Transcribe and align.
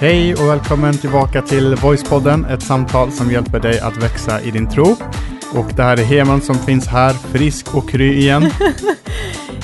Hej 0.00 0.34
och 0.34 0.48
välkommen 0.48 0.98
tillbaka 0.98 1.42
till 1.42 1.74
Voicepodden, 1.74 2.44
ett 2.44 2.62
samtal 2.62 3.12
som 3.12 3.30
hjälper 3.30 3.60
dig 3.60 3.80
att 3.80 4.02
växa 4.02 4.40
i 4.40 4.50
din 4.50 4.68
tro. 4.68 4.96
Och 5.54 5.66
det 5.76 5.82
här 5.82 5.96
är 5.96 6.04
Heman 6.04 6.40
som 6.40 6.54
finns 6.54 6.86
här, 6.86 7.12
frisk 7.12 7.74
och 7.74 7.90
kry 7.90 8.18
igen. 8.18 8.42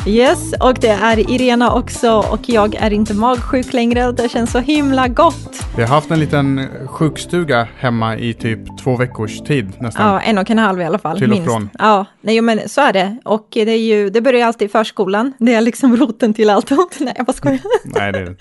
Yes, 0.07 0.53
och 0.61 0.75
det 0.75 0.89
är 0.89 1.31
Irena 1.31 1.73
också 1.73 2.11
och 2.11 2.41
jag 2.49 2.75
är 2.75 2.93
inte 2.93 3.15
magsjuk 3.15 3.73
längre 3.73 4.07
och 4.07 4.15
det 4.15 4.29
känns 4.29 4.53
så 4.53 4.59
himla 4.59 5.09
gott. 5.09 5.65
Vi 5.77 5.83
har 5.83 5.89
haft 5.89 6.11
en 6.11 6.21
liten 6.21 6.69
sjukstuga 6.87 7.69
hemma 7.79 8.17
i 8.17 8.35
typ 8.35 8.79
två 8.79 8.97
veckors 8.97 9.41
tid 9.41 9.73
nästan. 9.81 10.07
Ja, 10.13 10.21
en 10.21 10.39
och 10.39 10.51
en 10.51 10.59
halv 10.59 10.81
i 10.81 10.85
alla 10.85 10.99
fall. 10.99 11.19
Till 11.19 11.31
och 11.31 11.37
minst. 11.37 11.53
från. 11.53 11.71
Ja, 11.79 12.07
nej 12.21 12.41
men 12.41 12.69
så 12.69 12.81
är 12.81 12.93
det. 12.93 13.17
Och 13.25 13.49
det, 13.51 13.61
är 13.71 13.79
ju, 13.79 14.11
det 14.11 14.21
börjar 14.21 14.47
alltid 14.47 14.67
i 14.67 14.69
förskolan. 14.69 15.33
Det 15.39 15.55
är 15.55 15.61
liksom 15.61 15.97
roten 15.97 16.35
till 16.35 16.51
allt 16.51 16.71
ont. 16.71 16.97
Nej, 17.01 17.15
jag 17.17 17.27
bara 17.27 17.33
skojar. 17.33 17.61
Nej, 17.85 18.13
det 18.13 18.19
är 18.19 18.25
det 18.25 18.37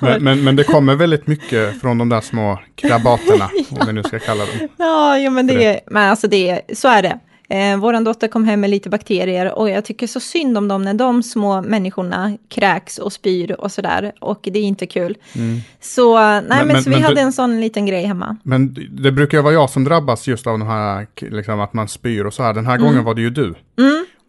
men, 0.00 0.24
men, 0.24 0.44
men 0.44 0.56
det 0.56 0.64
kommer 0.64 0.94
väldigt 0.94 1.26
mycket 1.26 1.80
från 1.80 1.98
de 1.98 2.08
där 2.08 2.20
små 2.20 2.58
krabaterna, 2.74 3.50
om 3.70 3.86
vi 3.86 3.92
nu 3.92 4.02
ska 4.02 4.18
kalla 4.18 4.46
dem. 4.46 4.68
Ja, 4.76 5.18
jo, 5.18 5.30
men 5.30 5.46
det 5.46 5.64
är, 5.64 5.80
men 5.86 6.10
alltså 6.10 6.28
det 6.28 6.50
är, 6.50 6.74
så 6.74 6.88
är 6.88 7.02
det. 7.02 7.18
Eh, 7.48 7.76
Vår 7.78 8.04
dotter 8.04 8.28
kom 8.28 8.44
hem 8.44 8.60
med 8.60 8.70
lite 8.70 8.90
bakterier 8.90 9.58
och 9.58 9.70
jag 9.70 9.84
tycker 9.84 10.06
så 10.06 10.20
synd 10.20 10.58
om 10.58 10.68
dem 10.68 10.82
när 10.82 10.94
de 10.94 11.22
små 11.22 11.62
människorna 11.62 12.38
kräks 12.48 12.98
och 12.98 13.12
spyr 13.12 13.52
och 13.52 13.72
sådär. 13.72 14.12
Och 14.20 14.40
det 14.52 14.58
är 14.58 14.62
inte 14.62 14.86
kul. 14.86 15.16
Så, 15.80 16.18
nej, 16.18 16.42
men, 16.48 16.52
Mm. 16.60 16.68
men- 16.68 16.82
så 16.82 16.90
vi 16.90 16.96
men 16.96 17.02
hade 17.02 17.14
du- 17.14 17.20
en 17.20 17.32
sån 17.32 17.60
liten 17.60 17.86
grej 17.86 18.04
hemma. 18.04 18.36
Men 18.42 18.76
det 18.90 19.12
brukar 19.12 19.42
vara 19.42 19.54
jag 19.54 19.70
som 19.70 19.84
drabbas 19.84 20.28
just 20.28 20.46
av 20.46 20.58
de 20.58 20.66
här, 20.68 21.06
liksom 21.20 21.60
att 21.60 21.72
man 21.72 21.88
spyr 21.88 22.24
och 22.24 22.34
så 22.34 22.42
här. 22.42 22.54
Den 22.54 22.66
här 22.66 22.78
gången 22.78 23.04
var 23.04 23.14
det 23.14 23.20
ju 23.20 23.30
du. 23.30 23.54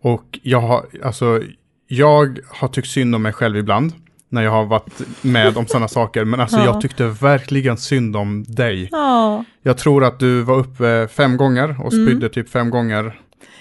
Och 0.04 0.40
jag 0.44 0.62
har, 0.62 0.86
alltså, 1.04 1.42
jag 1.88 2.40
har 2.50 2.68
tyckt 2.68 2.88
synd 2.88 3.16
om 3.16 3.22
mig 3.22 3.34
själv 3.34 3.58
ibland. 3.58 3.92
När 4.30 4.44
jag 4.44 4.52
har 4.52 4.66
varit 4.66 5.02
med 5.22 5.58
om 5.58 5.68
sådana 5.68 5.88
saker. 5.88 6.26
Men 6.26 6.40
alltså 6.40 6.58
Ja. 6.58 6.66
jag 6.66 6.82
tyckte 6.82 7.08
verkligen 7.08 7.78
synd 7.78 8.16
om 8.16 8.44
dig. 8.48 8.90
Ja, 8.92 9.44
Jag 9.64 9.78
tror 9.78 10.04
att 10.04 10.20
du 10.20 10.42
var 10.42 10.56
uppe 10.58 11.08
fem 11.12 11.38
gånger 11.38 11.76
och 11.86 11.92
spydde 11.94 12.30
typ 12.30 12.50
fem 12.50 12.70
gånger 12.70 13.20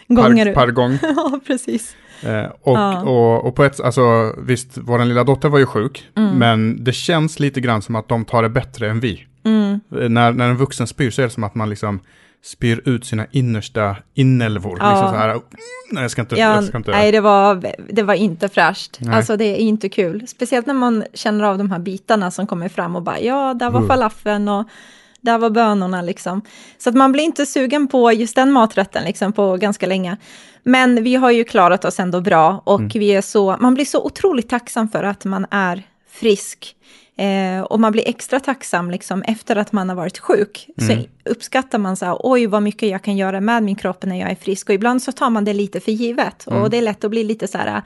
gånger. 0.08 0.44
per, 0.44 0.54
per 0.54 0.66
gång. 0.70 0.98
Ja, 1.02 1.40
precis. 1.46 1.96
Eh, 2.22 2.44
och, 2.62 2.76
Ja. 2.78 3.02
och, 3.02 3.44
och 3.46 3.54
på 3.54 3.64
ett, 3.64 3.80
alltså 3.80 4.34
visst, 4.38 4.78
vår 4.78 5.04
lilla 5.04 5.24
dotter 5.24 5.48
var 5.48 5.58
ju 5.58 5.66
sjuk. 5.66 6.04
Mm. 6.16 6.34
Men 6.38 6.84
det 6.84 6.92
känns 6.92 7.40
lite 7.40 7.60
grann 7.60 7.82
som 7.82 7.96
att 7.96 8.08
de 8.08 8.24
tar 8.24 8.42
det 8.42 8.48
bättre 8.48 8.90
än 8.90 9.00
vi. 9.00 9.24
Mm. 9.44 9.80
Eh, 10.00 10.08
När, 10.08 10.32
när 10.32 10.48
en 10.48 10.56
vuxen 10.56 10.86
spyr 10.86 11.10
så 11.10 11.22
är 11.22 11.26
det 11.26 11.30
som 11.32 11.44
att 11.44 11.54
man 11.54 11.70
liksom 11.70 12.00
spyr 12.46 12.82
ut 12.84 13.06
sina 13.06 13.26
innersta 13.30 13.96
inälvor. 14.14 14.78
Ja. 14.80 14.90
Liksom 14.90 15.08
så 15.08 15.16
här, 15.16 15.28
"Mm, 15.30 15.42
nej 15.90 16.02
jag 16.02 16.10
ska 16.10 16.20
inte, 16.22 16.34
Ja, 16.36 16.54
jag 16.54 16.64
ska 16.64 16.76
inte. 16.76 16.90
nej, 16.90 17.12
det 17.12 17.20
var, 17.20 17.72
det 17.92 18.02
var 18.02 18.14
inte 18.14 18.48
fräscht. 18.48 18.98
Nej. 19.00 19.16
Alltså 19.16 19.36
det 19.36 19.44
är 19.44 19.56
inte 19.56 19.88
kul. 19.88 20.26
Speciellt 20.28 20.66
när 20.66 20.74
man 20.74 21.04
känner 21.14 21.44
av 21.44 21.58
de 21.58 21.70
här 21.70 21.78
bitarna 21.78 22.30
som 22.30 22.46
kommer 22.46 22.68
fram 22.68 22.96
och 22.96 23.02
bara, 23.02 23.20
ja, 23.20 23.54
där 23.54 23.70
var 23.70 23.78
Mm. 23.78 23.88
falafeln 23.88 24.48
och 24.48 24.68
där 25.20 25.38
var 25.38 25.50
bönorna 25.50 26.02
liksom. 26.02 26.42
Så 26.78 26.88
att 26.88 26.94
man 26.96 27.12
blir 27.12 27.24
inte 27.24 27.46
sugen 27.46 27.88
på 27.88 28.12
just 28.12 28.36
den 28.36 28.52
maträtten 28.52 29.04
liksom 29.04 29.32
på 29.32 29.56
ganska 29.56 29.86
länge. 29.86 30.16
Men 30.62 31.02
vi 31.04 31.14
har 31.14 31.30
ju 31.30 31.44
klarat 31.44 31.84
oss 31.84 32.00
ändå 32.00 32.20
bra 32.20 32.62
och 32.64 32.80
Mm. 32.80 32.90
vi 32.94 33.08
är 33.14 33.20
så, 33.22 33.56
man 33.60 33.74
blir 33.74 33.84
så 33.84 34.04
otroligt 34.04 34.48
tacksam 34.48 34.88
för 34.88 35.02
att 35.02 35.24
man 35.24 35.46
är 35.50 35.82
frisk. 36.10 36.72
Eh, 37.18 37.62
och 37.62 37.80
man 37.80 37.92
blir 37.92 38.08
extra 38.08 38.40
tacksam 38.40 38.90
liksom 38.90 39.22
efter 39.22 39.56
att 39.56 39.72
man 39.72 39.88
har 39.88 39.96
varit 39.96 40.18
sjuk. 40.18 40.68
Mm. 40.80 41.02
Så 41.02 41.08
uppskattar 41.30 41.78
man 41.78 41.96
så 41.96 42.04
här, 42.06 42.16
oj 42.20 42.46
vad 42.46 42.62
mycket 42.62 42.88
jag 42.88 43.02
kan 43.02 43.16
göra 43.16 43.40
med 43.40 43.62
min 43.62 43.76
kropp 43.76 44.04
när 44.04 44.20
jag 44.20 44.30
är 44.30 44.34
frisk. 44.34 44.68
Och 44.68 44.74
ibland 44.74 45.02
så 45.02 45.12
tar 45.12 45.30
man 45.30 45.44
det 45.44 45.52
lite 45.52 45.80
för 45.80 45.92
givet. 45.92 46.46
Mm. 46.46 46.62
Och 46.62 46.70
det 46.70 46.76
är 46.76 46.82
lätt 46.82 47.04
att 47.04 47.10
bli 47.10 47.24
lite 47.24 47.48
så 47.48 47.58
här, 47.58 47.82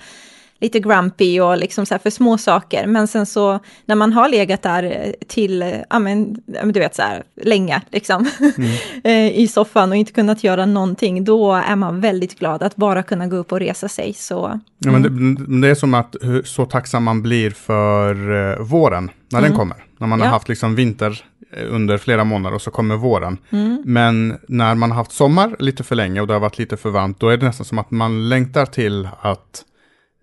lite 0.61 0.81
grumpy 0.81 1.41
och 1.41 1.59
liksom 1.59 1.87
så 1.87 1.99
för 1.99 2.11
små 2.11 2.39
saker. 2.39 2.87
Men 2.87 3.09
sen 3.09 3.27
så 3.27 3.59
när 3.85 3.95
man 3.95 4.13
har 4.13 4.29
legat 4.29 4.63
där 4.63 4.83
eh, 4.83 5.13
till, 5.29 5.63
eh, 5.63 5.69
ja 5.91 5.99
men, 5.99 6.35
du 6.65 6.81
vet 6.81 6.95
så 6.95 7.03
här, 7.03 7.23
länge 7.43 7.83
liksom, 7.93 8.31
Mm. 8.59 8.71
eh, 9.05 9.39
i 9.41 9.49
soffan 9.49 9.91
och 9.91 9.97
inte 9.97 10.13
kunnat 10.13 10.45
göra 10.45 10.67
någonting, 10.67 11.25
då 11.25 11.53
är 11.55 11.77
man 11.77 12.01
väldigt 12.01 12.39
glad 12.39 12.63
att 12.63 12.77
bara 12.77 13.03
kunna 13.03 13.27
gå 13.27 13.37
upp 13.37 13.53
och 13.53 13.61
resa 13.61 13.89
sig. 13.89 14.13
Så 14.15 14.61
Ja, 14.79 14.91
men 14.93 15.03
det, 15.03 15.61
det 15.61 15.69
är 15.71 15.75
som 15.75 15.95
att 15.95 16.17
så 16.45 16.65
tacksam 16.67 17.05
man 17.05 17.23
blir 17.23 17.51
för 17.51 18.15
våren, 18.63 19.11
när 19.33 19.43
den 19.43 19.53
kommer. 19.57 19.77
När 19.99 20.07
man 20.07 20.21
har 20.21 20.27
Ja. 20.27 20.33
haft 20.33 20.49
liksom 20.49 20.75
vinter 20.75 21.25
under 21.71 21.99
flera 21.99 22.25
månader 22.25 22.55
och 22.55 22.63
så 22.63 22.71
kommer 22.71 22.97
våren. 22.97 23.39
Mm. 23.51 23.83
Men 23.87 24.39
när 24.49 24.75
man 24.75 24.91
har 24.91 24.97
haft 24.97 25.13
sommar 25.13 25.57
lite 25.59 25.85
för 25.85 25.97
länge 25.97 26.21
och 26.21 26.27
det 26.27 26.33
har 26.33 26.41
varit 26.41 26.59
lite 26.59 26.77
för 26.77 26.91
varmt, 26.91 27.21
då 27.21 27.29
är 27.29 27.37
det 27.37 27.47
nästan 27.47 27.65
som 27.67 27.79
att 27.79 27.91
man 27.91 28.29
längtar 28.29 28.67
till 28.67 29.09
att 29.21 29.65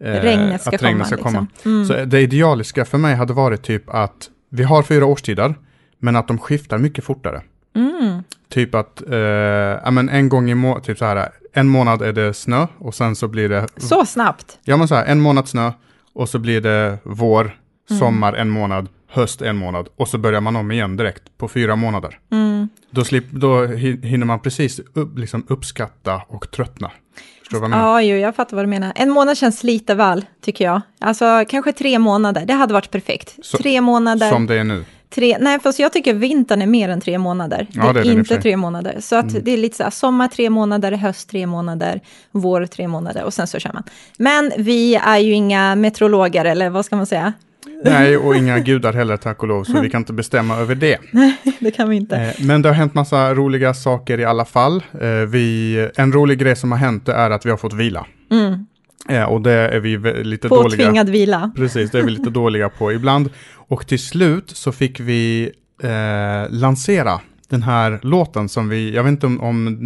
eh, 0.04 0.12
Regnet 0.12 0.62
ska 0.62 0.76
att 0.76 0.84
regnet 0.84 0.98
komma, 0.98 1.06
ska 1.06 1.16
liksom. 1.16 1.34
komma. 1.34 1.76
Mm. 1.76 1.86
Så 1.86 1.94
det 2.06 2.20
idealiska 2.22 2.86
för 2.86 2.98
mig 2.98 3.16
hade 3.16 3.34
varit 3.34 3.64
typ 3.64 3.90
att 3.90 4.30
vi 4.50 4.64
har 4.64 4.84
fyra 4.84 5.06
årstider, 5.06 5.56
men 6.00 6.16
att 6.16 6.28
de 6.28 6.38
skiftar 6.38 6.78
mycket 6.78 7.04
fortare. 7.04 7.42
mm, 7.76 8.24
Typ 8.50 8.76
att, 8.76 9.02
eh, 9.10 9.18
ja 9.18 9.92
men 9.92 10.10
en 10.10 10.30
gång 10.30 10.50
i 10.50 10.56
månaden, 10.56 10.84
typ 10.84 10.98
så 10.98 11.06
här, 11.06 11.30
en 11.54 11.68
månad 11.68 12.02
är 12.02 12.14
det 12.14 12.34
snö 12.34 12.68
och 12.78 12.96
sen 12.96 13.16
så 13.16 13.28
blir 13.28 13.50
det, 13.50 13.68
så 13.78 14.06
snabbt. 14.06 14.60
ja 14.64 14.78
men 14.78 14.88
så 14.88 14.96
här, 14.96 15.06
en 15.06 15.22
månad 15.22 15.48
snö 15.48 15.72
och 16.14 16.30
så 16.30 16.40
blir 16.40 16.62
det 16.62 16.98
vår, 17.04 17.52
Mm. 17.90 18.00
sommar 18.00 18.34
en 18.34 18.50
månad, 18.50 18.88
höst 19.10 19.42
en 19.42 19.56
månad 19.58 19.88
och 19.96 20.08
så 20.08 20.18
börjar 20.18 20.42
man 20.42 20.56
om 20.56 20.72
igen 20.72 20.98
direkt 20.98 21.24
på 21.38 21.48
fyra 21.48 21.76
månader. 21.76 22.20
Mm. 22.32 22.70
Då, 22.92 23.04
slip, 23.04 23.32
då 23.32 23.66
hi- 23.66 24.06
hinner 24.06 24.26
man 24.26 24.40
precis 24.40 24.80
upp, 24.94 25.18
liksom 25.18 25.46
uppskatta 25.50 26.22
och 26.28 26.52
tröttna. 26.52 26.92
Förstår 27.40 27.58
du 27.58 27.62
vad 27.62 27.72
jag 27.72 27.78
menar? 27.78 27.92
Ja, 27.92 28.02
jo, 28.02 28.16
jag 28.18 28.36
fattar 28.36 28.56
vad 28.58 28.66
du 28.66 28.70
menar. 28.70 28.92
En 28.96 29.10
månad 29.10 29.38
känns 29.38 29.64
lite 29.64 29.96
väl, 29.96 30.26
tycker 30.42 30.66
jag. 30.66 30.82
Alltså 31.00 31.44
kanske 31.50 31.72
tre 31.72 32.00
månader, 32.00 32.46
det 32.46 32.54
hade 32.54 32.74
varit 32.74 32.92
perfekt. 32.92 33.36
Så- 33.42 33.58
tre 33.58 33.82
månader. 33.82 34.30
Som 34.32 34.48
det 34.48 34.56
är 34.60 34.64
nu. 34.64 34.86
Tre, 35.10 35.38
nej, 35.40 35.60
fast 35.60 35.80
jag 35.80 35.94
tycker 35.94 36.14
vintern 36.14 36.62
är 36.62 36.68
mer 36.68 36.90
än 36.90 37.02
tre 37.02 37.18
månader. 37.18 37.68
Ja, 37.72 37.94
det 37.94 38.00
är 38.00 38.04
det 38.04 38.12
inte 38.12 38.42
tre 38.42 38.58
månader. 38.58 38.98
Så 39.00 39.16
att 39.16 39.46
det 39.46 39.52
är 39.52 39.58
lite 39.58 39.78
så 39.78 39.84
här, 39.84 39.90
sommar 39.90 40.28
tre 40.28 40.50
månader, 40.50 40.92
höst 40.92 41.30
tre 41.30 41.48
månader, 41.48 42.02
vår 42.32 42.66
tre 42.66 42.88
månader 42.88 43.24
och 43.24 43.34
sen 43.34 43.48
så 43.48 43.60
kör 43.60 43.74
man. 43.74 43.84
Men 44.18 44.52
vi 44.58 44.96
är 44.96 45.18
ju 45.18 45.32
inga 45.34 45.76
meteorologer, 45.76 46.46
eller 46.46 46.70
vad 46.70 46.86
ska 46.86 46.96
man 46.96 47.06
säga? 47.06 47.34
Nej, 47.84 48.18
och 48.18 48.36
inga 48.36 48.60
gudar 48.60 48.94
heller 48.94 49.18
tack 49.18 49.42
och 49.44 49.48
lov, 49.48 49.64
så 49.64 49.82
vi 49.82 49.90
kan 49.90 50.02
inte 50.02 50.14
bestämma 50.14 50.58
över 50.58 50.76
det. 50.76 50.98
Det 51.60 51.72
kan 51.72 51.90
vi 51.90 51.96
inte. 51.96 52.16
Eh, 52.16 52.46
Men 52.46 52.62
det 52.62 52.70
har 52.70 52.74
hänt 52.74 52.94
massa 52.94 53.34
roliga 53.34 53.74
saker 53.74 54.20
i 54.20 54.26
alla 54.26 54.46
fall. 54.46 54.84
Eh, 55.02 55.08
Vi, 55.10 55.90
en 55.96 56.12
rolig 56.14 56.40
grej 56.40 56.56
som 56.56 56.72
har 56.72 56.80
hänt 56.80 57.10
är 57.10 57.30
att 57.32 57.46
vi 57.46 57.50
har 57.50 57.58
fått 57.58 57.74
vila. 57.74 58.06
Mm. 58.32 58.66
Eh, 59.10 59.24
Och 59.24 59.42
det 59.42 59.52
är 59.52 59.80
vi 59.80 59.98
lite 60.24 60.48
dåliga. 60.48 60.64
Påtvingad 60.64 61.10
vila. 61.10 61.52
Precis, 61.56 61.92
det 61.92 62.00
är 62.00 62.04
vi 62.04 62.12
lite 62.12 62.30
dåliga 62.42 62.70
på 62.70 62.94
ibland. 62.94 63.30
Och 63.56 63.88
till 63.88 64.00
slut 64.00 64.50
så 64.50 64.72
fick 64.72 65.00
vi 65.00 65.52
eh, 65.84 66.50
lansera 66.50 67.20
den 67.50 67.64
här 67.64 68.00
låten 68.04 68.50
som 68.50 68.70
vi, 68.70 68.96
jag 68.96 69.04
vet 69.04 69.12
inte 69.12 69.26
om, 69.26 69.42
om 69.42 69.78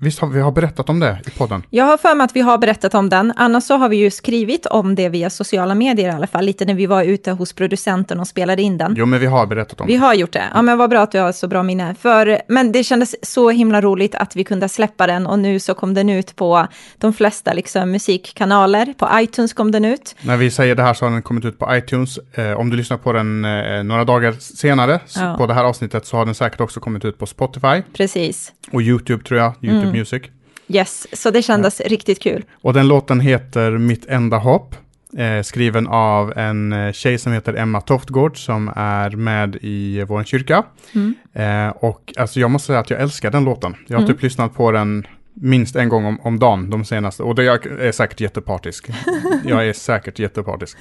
visst 0.00 0.18
har 0.18 0.28
vi 0.28 0.40
har 0.40 0.52
berättat 0.52 0.88
om 0.88 1.00
det 1.00 1.20
i 1.26 1.30
podden? 1.30 1.62
Jag 1.70 1.84
har 1.84 1.96
för 1.96 2.14
mig 2.14 2.24
att 2.24 2.36
vi 2.36 2.40
har 2.40 2.58
berättat 2.58 2.94
om 2.94 3.08
den. 3.08 3.32
Annars 3.36 3.64
så 3.64 3.76
har 3.76 3.88
vi 3.88 3.96
ju 3.96 4.10
skrivit 4.10 4.66
om 4.66 4.94
det 4.94 5.08
via 5.08 5.30
sociala 5.30 5.74
medier 5.74 6.08
i 6.08 6.12
alla 6.12 6.26
fall. 6.26 6.44
Lite 6.44 6.64
när 6.64 6.74
vi 6.74 6.86
var 6.86 7.02
ute 7.04 7.30
hos 7.32 7.52
producenten 7.52 8.20
och 8.20 8.26
spelade 8.26 8.62
in 8.62 8.78
den. 8.78 8.94
Jo, 8.96 9.06
men 9.06 9.20
vi 9.20 9.26
har 9.26 9.46
berättat 9.46 9.80
om 9.80 9.86
Vi 9.86 9.92
det. 9.92 9.98
har 9.98 10.14
gjort 10.14 10.32
det. 10.32 10.44
Ja, 10.54 10.62
men 10.62 10.78
vad 10.78 10.90
bra 10.90 11.00
att 11.02 11.12
du 11.12 11.18
har 11.18 11.32
så 11.32 11.48
bra 11.48 11.62
minne. 11.62 11.94
För, 12.00 12.38
men 12.48 12.72
det 12.72 12.84
kändes 12.84 13.14
så 13.22 13.50
himla 13.50 13.80
roligt 13.80 14.14
att 14.14 14.36
vi 14.36 14.44
kunde 14.44 14.68
släppa 14.68 15.06
den 15.06 15.26
och 15.26 15.38
nu 15.38 15.60
så 15.60 15.74
kom 15.74 15.94
den 15.94 16.08
ut 16.10 16.36
på 16.36 16.66
de 16.98 17.12
flesta 17.12 17.52
liksom, 17.52 17.90
musikkanaler. 18.26 18.94
På 18.98 19.08
iTunes 19.14 19.52
kom 19.52 19.70
den 19.72 19.84
ut. 19.84 20.14
När 20.22 20.36
vi 20.36 20.50
säger 20.50 20.74
det 20.74 20.82
här 20.82 20.94
så 20.94 21.04
har 21.04 21.12
den 21.12 21.22
kommit 21.22 21.44
ut 21.44 21.58
på 21.58 21.76
iTunes. 21.76 22.18
Eh, 22.34 22.52
om 22.52 22.70
du 22.70 22.76
lyssnar 22.76 22.96
på 22.96 23.12
den 23.12 23.44
eh, 23.44 23.82
några 23.84 24.04
dagar 24.04 24.32
senare 24.32 25.00
Ja. 25.16 25.34
på 25.38 25.46
det 25.46 25.54
här 25.54 25.64
avsnittet 25.64 26.06
så 26.06 26.16
har 26.16 26.24
den 26.26 26.34
säkert 26.34 26.60
också 26.60 26.80
kommit 26.82 27.04
ut 27.04 27.18
på 27.18 27.26
Spotify 27.26 27.82
Precis. 27.96 28.52
och 28.72 28.82
YouTube 28.82 29.24
tror 29.24 29.40
jag, 29.40 29.52
YouTube 29.62 29.82
Mm. 29.82 29.98
Music. 29.98 30.22
Yes, 30.68 31.06
så 31.20 31.30
det 31.30 31.42
kändes 31.42 31.80
riktigt 31.80 32.22
kul. 32.22 32.44
Och 32.62 32.72
den 32.74 32.88
låten 32.88 33.20
heter 33.20 33.70
Mitt 33.78 34.06
enda 34.06 34.36
hopp. 34.38 34.74
Eh, 35.18 35.42
skriven 35.42 35.86
av 35.86 36.32
en 36.38 36.72
eh, 36.72 36.92
tjej 36.92 37.18
som 37.18 37.32
heter 37.32 37.54
Emma 37.54 37.80
Toftgård 37.80 38.44
som 38.44 38.70
är 38.76 39.10
med 39.10 39.56
i 39.60 40.04
vår 40.08 40.24
kyrka. 40.24 40.62
Mm. 40.94 41.14
Eh, 41.32 41.68
och 41.76 42.12
alltså 42.16 42.40
jag 42.40 42.50
måste 42.50 42.66
säga 42.66 42.78
att 42.78 42.90
jag 42.90 43.00
älskar 43.00 43.30
den 43.30 43.44
låten. 43.44 43.74
Jag 43.86 43.96
har 43.96 44.02
Mm. 44.02 44.14
typ 44.14 44.22
lyssnat 44.22 44.54
på 44.54 44.70
den 44.72 45.06
minst 45.34 45.76
en 45.76 45.88
gång 45.88 46.04
om, 46.04 46.20
om 46.20 46.38
dagen 46.38 46.70
de 46.70 46.84
senaste. 46.84 47.22
Och 47.22 47.34
det 47.34 47.44
jag 47.44 47.66
är 47.66 47.92
säkert 47.92 48.20
jättepartisk. 48.20 48.88
jag 49.44 49.68
är 49.68 49.72
säkert 49.72 50.18
jättepartisk. 50.18 50.78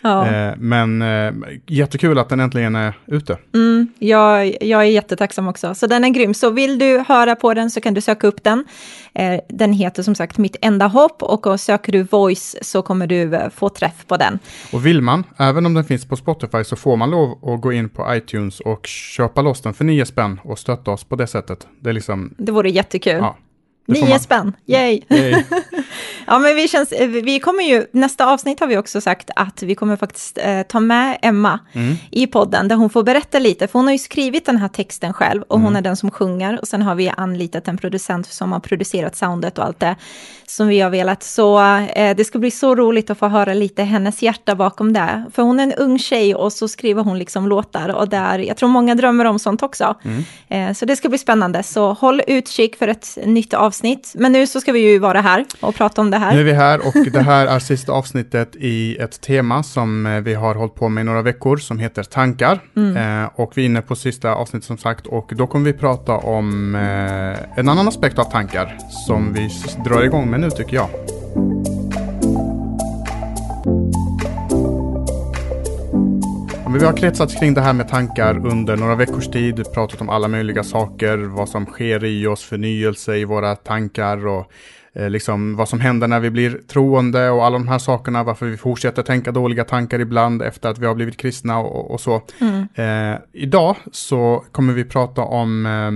Ja. 0.00 0.26
Eh, 0.26 0.54
men 0.58 1.02
eh, 1.02 1.32
jättekul 1.66 2.18
att 2.18 2.28
den 2.28 2.40
äntligen 2.40 2.74
är 2.74 2.94
ute. 3.06 3.38
Mm, 3.54 3.88
jag, 3.98 4.56
jag 4.60 4.80
är 4.80 4.84
jättetacksam 4.84 5.48
också. 5.48 5.74
Så 5.74 5.86
den 5.86 6.04
är 6.04 6.08
grym. 6.08 6.34
Så 6.34 6.50
vill 6.50 6.78
du 6.78 7.04
höra 7.08 7.36
på 7.36 7.54
den 7.54 7.70
så 7.70 7.80
kan 7.80 7.94
du 7.94 8.00
söka 8.00 8.26
upp 8.26 8.44
den. 8.44 8.64
Eh, 9.14 9.40
den 9.48 9.72
heter 9.72 10.02
som 10.02 10.14
sagt 10.14 10.38
Mitt 10.38 10.56
enda 10.60 10.86
hopp 10.86 11.22
och 11.22 11.46
och 11.46 11.60
söker 11.60 11.92
du 11.92 12.02
Voice 12.02 12.56
så 12.62 12.82
kommer 12.82 13.06
du 13.06 13.34
eh, 13.34 13.50
få 13.50 13.68
träff 13.68 14.06
på 14.06 14.16
den. 14.16 14.38
Och 14.72 14.86
vill 14.86 15.00
man, 15.00 15.24
även 15.36 15.66
om 15.66 15.74
den 15.74 15.84
finns 15.84 16.04
på 16.08 16.16
Spotify, 16.16 16.64
så 16.64 16.76
får 16.76 16.96
man 16.96 17.10
lov 17.10 17.54
att 17.54 17.60
gå 17.60 17.72
in 17.72 17.88
på 17.88 18.14
iTunes 18.14 18.60
och 18.60 18.86
köpa 18.86 19.42
loss 19.42 19.60
den 19.60 19.74
för 19.74 19.84
nio 19.84 20.06
spänn 20.06 20.40
och 20.44 20.58
stötta 20.58 20.90
oss 20.90 21.04
på 21.04 21.16
det 21.16 21.26
sättet. 21.26 21.66
Det 21.80 21.88
är 21.88 21.92
liksom, 21.92 22.34
Det 22.38 22.52
vore 22.52 22.70
jättekul. 22.70 23.16
ja. 23.16 23.36
Nio 23.86 24.18
spänn, 24.18 24.52
yay! 24.66 25.00
Yay. 25.10 25.42
ja, 26.26 26.38
men 26.38 26.56
vi, 26.56 26.68
känns, 26.68 26.92
vi 27.08 27.40
kommer 27.40 27.64
ju, 27.64 27.86
nästa 27.92 28.26
avsnitt 28.32 28.60
har 28.60 28.66
vi 28.66 28.76
också 28.76 29.00
sagt 29.00 29.30
att 29.36 29.62
vi 29.62 29.74
kommer 29.74 29.96
faktiskt 29.96 30.38
eh, 30.38 30.62
ta 30.62 30.80
med 30.80 31.18
Emma 31.22 31.58
mm. 31.72 31.96
i 32.10 32.26
podden, 32.26 32.68
där 32.68 32.76
hon 32.76 32.90
får 32.90 33.02
berätta 33.02 33.38
lite, 33.38 33.66
för 33.66 33.78
hon 33.78 33.86
har 33.86 33.92
ju 33.92 33.98
skrivit 33.98 34.46
den 34.46 34.56
här 34.56 34.68
texten 34.68 35.12
själv 35.12 35.42
och 35.42 35.56
mm. 35.56 35.64
hon 35.64 35.76
är 35.76 35.82
den 35.82 35.96
som 35.96 36.10
sjunger 36.10 36.60
och 36.60 36.68
sen 36.68 36.82
har 36.82 36.94
vi 36.94 37.12
anlitat 37.16 37.68
en 37.68 37.76
producent 37.76 38.26
som 38.26 38.52
har 38.52 38.60
producerat 38.60 39.16
soundet 39.16 39.58
och 39.58 39.64
allt 39.64 39.80
det 39.80 39.96
som 40.46 40.68
vi 40.68 40.80
har 40.80 40.90
velat. 40.90 41.22
Så 41.22 41.60
eh, 41.76 42.16
det 42.16 42.24
ska 42.24 42.38
bli 42.38 42.50
så 42.50 42.74
roligt 42.74 43.10
att 43.10 43.18
få 43.18 43.28
höra 43.28 43.54
lite 43.54 43.82
hennes 43.82 44.22
hjärta 44.22 44.54
bakom 44.54 44.92
det, 44.92 45.24
för 45.34 45.42
hon 45.42 45.60
är 45.60 45.64
en 45.64 45.72
ung 45.72 45.98
tjej 45.98 46.34
och 46.34 46.52
så 46.52 46.68
skriver 46.68 47.02
hon 47.02 47.18
liksom 47.18 47.48
låtar 47.48 47.88
och 47.88 48.08
där, 48.08 48.38
jag 48.38 48.56
tror 48.56 48.68
många 48.68 48.94
drömmer 48.94 49.24
om 49.24 49.38
sånt 49.38 49.62
också. 49.62 49.94
Mm. 50.02 50.24
Eh, 50.48 50.74
så 50.74 50.84
det 50.84 50.96
ska 50.96 51.08
bli 51.08 51.18
spännande, 51.18 51.62
så 51.62 51.92
håll 51.92 52.22
utkik 52.26 52.76
för 52.76 52.88
ett 52.88 53.18
nytt 53.24 53.54
avsnitt. 53.54 53.73
Men 54.14 54.32
nu 54.32 54.46
så 54.46 54.60
ska 54.60 54.72
vi 54.72 54.78
ju 54.78 54.98
vara 54.98 55.20
här 55.20 55.44
och 55.60 55.74
prata 55.74 56.00
om 56.00 56.10
det 56.10 56.18
här. 56.18 56.34
Nu 56.34 56.40
är 56.40 56.44
vi 56.44 56.52
här 56.52 56.86
och 56.86 56.94
det 57.12 57.22
här 57.22 57.46
är 57.46 57.58
sista 57.58 57.92
avsnittet 57.92 58.56
i 58.56 58.96
ett 58.96 59.20
tema 59.20 59.62
som 59.62 60.06
eh, 60.06 60.20
vi 60.20 60.34
har 60.34 60.54
hållit 60.54 60.74
på 60.74 60.88
med 60.88 61.02
i 61.02 61.04
några 61.04 61.22
veckor 61.22 61.56
som 61.56 61.78
heter 61.78 62.02
tankar. 62.02 62.60
Mm. 62.76 63.22
Eh, 63.22 63.30
och 63.34 63.52
vi 63.54 63.62
är 63.62 63.66
inne 63.66 63.82
på 63.82 63.96
sista 63.96 64.34
avsnittet 64.34 64.66
som 64.66 64.78
sagt 64.78 65.06
och 65.06 65.32
då 65.36 65.46
kommer 65.46 65.64
vi 65.64 65.72
prata 65.72 66.12
om 66.12 66.74
eh, 66.74 67.58
en 67.58 67.68
annan 67.68 67.88
aspekt 67.88 68.18
av 68.18 68.24
tankar 68.24 68.78
som 69.06 69.32
vi 69.32 69.50
drar 69.84 70.02
igång 70.02 70.30
med 70.30 70.40
nu 70.40 70.50
tycker 70.50 70.76
jag. 70.76 70.88
Vi 76.80 76.84
har 76.84 76.96
kretsat 76.96 77.38
kring 77.38 77.54
det 77.54 77.60
här 77.60 77.72
med 77.72 77.88
tankar 77.88 78.46
under 78.46 78.76
några 78.76 78.94
veckors 78.94 79.28
tid, 79.28 79.72
pratat 79.74 80.00
om 80.00 80.08
alla 80.08 80.28
möjliga 80.28 80.64
saker, 80.64 81.18
vad 81.18 81.48
som 81.48 81.66
sker 81.66 82.04
i 82.04 82.26
oss, 82.26 82.44
förnyelse 82.44 83.16
i 83.16 83.24
våra 83.24 83.56
tankar 83.56 84.26
och 84.26 84.52
eh, 84.92 85.10
liksom 85.10 85.56
vad 85.56 85.68
som 85.68 85.80
händer 85.80 86.08
när 86.08 86.20
vi 86.20 86.30
blir 86.30 86.60
troende 86.68 87.30
och 87.30 87.44
alla 87.44 87.58
de 87.58 87.68
här 87.68 87.78
sakerna, 87.78 88.24
varför 88.24 88.46
vi 88.46 88.56
fortsätter 88.56 89.02
tänka 89.02 89.32
dåliga 89.32 89.64
tankar 89.64 89.98
ibland 89.98 90.42
efter 90.42 90.68
att 90.68 90.78
vi 90.78 90.86
har 90.86 90.94
blivit 90.94 91.16
kristna 91.16 91.58
och, 91.58 91.90
och 91.90 92.00
så. 92.00 92.22
Mm. 92.40 92.68
Eh, 92.74 93.20
idag 93.32 93.76
så 93.92 94.44
kommer 94.52 94.72
vi 94.72 94.84
prata 94.84 95.22
om 95.22 95.66
eh, 95.66 95.90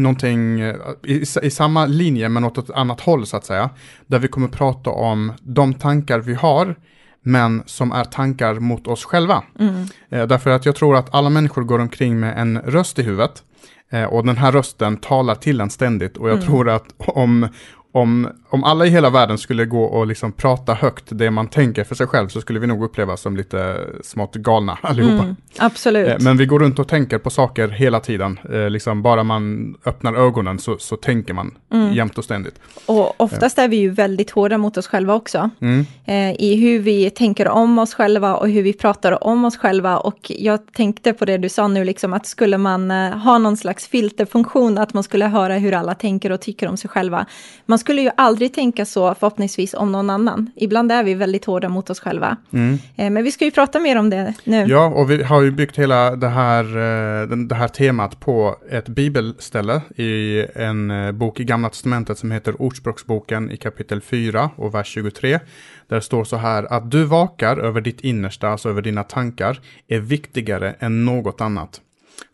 någonting 0.00 0.60
eh, 0.60 0.76
i, 1.04 1.24
i, 1.42 1.50
samma 1.50 1.86
linje 1.86 2.28
men 2.28 2.44
åt 2.44 2.58
ett 2.58 2.70
annat 2.70 3.00
håll 3.00 3.26
så 3.26 3.36
att 3.36 3.44
säga. 3.44 3.70
Där 4.06 4.18
vi 4.18 4.28
kommer 4.28 4.48
prata 4.48 4.90
om 4.90 5.32
de 5.40 5.74
tankar 5.74 6.18
vi 6.18 6.34
har 6.34 6.74
men 7.22 7.62
som 7.66 7.92
är 7.92 8.04
tankar 8.04 8.54
mot 8.54 8.86
oss 8.86 9.04
själva. 9.04 9.42
Mm. 9.58 9.86
Eh, 10.10 10.26
därför 10.26 10.50
att 10.50 10.66
jag 10.66 10.76
tror 10.76 10.96
att 10.96 11.14
alla 11.14 11.30
människor 11.30 11.62
går 11.62 11.78
omkring 11.78 12.20
med 12.20 12.38
en 12.38 12.58
röst 12.58 12.98
i 12.98 13.02
huvudet. 13.02 13.42
Eh, 13.90 14.04
och 14.04 14.26
den 14.26 14.36
här 14.36 14.52
rösten 14.52 14.96
talar 14.96 15.34
till 15.34 15.60
en 15.60 15.70
ständigt. 15.70 16.16
Och 16.16 16.28
jag 16.28 16.36
mm. 16.36 16.46
tror 16.46 16.70
att 16.70 16.84
om, 16.96 17.48
om, 17.92 18.28
om 18.48 18.64
alla 18.64 18.86
i 18.86 18.90
hela 18.90 19.10
världen 19.10 19.38
skulle 19.38 19.64
gå 19.64 19.84
och 19.84 20.06
liksom 20.06 20.32
prata 20.32 20.74
högt 20.74 21.04
det 21.08 21.30
man 21.30 21.48
tänker 21.48 21.84
för 21.84 21.94
sig 21.94 22.06
själv 22.06 22.28
så 22.28 22.40
skulle 22.40 22.60
vi 22.60 22.66
nog 22.66 22.84
upplevas 22.84 23.20
som 23.20 23.36
lite 23.36 23.78
smått 24.02 24.34
galna 24.34 24.78
allihopa. 24.82 25.22
Mm, 25.22 25.36
absolut. 25.58 26.08
Eh, 26.08 26.16
men 26.20 26.36
vi 26.36 26.46
går 26.46 26.58
runt 26.58 26.78
och 26.78 26.88
tänker 26.88 27.18
på 27.18 27.30
saker 27.30 27.68
hela 27.68 28.00
tiden. 28.00 28.38
Eh, 28.52 28.70
liksom 28.70 29.02
bara 29.02 29.24
man 29.24 29.74
öppnar 29.84 30.14
ögonen 30.14 30.58
så, 30.58 30.78
så 30.78 30.96
tänker 30.96 31.34
man 31.34 31.54
mm. 31.72 31.92
jämt 31.92 32.18
och 32.18 32.24
ständigt. 32.24 32.54
Och 32.86 33.20
oftast 33.20 33.58
är 33.58 33.68
vi 33.68 33.76
ju 33.76 33.90
väldigt 33.90 34.30
hårda 34.30 34.58
mot 34.58 34.76
oss 34.76 34.86
själva 34.86 35.14
också. 35.14 35.50
Mm. 35.60 35.86
Eh, 36.04 36.40
I 36.40 36.56
hur 36.56 36.78
vi 36.78 37.10
tänker 37.10 37.48
om 37.48 37.78
oss 37.78 37.94
själva 37.94 38.36
och 38.36 38.48
hur 38.48 38.62
vi 38.62 38.72
pratar 38.72 39.24
om 39.24 39.44
oss 39.44 39.56
själva. 39.56 39.98
Och 39.98 40.32
jag 40.38 40.72
tänkte 40.72 41.12
på 41.12 41.24
det 41.24 41.38
du 41.38 41.48
sa 41.48 41.68
nu, 41.68 41.84
liksom, 41.84 42.12
att 42.12 42.26
skulle 42.26 42.58
man 42.58 42.90
ha 43.10 43.38
någon 43.38 43.56
slags 43.56 43.88
filterfunktion, 43.88 44.78
att 44.78 44.94
man 44.94 45.02
skulle 45.02 45.26
höra 45.26 45.54
hur 45.54 45.74
alla 45.74 45.94
tänker 45.94 46.32
och 46.32 46.40
tycker 46.40 46.68
om 46.68 46.76
sig 46.76 46.90
själva. 46.90 47.26
Man 47.66 47.78
skulle 47.82 48.02
ju 48.02 48.10
aldrig 48.16 48.54
tänka 48.54 48.84
så 48.84 49.14
förhoppningsvis 49.14 49.74
om 49.74 49.92
någon 49.92 50.10
annan. 50.10 50.50
Ibland 50.56 50.92
är 50.92 51.04
vi 51.04 51.14
väldigt 51.14 51.44
hårda 51.44 51.68
mot 51.68 51.90
oss 51.90 52.00
själva. 52.00 52.36
Mm. 52.52 52.78
Eh, 52.96 53.10
men 53.10 53.24
vi 53.24 53.32
ska 53.32 53.44
ju 53.44 53.50
prata 53.50 53.80
mer 53.80 53.98
om 53.98 54.10
det 54.10 54.34
nu. 54.44 54.66
Ja, 54.68 54.86
och 54.86 55.10
vi 55.10 55.22
har 55.22 55.42
ju 55.42 55.50
byggt 55.50 55.78
hela 55.78 56.16
det 56.16 56.28
här, 56.28 56.64
eh, 56.64 57.28
det 57.36 57.54
här 57.54 57.68
temat 57.68 58.20
på 58.20 58.56
ett 58.70 58.88
bibelställe 58.88 59.82
i 59.96 60.46
en 60.54 60.90
eh, 60.90 61.12
bok 61.12 61.40
i 61.40 61.44
Gamla 61.44 61.68
Testamentet 61.68 62.18
som 62.18 62.30
heter 62.30 62.62
Ordspråksboken 62.62 63.50
i 63.50 63.56
kapitel 63.56 64.00
4 64.00 64.50
och 64.56 64.74
vers 64.74 64.86
23. 64.86 65.40
Där 65.88 65.96
det 65.96 66.02
står 66.02 66.24
så 66.24 66.36
här 66.36 66.72
att 66.72 66.90
du 66.90 67.04
vakar 67.04 67.56
över 67.56 67.80
ditt 67.80 68.00
innersta, 68.00 68.48
alltså 68.48 68.68
över 68.68 68.82
dina 68.82 69.02
tankar, 69.02 69.60
är 69.88 70.00
viktigare 70.00 70.74
än 70.78 71.04
något 71.04 71.40
annat. 71.40 71.80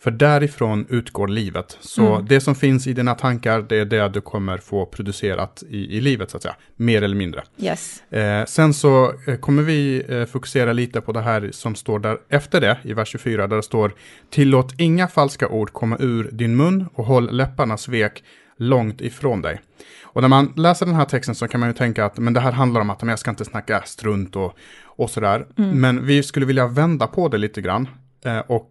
För 0.00 0.10
därifrån 0.10 0.86
utgår 0.88 1.28
livet. 1.28 1.78
Så 1.80 2.14
mm. 2.14 2.26
det 2.28 2.40
som 2.40 2.54
finns 2.54 2.86
i 2.86 2.92
dina 2.92 3.14
tankar, 3.14 3.62
det 3.68 3.76
är 3.76 3.84
det 3.84 4.08
du 4.08 4.20
kommer 4.20 4.58
få 4.58 4.86
producerat 4.86 5.62
i, 5.68 5.96
i 5.96 6.00
livet, 6.00 6.30
så 6.30 6.36
att 6.36 6.42
säga. 6.42 6.56
Mer 6.76 7.02
eller 7.02 7.16
mindre. 7.16 7.42
Yes. 7.58 8.02
Eh, 8.10 8.44
sen 8.44 8.74
så 8.74 9.12
eh, 9.26 9.36
kommer 9.36 9.62
vi 9.62 10.04
eh, 10.08 10.24
fokusera 10.24 10.72
lite 10.72 11.00
på 11.00 11.12
det 11.12 11.20
här 11.20 11.50
som 11.52 11.74
står 11.74 11.98
där 11.98 12.18
efter 12.28 12.60
det, 12.60 12.78
i 12.82 12.92
vers 12.92 13.08
24, 13.08 13.46
där 13.46 13.56
det 13.56 13.62
står 13.62 13.92
Tillåt 14.30 14.74
inga 14.78 15.08
falska 15.08 15.48
ord 15.48 15.72
komma 15.72 15.96
ur 16.00 16.30
din 16.32 16.56
mun 16.56 16.86
och 16.94 17.04
håll 17.04 17.36
läpparnas 17.36 17.88
vek 17.88 18.22
långt 18.56 19.00
ifrån 19.00 19.42
dig. 19.42 19.60
Och 20.02 20.22
när 20.22 20.28
man 20.28 20.52
läser 20.56 20.86
den 20.86 20.94
här 20.94 21.04
texten 21.04 21.34
så 21.34 21.48
kan 21.48 21.60
man 21.60 21.68
ju 21.68 21.74
tänka 21.74 22.04
att 22.04 22.18
men 22.18 22.32
det 22.32 22.40
här 22.40 22.52
handlar 22.52 22.80
om 22.80 22.90
att 22.90 23.02
jag 23.02 23.18
ska 23.18 23.30
inte 23.30 23.44
snacka 23.44 23.82
strunt 23.86 24.36
och, 24.36 24.56
och 24.84 25.10
sådär. 25.10 25.46
Mm. 25.58 25.80
Men 25.80 26.06
vi 26.06 26.22
skulle 26.22 26.46
vilja 26.46 26.66
vända 26.66 27.06
på 27.06 27.28
det 27.28 27.38
lite 27.38 27.60
grann 27.60 27.88
eh, 28.24 28.38
och 28.38 28.70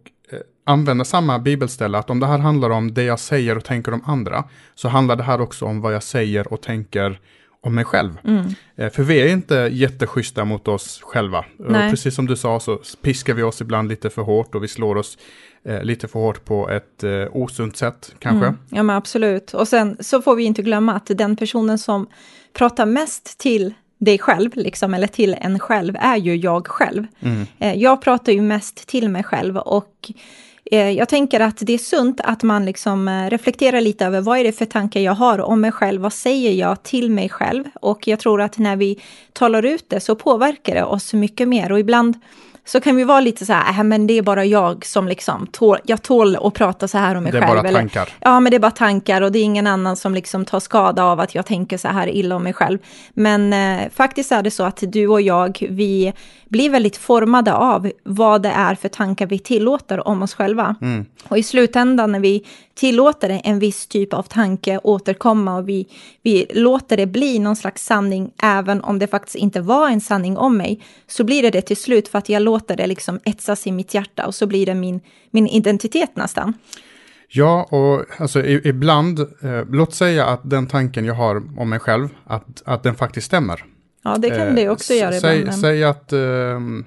använda 0.68 1.04
samma 1.04 1.38
bibelställe, 1.38 1.98
att 1.98 2.10
om 2.10 2.20
det 2.20 2.26
här 2.26 2.38
handlar 2.38 2.70
om 2.70 2.94
det 2.94 3.02
jag 3.02 3.18
säger 3.18 3.56
och 3.56 3.64
tänker 3.64 3.94
om 3.94 4.02
andra, 4.06 4.44
så 4.74 4.88
handlar 4.88 5.16
det 5.16 5.22
här 5.22 5.40
också 5.40 5.64
om 5.64 5.80
vad 5.80 5.94
jag 5.94 6.02
säger 6.02 6.52
och 6.52 6.62
tänker 6.62 7.20
om 7.60 7.74
mig 7.74 7.84
själv. 7.84 8.18
Mm. 8.24 8.46
Eh, 8.76 8.90
för 8.90 9.02
vi 9.02 9.20
är 9.20 9.28
inte 9.28 9.54
jätteschyssta 9.72 10.44
mot 10.44 10.68
oss 10.68 11.00
själva. 11.02 11.44
Nej. 11.56 11.90
Precis 11.90 12.14
som 12.14 12.26
du 12.26 12.36
sa 12.36 12.60
så 12.60 12.80
piskar 13.02 13.34
vi 13.34 13.42
oss 13.42 13.60
ibland 13.60 13.88
lite 13.88 14.10
för 14.10 14.22
hårt 14.22 14.54
och 14.54 14.62
vi 14.62 14.68
slår 14.68 14.96
oss 14.96 15.18
eh, 15.64 15.82
lite 15.82 16.08
för 16.08 16.20
hårt 16.20 16.44
på 16.44 16.70
ett 16.70 17.04
eh, 17.04 17.10
osunt 17.32 17.76
sätt 17.76 18.14
kanske. 18.18 18.46
Mm. 18.46 18.58
Ja 18.70 18.82
men 18.82 18.96
absolut. 18.96 19.54
Och 19.54 19.68
sen 19.68 19.96
så 20.00 20.22
får 20.22 20.36
vi 20.36 20.44
inte 20.44 20.62
glömma 20.62 20.94
att 20.94 21.06
den 21.06 21.36
personen 21.36 21.78
som 21.78 22.06
pratar 22.52 22.86
mest 22.86 23.38
till 23.38 23.74
dig 23.98 24.18
själv, 24.18 24.50
liksom, 24.54 24.94
eller 24.94 25.06
till 25.06 25.36
en 25.40 25.58
själv, 25.58 25.96
är 26.00 26.16
ju 26.16 26.36
jag 26.36 26.66
själv. 26.66 27.06
Mm. 27.20 27.46
Eh, 27.58 27.74
jag 27.74 28.02
pratar 28.02 28.32
ju 28.32 28.40
mest 28.40 28.86
till 28.86 29.08
mig 29.08 29.24
själv 29.24 29.56
och 29.56 30.10
eh, 30.10 30.14
Eh, 30.70 30.90
jag 30.90 31.08
tänker 31.08 31.40
att 31.40 31.56
det 31.60 31.72
är 31.72 31.78
sunt 31.78 32.20
att 32.24 32.42
man 32.42 32.64
liksom 32.64 33.08
eh, 33.08 33.30
reflekterar 33.30 33.80
lite 33.80 34.06
över 34.06 34.20
vad 34.20 34.38
är 34.38 34.44
det 34.44 34.52
för 34.52 34.64
tankar 34.64 35.00
jag 35.00 35.12
har 35.12 35.40
om 35.40 35.60
mig 35.60 35.72
själv, 35.72 36.02
vad 36.02 36.12
säger 36.12 36.52
jag 36.52 36.82
till 36.82 37.10
mig 37.10 37.28
själv? 37.28 37.64
Och 37.80 38.08
jag 38.08 38.18
tror 38.18 38.40
att 38.42 38.58
när 38.58 38.76
vi 38.76 39.00
talar 39.32 39.64
ut 39.64 39.84
det 39.88 40.00
så 40.00 40.14
påverkar 40.14 40.74
det 40.74 40.84
oss 40.84 41.14
mycket 41.14 41.48
mer 41.48 41.72
och 41.72 41.80
ibland 41.80 42.16
så 42.68 42.80
kan 42.80 42.96
vi 42.96 43.04
vara 43.04 43.20
lite 43.20 43.46
så 43.46 43.52
här, 43.52 43.70
äh, 43.70 43.84
men 43.84 44.06
det 44.06 44.18
är 44.18 44.22
bara 44.22 44.44
jag 44.44 44.86
som 44.86 45.08
liksom, 45.08 45.46
tål, 45.46 45.78
jag 45.84 46.02
tål 46.02 46.36
att 46.36 46.54
prata 46.54 46.88
så 46.88 46.98
här 46.98 47.14
om 47.14 47.22
mig 47.22 47.32
själv. 47.32 47.40
Det 47.40 47.46
är 47.46 47.48
själv, 47.48 47.62
bara 47.62 47.68
eller, 47.68 47.78
tankar. 47.78 48.08
ja, 48.20 48.40
men 48.40 48.50
det 48.50 48.56
är 48.56 48.60
bara 48.60 48.70
tankar 48.70 49.22
och 49.22 49.32
det 49.32 49.38
är 49.38 49.44
ingen 49.44 49.66
annan 49.66 49.96
som 49.96 50.14
liksom 50.14 50.44
tar 50.44 50.60
skada 50.60 51.04
av 51.04 51.20
att 51.20 51.34
jag 51.34 51.46
tänker 51.46 51.78
så 51.78 51.88
här 51.88 52.08
illa 52.08 52.36
om 52.36 52.42
mig 52.42 52.52
själv. 52.52 52.78
Men 53.14 53.52
eh, 53.52 53.88
faktiskt 53.94 54.32
är 54.32 54.42
det 54.42 54.50
så 54.50 54.62
att 54.62 54.82
du 54.86 55.08
och 55.08 55.20
jag, 55.20 55.66
vi 55.70 56.12
blir 56.48 56.70
väldigt 56.70 56.96
formade 56.96 57.54
av 57.54 57.90
vad 58.04 58.42
det 58.42 58.50
är 58.50 58.74
för 58.74 58.88
tankar 58.88 59.26
vi 59.26 59.38
tillåter 59.38 60.08
om 60.08 60.22
oss 60.22 60.34
själva. 60.34 60.74
Mm. 60.80 61.06
Och 61.28 61.38
i 61.38 61.42
slutändan 61.42 62.12
när 62.12 62.20
vi 62.20 62.46
tillåter 62.78 63.40
en 63.44 63.58
viss 63.58 63.86
typ 63.86 64.12
av 64.12 64.22
tanke 64.22 64.80
återkomma 64.82 65.56
och 65.56 65.68
vi, 65.68 65.88
vi 66.22 66.46
låter 66.50 66.96
det 66.96 67.06
bli 67.06 67.38
någon 67.38 67.56
slags 67.56 67.84
sanning, 67.84 68.30
även 68.42 68.80
om 68.80 68.98
det 68.98 69.06
faktiskt 69.06 69.36
inte 69.36 69.60
var 69.60 69.88
en 69.88 70.00
sanning 70.00 70.36
om 70.36 70.56
mig, 70.56 70.84
så 71.06 71.24
blir 71.24 71.42
det 71.42 71.50
det 71.50 71.62
till 71.62 71.76
slut 71.76 72.08
för 72.08 72.18
att 72.18 72.28
jag 72.28 72.42
låter 72.42 72.76
det 72.76 72.86
liksom 72.86 73.20
etsas 73.24 73.66
i 73.66 73.72
mitt 73.72 73.94
hjärta 73.94 74.26
och 74.26 74.34
så 74.34 74.46
blir 74.46 74.66
det 74.66 74.74
min, 74.74 75.00
min 75.30 75.46
identitet 75.46 76.16
nästan. 76.16 76.54
Ja, 77.28 77.68
och 77.70 78.20
alltså 78.20 78.44
ibland, 78.46 79.20
eh, 79.20 79.64
låt 79.70 79.94
säga 79.94 80.26
att 80.26 80.50
den 80.50 80.66
tanken 80.66 81.04
jag 81.04 81.14
har 81.14 81.60
om 81.60 81.68
mig 81.68 81.78
själv, 81.78 82.08
att, 82.24 82.62
att 82.64 82.82
den 82.82 82.94
faktiskt 82.94 83.26
stämmer. 83.26 83.64
Ja, 84.04 84.16
det 84.18 84.30
kan 84.30 84.48
eh, 84.48 84.54
det 84.54 84.68
också 84.68 84.94
göra 84.94 85.20
säg, 85.20 85.40
ibland. 85.40 85.60
Säg 85.60 85.84
att, 85.84 86.12
ehm, 86.12 86.84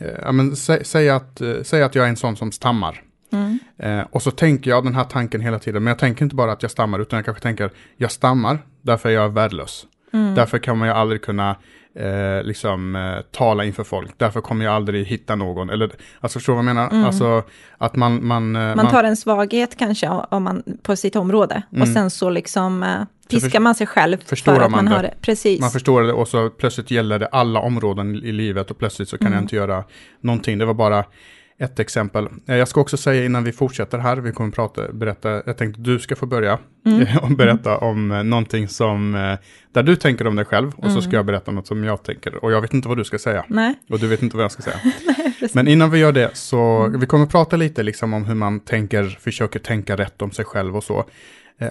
eh, 0.00 0.06
ja, 0.22 0.32
men, 0.32 0.56
säg, 0.56 0.84
säg, 0.84 1.10
att, 1.10 1.40
eh, 1.40 1.54
säg 1.62 1.82
att 1.82 1.94
jag 1.94 2.04
är 2.04 2.08
en 2.08 2.16
sån 2.16 2.36
som 2.36 2.52
stammar. 2.52 3.02
Mm. 3.32 3.58
Eh, 3.78 4.06
och 4.10 4.22
så 4.22 4.30
tänker 4.30 4.70
jag 4.70 4.84
den 4.84 4.94
här 4.94 5.04
tanken 5.04 5.40
hela 5.40 5.58
tiden, 5.58 5.84
men 5.84 5.90
jag 5.90 5.98
tänker 5.98 6.24
inte 6.24 6.36
bara 6.36 6.52
att 6.52 6.62
jag 6.62 6.70
stammar, 6.70 6.98
utan 6.98 7.16
jag 7.16 7.24
kanske 7.24 7.42
tänker, 7.42 7.70
jag 7.96 8.10
stammar, 8.10 8.58
därför 8.82 9.08
är 9.08 9.12
jag 9.12 9.28
värdelös. 9.28 9.86
Mm. 10.12 10.34
Därför 10.34 10.58
kan 10.58 10.78
man 10.78 10.88
ju 10.88 10.94
aldrig 10.94 11.22
kunna 11.22 11.56
eh, 11.94 12.42
liksom, 12.42 12.96
eh, 12.96 13.22
tala 13.30 13.64
inför 13.64 13.84
folk. 13.84 14.10
Därför 14.16 14.40
kommer 14.40 14.64
jag 14.64 14.74
aldrig 14.74 15.06
hitta 15.06 15.36
någon. 15.36 15.70
Eller, 15.70 15.90
alltså 16.20 16.38
förstår 16.38 16.52
du 16.52 16.56
vad 16.56 16.68
jag 16.68 16.74
menar? 16.74 16.90
Mm. 16.90 17.04
Alltså 17.04 17.42
att 17.78 17.96
man... 17.96 18.26
Man, 18.26 18.56
eh, 18.56 18.76
man 18.76 18.90
tar 18.90 19.04
en 19.04 19.16
svaghet 19.16 19.76
kanske 19.76 20.08
om 20.08 20.42
man, 20.42 20.62
på 20.82 20.96
sitt 20.96 21.16
område. 21.16 21.62
Mm. 21.70 21.82
Och 21.82 21.88
sen 21.88 22.10
så 22.10 22.30
liksom 22.30 22.82
eh, 22.82 23.02
piskar 23.28 23.60
man 23.60 23.74
sig 23.74 23.86
själv 23.86 24.16
för 24.26 24.60
att 24.60 24.60
man, 24.60 24.70
man 24.70 24.88
har 24.88 25.02
det. 25.02 25.14
Precis. 25.20 25.60
Man 25.60 25.70
förstår 25.70 26.02
det 26.02 26.12
och 26.12 26.28
så 26.28 26.50
plötsligt 26.50 26.90
gäller 26.90 27.18
det 27.18 27.26
alla 27.26 27.60
områden 27.60 28.14
i 28.14 28.32
livet 28.32 28.70
och 28.70 28.78
plötsligt 28.78 29.08
så 29.08 29.18
kan 29.18 29.26
mm. 29.26 29.36
jag 29.36 29.44
inte 29.44 29.56
göra 29.56 29.84
någonting. 30.20 30.58
Det 30.58 30.64
var 30.64 30.74
bara 30.74 31.04
ett 31.58 31.78
exempel. 31.78 32.28
Eh, 32.46 32.56
Jag 32.56 32.68
ska 32.68 32.80
också 32.80 32.96
säga 32.96 33.24
innan 33.24 33.44
vi 33.44 33.52
fortsätter 33.52 33.98
här, 33.98 34.16
vi 34.16 34.32
kommer 34.32 34.50
prata, 34.50 34.92
berätta, 34.92 35.42
jag 35.46 35.56
tänkte 35.56 35.80
du 35.80 35.98
ska 35.98 36.16
få 36.16 36.26
börja 36.26 36.58
och 37.22 37.30
berätta 37.30 37.78
om 37.78 38.12
eh, 38.12 38.22
någonting 38.22 38.68
som, 38.68 39.14
eh, 39.14 39.38
där 39.72 39.82
du 39.82 39.96
tänker 39.96 40.26
om 40.26 40.36
dig 40.36 40.44
själv 40.44 40.72
och 40.76 40.90
så 40.90 41.02
ska 41.02 41.16
jag 41.16 41.26
berätta 41.26 41.50
något 41.50 41.66
som 41.66 41.84
jag 41.84 42.02
tänker. 42.02 42.44
Och 42.44 42.52
jag 42.52 42.60
vet 42.60 42.74
inte 42.74 42.88
vad 42.88 42.96
du 42.96 43.04
ska 43.04 43.18
säga. 43.18 43.44
Nej. 43.48 43.74
Och 43.90 43.98
du 43.98 44.08
vet 44.08 44.22
inte 44.22 44.36
vad 44.36 44.44
jag 44.44 44.52
ska 44.52 44.62
säga. 44.62 44.76
Men 45.52 45.68
innan 45.68 45.90
vi 45.90 45.98
gör 45.98 46.12
det 46.12 46.36
så, 46.36 46.88
vi 46.98 47.06
kommer 47.06 47.26
prata 47.26 47.56
lite 47.56 47.82
liksom 47.82 48.14
om 48.14 48.24
hur 48.24 48.34
man 48.34 48.60
tänker, 48.60 49.04
försöker 49.20 49.58
tänka 49.58 49.96
rätt 49.96 50.22
om 50.22 50.30
sig 50.30 50.44
själv 50.44 50.76
och 50.76 50.84
så. 50.84 51.04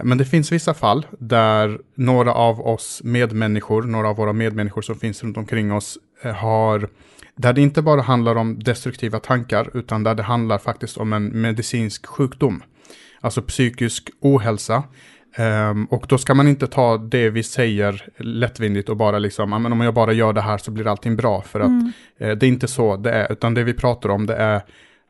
Men 0.04 0.18
det 0.18 0.26
finns 0.26 0.52
vissa 0.52 0.74
fall 0.74 1.06
där 1.20 1.80
några 1.96 2.34
av 2.34 2.68
oss 2.68 3.02
medmänniskor, 3.04 3.84
några 3.84 4.10
av 4.10 4.16
våra 4.16 4.34
medmänniskor 4.34 4.82
som 4.82 4.96
finns 4.96 5.24
runt 5.24 5.38
omkring 5.38 5.72
oss 5.74 5.98
har, 6.36 6.90
där 7.36 7.54
det 7.54 7.62
inte 7.62 7.82
bara 7.82 8.02
handlar 8.02 8.36
om 8.36 8.60
destruktiva 8.60 9.20
tankar, 9.20 9.70
utan 9.74 10.04
där 10.04 10.16
det 10.16 10.24
handlar 10.24 10.58
faktiskt 10.58 10.98
om 10.98 11.14
en 11.14 11.42
medicinsk 11.42 12.06
sjukdom. 12.06 12.64
Alltså 13.22 13.42
psykisk 13.42 14.10
ohälsa. 14.22 14.84
Ehm, 15.36 15.86
och 15.86 16.06
då 16.10 16.18
ska 16.18 16.34
man 16.34 16.48
inte 16.48 16.68
ta 16.68 16.98
det 16.98 17.30
vi 17.30 17.44
säger 17.44 18.06
lättvindigt 18.18 18.90
och 18.90 18.98
bara 18.98 19.20
liksom, 19.20 19.52
"Ja, 19.52 19.60
men 19.60 19.72
om 19.72 19.82
jag 19.82 19.94
bara 19.94 20.14
gör 20.14 20.34
det 20.34 20.42
här 20.42 20.58
så 20.58 20.72
blir 20.72 20.88
allting 20.88 21.16
bra. 21.16 21.42
För 21.42 21.60
att 21.60 21.72
eh, 22.20 22.30
det 22.32 22.46
är 22.46 22.48
inte 22.48 22.68
så 22.68 22.98
det 22.98 23.12
är, 23.12 23.32
utan 23.32 23.54
det 23.54 23.64
vi 23.64 23.74
pratar 23.74 24.10
om 24.10 24.26
det 24.26 24.36
är 24.36 24.62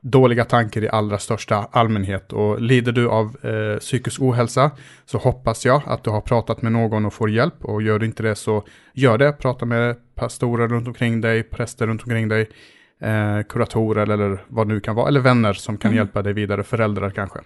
dåliga 0.02 0.46
tankar 0.46 0.84
i 0.84 0.90
allra 0.90 1.18
största 1.18 1.68
allmänhet. 1.72 2.34
Och 2.34 2.62
lider 2.62 2.92
du 2.92 3.10
av 3.10 3.26
eh, 3.46 3.80
psykisk 3.80 4.22
ohälsa 4.22 4.72
så 5.06 5.18
hoppas 5.18 5.66
jag 5.66 5.82
att 5.86 6.04
du 6.04 6.10
har 6.10 6.22
pratat 6.22 6.62
med 6.62 6.72
någon 6.72 7.06
och 7.06 7.14
får 7.14 7.30
hjälp. 7.30 7.66
Och 7.66 7.82
gör 7.82 8.00
du 8.00 8.06
inte 8.06 8.24
det 8.24 8.36
så 8.36 8.64
gör 8.94 9.18
det. 9.18 9.32
Prata 9.32 9.66
med 9.66 9.96
pastorer 10.22 10.70
runt 10.70 10.88
omkring 10.88 11.22
dig, 11.22 11.50
präster 11.50 11.88
runt 11.88 12.04
omkring 12.04 12.30
dig, 12.30 12.48
eh, 13.02 13.44
kuratorer 13.50 14.10
eller 14.10 14.44
vad 14.48 14.68
det 14.68 14.74
nu 14.74 14.80
kan 14.80 14.96
vara. 14.96 15.08
Eller 15.08 15.20
vänner 15.20 15.54
som 15.54 15.78
kan 15.78 15.96
hjälpa 15.96 16.22
dig 16.22 16.34
vidare, 16.34 16.64
föräldrar 16.64 17.10
kanske. 17.10 17.40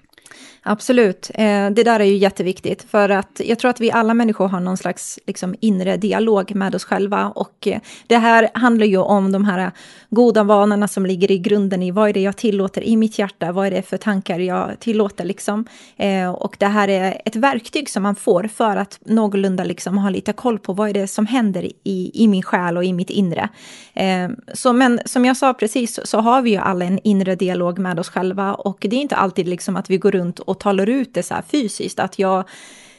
Absolut, 0.68 1.32
eh, 1.34 1.70
det 1.70 1.84
där 1.84 2.00
är 2.00 2.04
ju 2.04 2.18
jätteviktigt 2.18 2.86
för 2.92 3.10
att 3.10 3.42
jag 3.46 3.60
tror 3.60 3.70
att 3.70 3.82
vi 3.82 3.92
alla 3.92 4.14
människor 4.14 4.48
har 4.48 4.60
någon 4.60 4.78
slags 4.78 5.20
liksom, 5.28 5.56
inre 5.60 5.98
dialog 5.98 6.56
med 6.56 6.76
oss 6.76 6.84
själva 6.84 7.30
och 7.30 7.68
eh, 7.68 7.80
det 8.08 8.18
här 8.18 8.50
handlar 8.54 8.86
ju 8.86 8.98
om 8.98 9.32
de 9.32 9.46
här 9.46 9.72
goda 10.10 10.44
vanorna 10.44 10.88
som 10.88 11.06
ligger 11.06 11.32
i 11.32 11.38
grunden 11.38 11.84
i 11.84 11.92
vad 11.92 12.10
är 12.10 12.14
det 12.14 12.22
jag 12.22 12.38
tillåter 12.38 12.84
i 12.84 12.98
mitt 12.98 13.20
hjärta, 13.20 13.52
vad 13.52 13.68
är 13.68 13.72
det 13.72 13.82
för 13.82 13.98
tankar 13.98 14.40
jag 14.40 14.80
tillåter 14.80 15.26
liksom. 15.26 15.66
Eh, 15.98 16.30
och 16.30 16.56
det 16.60 16.68
här 16.68 16.88
är 16.88 17.22
ett 17.26 17.36
verktyg 17.36 17.90
som 17.90 18.04
man 18.04 18.16
får 18.16 18.44
för 18.44 18.78
att 18.78 19.00
någorlunda 19.06 19.64
liksom 19.64 19.98
ha 19.98 20.10
lite 20.10 20.34
koll 20.34 20.60
på 20.60 20.74
vad 20.74 20.90
är 20.90 20.94
det 20.94 21.08
som 21.08 21.26
händer 21.26 21.72
i, 21.84 22.12
i 22.14 22.28
min 22.28 22.44
själ 22.44 22.78
och 22.78 22.84
i 22.84 22.94
mitt 22.94 23.10
inre. 23.10 23.50
Eh, 23.94 24.30
så, 24.54 24.74
men 24.74 25.00
som 25.06 25.26
jag 25.26 25.38
sa 25.38 25.45
precis 25.54 26.00
så 26.04 26.20
har 26.20 26.42
vi 26.42 26.50
ju 26.50 26.58
alla 26.58 26.86
en 26.86 27.00
inre 27.04 27.36
dialog 27.36 27.80
med 27.80 28.00
oss 28.00 28.10
själva. 28.10 28.54
Och 28.54 28.78
det 28.80 28.96
är 28.96 29.02
inte 29.02 29.16
alltid 29.16 29.48
liksom 29.48 29.76
att 29.76 29.90
vi 29.90 29.98
går 29.98 30.12
runt 30.12 30.40
och 30.40 30.60
talar 30.60 30.90
ut 30.90 31.14
det 31.14 31.24
så 31.24 31.34
här 31.34 31.42
fysiskt, 31.42 32.00
att 32.00 32.20
jag 32.20 32.44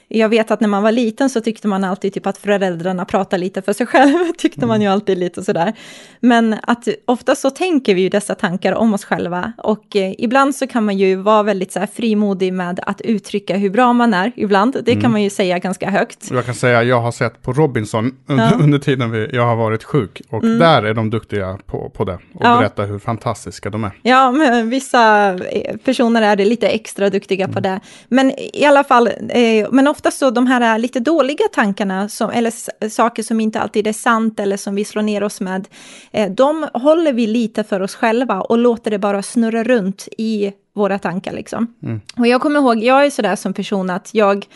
jag 0.08 0.28
vet 0.28 0.50
att 0.50 0.60
när 0.60 0.68
man 0.68 0.82
var 0.82 0.92
liten 0.92 1.30
så 1.30 1.40
tyckte 1.40 1.68
man 1.68 1.84
alltid 1.84 2.12
typ 2.14 2.26
att 2.26 2.38
föräldrarna 2.38 3.04
pratade 3.04 3.40
lite 3.40 3.62
för 3.62 3.72
sig 3.72 3.86
själva, 3.86 4.18
tyckte 4.38 4.66
man 4.66 4.82
ju 4.82 4.88
alltid 4.88 5.18
lite 5.18 5.44
sådär. 5.44 5.72
Men 6.20 6.56
att 6.62 6.88
ofta 7.04 7.34
så 7.34 7.50
tänker 7.50 7.94
vi 7.94 8.00
ju 8.00 8.08
dessa 8.08 8.34
tankar 8.34 8.72
om 8.72 8.94
oss 8.94 9.04
själva 9.04 9.52
och 9.58 9.96
eh, 9.96 10.14
ibland 10.18 10.54
så 10.54 10.66
kan 10.66 10.84
man 10.84 10.98
ju 10.98 11.16
vara 11.16 11.42
väldigt 11.42 11.72
så 11.72 11.78
här 11.78 11.86
frimodig 11.86 12.52
med 12.52 12.80
att 12.82 13.00
uttrycka 13.00 13.56
hur 13.56 13.70
bra 13.70 13.92
man 13.92 14.14
är 14.14 14.32
ibland. 14.36 14.76
Det 14.84 15.00
kan 15.00 15.10
man 15.12 15.22
ju 15.22 15.30
säga 15.30 15.58
ganska 15.58 15.90
högt. 15.90 16.30
Jag 16.30 16.44
kan 16.46 16.54
säga 16.54 16.82
jag 16.82 17.00
har 17.00 17.12
sett 17.12 17.42
på 17.42 17.52
Robinson 17.52 18.12
under, 18.26 18.44
Ja. 18.44 18.50
Mm. 18.56 18.64
under 18.64 18.78
tiden 18.78 19.10
vi, 19.10 19.28
jag 19.32 19.46
har 19.46 19.56
varit 19.56 19.84
sjuk. 19.84 20.22
Och 20.30 20.42
där 20.42 20.82
är 20.82 20.94
de 20.94 21.10
duktiga 21.10 21.58
på, 21.66 21.90
på 21.90 22.04
det. 22.04 22.14
Och 22.14 22.40
Ja. 22.44 22.56
berätta 22.58 22.82
hur 22.82 22.98
fantastiska 22.98 23.70
de 23.70 23.84
är. 23.84 23.90
Ja, 24.02 24.30
men 24.32 24.70
vissa 24.70 25.32
eh, 25.34 25.76
personer 25.84 26.22
är 26.22 26.36
det 26.36 26.44
lite 26.44 26.68
extra 26.68 27.10
duktiga 27.10 27.48
på 27.48 27.60
det. 27.60 27.80
Men 28.08 28.32
i 28.52 28.64
alla 28.64 28.84
fall, 28.84 29.06
eh, 29.28 29.66
men 29.70 29.88
ofta 29.96 30.10
så 30.10 30.30
de 30.30 30.46
här 30.46 30.78
lite 30.78 31.00
dåliga 31.00 31.48
tankarna, 31.52 32.08
som, 32.08 32.30
eller 32.30 32.88
saker 32.88 33.22
som 33.22 33.40
inte 33.40 33.60
alltid 33.60 33.86
är 33.86 33.92
sant 33.92 34.40
eller 34.40 34.56
som 34.56 34.74
vi 34.74 34.84
slår 34.84 35.02
ner 35.02 35.22
oss 35.22 35.40
med, 35.40 35.68
eh, 36.10 36.30
de 36.30 36.68
håller 36.74 37.12
vi 37.12 37.26
lite 37.26 37.64
för 37.64 37.80
oss 37.80 37.94
själva 37.94 38.40
och 38.40 38.58
låter 38.58 38.90
det 38.90 38.98
bara 38.98 39.22
snurra 39.22 39.64
runt 39.64 40.08
i 40.18 40.52
våra 40.74 40.98
tankar. 40.98 41.32
Liksom. 41.32 41.74
Och 42.16 42.26
jag 42.26 42.40
kommer 42.40 42.60
ihåg, 42.60 42.84
jag 42.84 43.06
är 43.06 43.10
sådär 43.10 43.36
som 43.36 43.52
person 43.52 43.90
att 43.90 44.10
jag 44.14 44.46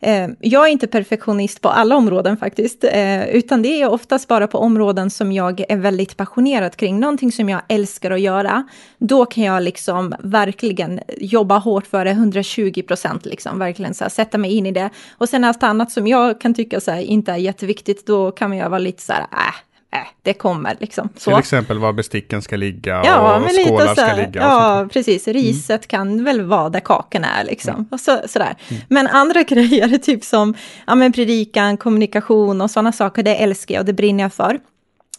Eh, 0.00 0.28
jag 0.40 0.66
är 0.66 0.72
inte 0.72 0.86
perfektionist 0.86 1.60
på 1.60 1.68
alla 1.68 1.96
områden 1.96 2.36
faktiskt, 2.36 2.84
eh, 2.84 3.28
utan 3.28 3.62
det 3.62 3.82
är 3.82 3.90
oftast 3.90 4.28
bara 4.28 4.46
på 4.46 4.58
områden 4.58 5.10
som 5.10 5.32
jag 5.32 5.64
är 5.68 5.76
väldigt 5.76 6.16
passionerad 6.16 6.76
kring, 6.76 7.00
någonting 7.00 7.32
som 7.32 7.48
jag 7.48 7.60
älskar 7.68 8.10
att 8.10 8.20
göra. 8.20 8.68
Då 8.98 9.26
kan 9.26 9.44
jag 9.44 9.62
liksom 9.62 10.14
verkligen 10.18 11.00
jobba 11.16 11.58
hårt 11.58 11.86
för 11.86 12.04
det, 12.04 12.10
120 12.10 12.82
procent, 12.82 13.26
liksom, 13.26 13.58
verkligen 13.58 13.94
så 13.94 14.04
här, 14.04 14.08
sätta 14.08 14.38
mig 14.38 14.56
in 14.56 14.66
i 14.66 14.72
det. 14.72 14.90
Och 15.18 15.28
sen 15.28 15.44
allt 15.44 15.62
annat 15.62 15.92
som 15.92 16.06
jag 16.06 16.40
kan 16.40 16.54
tycka 16.54 16.80
så 16.80 16.90
här, 16.90 17.00
inte 17.00 17.32
är 17.32 17.36
jätteviktigt, 17.36 18.06
då 18.06 18.30
kan 18.30 18.56
jag 18.56 18.70
vara 18.70 18.78
lite 18.78 19.02
så 19.02 19.12
här, 19.12 19.22
äh, 19.22 19.67
äh, 19.92 19.98
det 20.22 20.32
kommer 20.34 20.76
liksom. 20.80 21.08
Så. 21.16 21.30
Till 21.30 21.38
exempel 21.38 21.78
var 21.78 21.92
besticken 21.92 22.42
ska 22.42 22.56
ligga 22.56 23.02
Ja, 23.04 23.36
och 23.36 23.40
men 23.42 23.50
skålar 23.50 23.88
lite 23.88 23.88
så 23.88 24.06
ska 24.06 24.16
ligga. 24.16 24.40
ja, 24.40 24.88
precis. 24.92 25.28
Riset 25.28 25.88
kan 25.88 26.24
väl 26.24 26.40
vara 26.40 26.68
där 26.68 26.80
kakorna 26.80 27.26
är 27.28 27.44
liksom. 27.44 27.88
Och 27.90 28.00
så, 28.00 28.20
sådär. 28.26 28.56
Men 28.88 29.06
andra 29.06 29.42
grejer, 29.48 29.98
typ 29.98 30.24
som 30.24 30.54
ja, 30.86 30.94
men 30.94 31.12
predikan, 31.12 31.76
kommunikation 31.76 32.60
och 32.60 32.70
sådana 32.70 32.92
saker, 32.92 33.22
det 33.22 33.36
älskar 33.36 33.74
jag 33.74 33.80
och 33.82 33.86
det 33.86 33.92
brinner 33.92 34.24
jag 34.24 34.32
för. 34.32 34.58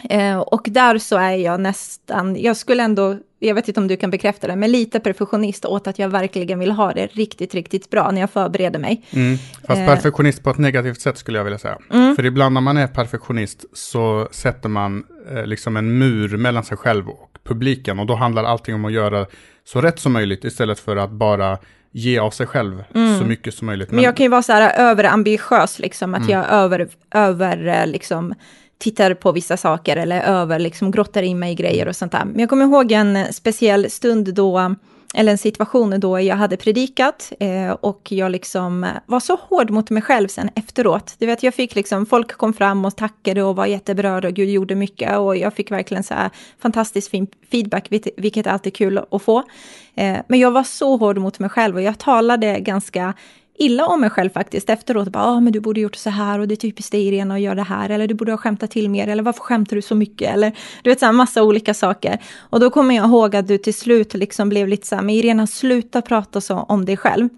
Eh, 0.10 0.38
och 0.39 0.68
där 0.70 0.98
så 0.98 1.18
är 1.18 1.36
jag 1.36 1.60
nästan, 1.60 2.41
jag 2.41 2.58
skulle 2.58 2.84
ändå, 2.84 3.18
jag 3.39 3.56
vet 3.56 3.68
inte 3.68 3.79
om 3.79 3.88
du 3.88 3.98
kan 3.98 4.10
bekräfta 4.10 4.48
det, 4.48 4.56
men 4.56 4.72
lite 4.72 5.00
perfektionist 5.00 5.65
åt 5.65 5.88
att 5.88 6.00
jag 6.00 6.10
verkligen 6.10 6.60
vill 6.60 6.72
ha 6.72 6.94
det 6.94 7.08
riktigt, 7.08 7.53
riktigt 7.53 7.89
bra 7.89 8.12
när 8.12 8.22
jag 8.22 8.29
förbereder 8.29 8.79
mig. 8.79 9.06
Mm. 9.12 9.38
Fast 9.68 9.79
Eh. 9.79 9.86
perfektionist 9.88 10.44
på 10.44 10.50
ett 10.50 10.58
negativt 10.58 11.01
sätt 11.01 11.18
skulle 11.18 11.38
jag 11.38 11.44
vilja 11.44 11.60
säga. 11.60 11.77
För 12.15 12.25
ibland 12.25 12.53
när 12.53 12.62
man 12.62 12.77
är 12.77 12.88
perfektionist 12.88 13.65
så 13.74 14.27
sätter 14.32 14.70
man 14.70 15.03
eh, 15.32 15.46
liksom 15.46 15.77
en 15.77 15.98
mur 15.98 16.38
mellan 16.38 16.63
sig 16.63 16.77
själv 16.77 17.10
och 17.10 17.29
publiken. 17.44 18.00
Och 18.00 18.06
då 18.06 18.15
handlar 18.15 18.44
allting 18.44 18.75
om 18.75 18.86
att 18.86 18.91
göra 18.91 19.25
så 19.63 19.82
rätt 19.82 20.00
som 20.00 20.13
möjligt 20.13 20.44
istället 20.44 20.79
för 20.79 20.96
att 20.96 21.12
bara 21.12 21.58
ge 21.91 22.20
av 22.20 22.32
sig 22.32 22.48
själv 22.48 22.84
så 23.20 23.25
mycket 23.25 23.53
som 23.53 23.65
möjligt. 23.65 23.91
Men 23.91 24.03
jag 24.03 24.18
kan 24.18 24.24
ju 24.24 24.29
vara 24.29 24.41
så 24.41 24.53
här 24.53 24.89
överambitiös, 24.91 25.79
liksom, 25.79 26.15
att 26.15 26.29
jag 26.29 26.46
över, 26.50 26.88
över 27.13 27.86
liksom, 27.86 28.34
tittar 28.79 29.13
på 29.13 29.31
vissa 29.31 29.57
saker 29.57 29.98
eller 29.98 30.21
över, 30.21 30.59
liksom, 30.59 30.91
grottar 30.91 31.21
in 31.21 31.39
mig 31.39 31.51
i 31.51 31.55
grejer 31.55 31.88
och 31.88 31.95
sånt 31.95 32.12
där. 32.12 32.25
Men 32.25 32.39
jag 32.39 32.50
kommer 32.50 32.65
ihåg 32.65 32.91
en 32.91 33.33
speciell 33.33 33.89
stund 33.89 34.33
då, 34.33 34.75
eller 35.15 35.31
en 35.31 35.38
situation 35.38 36.00
då 36.00 36.19
jag 36.19 36.36
hade 36.36 36.57
predikat 36.57 37.31
eh, 37.39 37.71
och 37.71 38.12
jag 38.12 38.31
liksom 38.31 38.86
var 39.05 39.19
så 39.19 39.38
hård 39.50 39.69
mot 39.69 39.89
mig 39.89 40.01
själv 40.01 40.27
sen 40.27 40.50
efteråt. 40.55 41.15
Du 41.17 41.25
vet, 41.25 41.43
jag 41.43 41.53
fick 41.53 41.75
liksom, 41.75 42.05
folk 42.05 42.31
kom 42.31 42.53
fram 42.53 42.86
och 42.86 42.95
tackade 42.98 43.43
och 43.43 43.55
var 43.55 43.65
jätteberörda 43.65 44.27
och 44.27 44.33
Gud 44.33 44.50
gjorde 44.50 44.75
mycket 44.75 45.17
och 45.17 45.38
jag 45.38 45.53
fick 45.53 45.71
verkligen 45.71 46.03
så 46.03 46.13
här 46.13 46.29
fantastisk 46.59 47.12
fin 47.12 47.27
feedback, 47.51 47.88
vilket- 48.17 48.48
är 48.48 48.51
alltid 48.51 48.75
kul 48.75 48.98
att 49.12 49.21
få. 49.21 49.43
Eh, 49.95 50.17
men 50.27 50.39
jag 50.39 50.51
var 50.51 50.63
så 50.63 50.98
hård 50.98 51.17
mot 51.17 51.39
mig 51.39 51.50
själv 51.50 51.75
och 51.75 51.81
jag 51.81 51.98
talade 51.98 52.59
ganska 52.59 53.13
illa 53.59 53.85
om 53.85 54.01
mig 54.01 54.09
själv 54.09 54.29
faktiskt 54.29 54.69
efteråt. 54.69 55.09
Bara, 55.09 55.23
ah, 55.23 55.39
men 55.39 55.53
du 55.53 55.59
borde 55.59 55.81
gjort 55.81 55.95
så 55.95 56.09
här 56.09 56.39
och 56.39 56.47
det 56.47 56.53
är 56.53 56.55
typiskt 56.55 56.91
dig 56.91 57.07
Irena 57.07 57.33
att 57.33 57.41
göra 57.41 57.55
det 57.55 57.63
här. 57.63 57.89
Eller 57.89 58.07
du 58.07 58.13
borde 58.13 58.31
ha 58.31 58.37
skämtat 58.37 58.71
till 58.71 58.89
mer. 58.89 59.07
Eller 59.07 59.23
varför 59.23 59.41
skämtar 59.41 59.75
du 59.75 59.81
så 59.81 59.95
mycket? 59.95 60.33
Eller 60.33 60.51
du 60.81 60.89
vet, 60.89 60.99
så 60.99 61.05
här, 61.05 61.13
massa 61.13 61.43
olika 61.43 61.73
saker. 61.73 62.17
Och 62.39 62.59
då 62.59 62.69
kommer 62.69 62.95
jag 62.95 63.05
ihåg 63.05 63.35
att 63.35 63.47
du 63.47 63.57
till 63.57 63.73
slut 63.73 64.13
liksom 64.13 64.49
blev 64.49 64.67
lite 64.67 64.87
så 64.87 64.95
här, 64.95 65.01
men 65.01 65.15
Irena, 65.15 65.47
sluta 65.47 66.01
prata 66.01 66.41
så 66.41 66.55
om 66.55 66.85
dig 66.85 66.97
själv. 66.97 67.29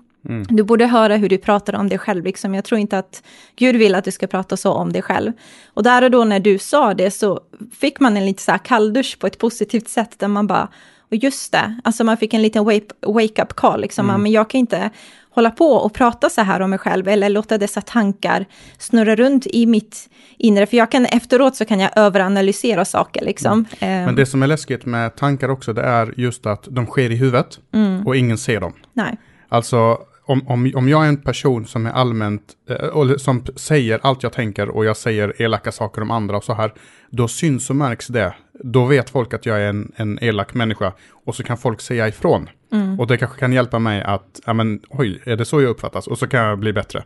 Du 0.49 0.63
borde 0.63 0.85
höra 0.85 1.15
hur 1.15 1.29
du 1.29 1.37
pratar 1.37 1.75
om 1.75 1.89
dig 1.89 1.97
själv. 1.97 2.23
Liksom. 2.23 2.55
Jag 2.55 2.63
tror 2.63 2.79
inte 2.79 2.97
att 2.97 3.23
Gud 3.55 3.75
vill 3.75 3.95
att 3.95 4.03
du 4.03 4.11
ska 4.11 4.27
prata 4.27 4.57
så 4.57 4.71
om 4.71 4.93
dig 4.93 5.01
själv. 5.01 5.31
Och 5.73 5.83
där 5.83 6.01
och 6.01 6.11
då 6.11 6.23
när 6.23 6.39
du 6.39 6.57
sa 6.57 6.93
det 6.93 7.11
så 7.11 7.39
fick 7.79 7.99
man 7.99 8.17
en 8.17 8.25
lite 8.25 8.43
så 8.43 8.51
här 8.51 8.57
kalldusch 8.57 9.19
på 9.19 9.27
ett 9.27 9.37
positivt 9.37 9.87
sätt. 9.89 10.19
Där 10.19 10.27
man 10.27 10.47
bara, 10.47 10.67
och 11.09 11.15
just 11.15 11.51
det, 11.51 11.75
alltså 11.83 12.03
man 12.03 12.17
fick 12.17 12.33
en 12.33 12.41
liten 12.41 12.63
wake- 12.63 13.07
wake-up 13.07 13.53
call. 13.53 13.81
Liksom. 13.81 14.07
Men 14.07 14.31
jag 14.31 14.49
kan 14.49 14.59
inte 14.59 14.89
hålla 15.31 15.51
på 15.51 15.73
och 15.73 15.93
prata 15.93 16.29
så 16.29 16.41
här 16.41 16.59
om 16.59 16.69
mig 16.69 16.79
själv 16.79 17.07
eller 17.07 17.29
låta 17.29 17.57
dessa 17.57 17.81
tankar 17.81 18.45
snurra 18.77 19.15
runt 19.15 19.47
i 19.47 19.65
mitt 19.65 20.09
inre. 20.37 20.65
För 20.65 20.77
jag 20.77 20.91
kan 20.91 21.05
efteråt 21.05 21.55
så 21.55 21.65
kan 21.65 21.79
jag 21.79 21.91
överanalysera 21.95 22.85
saker 22.85 23.25
liksom. 23.25 23.65
Men 23.79 23.89
Ehm, 23.89 24.15
det 24.15 24.25
som 24.25 24.43
är 24.43 24.47
läskigt 24.47 24.85
med 24.85 25.15
tankar 25.15 25.49
också, 25.49 25.73
det 25.73 25.81
är 25.81 26.13
just 26.17 26.45
att 26.45 26.67
de 26.69 26.85
sker 26.85 27.09
i 27.09 27.15
huvudet 27.15 27.59
och 28.05 28.15
ingen 28.15 28.37
ser 28.37 28.59
dem. 28.59 28.73
nej. 28.93 29.17
Alltså, 29.49 29.97
om, 30.25 30.47
om, 30.47 30.71
om 30.75 30.89
jag 30.89 31.03
är 31.05 31.09
en 31.09 31.17
person 31.17 31.65
som 31.65 31.85
är 31.85 31.91
allmänt, 31.91 32.41
eh, 32.69 33.15
som 33.17 33.45
säger 33.55 33.99
allt 34.03 34.23
jag 34.23 34.33
tänker 34.33 34.69
och 34.69 34.85
jag 34.85 34.97
säger 34.97 35.41
elaka 35.41 35.71
saker 35.71 36.01
om 36.01 36.11
andra 36.11 36.37
och 36.37 36.43
så 36.43 36.53
här, 36.53 36.73
då 37.09 37.27
syns 37.27 37.69
och 37.69 37.75
märks 37.75 38.07
det. 38.07 38.33
Då 38.63 38.85
vet 38.85 39.09
folk 39.09 39.33
att 39.33 39.45
jag 39.45 39.61
är 39.61 39.69
en, 39.69 39.91
en 39.95 40.23
elak 40.23 40.53
människa 40.53 40.93
och 41.25 41.35
så 41.35 41.43
kan 41.43 41.57
folk 41.57 41.81
säga 41.81 42.07
ifrån. 42.07 42.49
Och 42.99 43.07
det 43.07 43.17
kanske 43.17 43.39
kan 43.39 43.53
hjälpa 43.53 43.79
mig 43.79 44.01
att, 44.01 44.39
ja 44.45 44.53
men 44.53 44.79
oj, 44.89 45.21
är 45.25 45.37
det 45.37 45.45
så 45.45 45.61
jag 45.61 45.69
uppfattas? 45.69 46.07
Och 46.07 46.17
så 46.17 46.27
kan 46.27 46.39
jag 46.39 46.59
bli 46.59 46.73
bättre. 46.73 47.03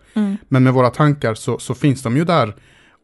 Men 0.47 0.63
med 0.63 0.73
våra 0.73 0.89
tankar 0.89 1.33
så, 1.33 1.59
så 1.59 1.75
finns 1.75 2.03
de 2.03 2.17
ju 2.17 2.25
där 2.25 2.55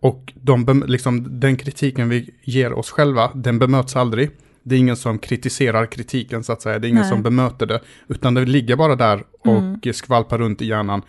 och 0.01 0.33
de, 0.35 0.83
liksom, 0.87 1.39
den 1.39 1.55
kritiken 1.55 2.09
vi 2.09 2.29
ger 2.43 2.73
oss 2.73 2.91
själva, 2.91 3.31
den 3.35 3.59
bemöts 3.59 3.95
aldrig. 3.95 4.29
Det 4.63 4.75
är 4.75 4.79
ingen 4.79 4.95
som 4.95 5.19
kritiserar 5.19 5.85
kritiken 5.85 6.43
så 6.43 6.53
att 6.53 6.61
säga, 6.61 6.79
det 6.79 6.87
är 6.87 6.89
ingen 6.89 7.01
Nej. 7.01 7.09
som 7.09 7.23
bemöter 7.23 7.65
det, 7.65 7.79
utan 8.07 8.33
det 8.33 8.45
ligger 8.45 8.75
bara 8.75 8.95
där 8.95 9.23
och 9.39 9.95
skvalpar 9.95 10.37
runt 10.37 10.61
i 10.61 10.67
hjärnan 10.67 11.01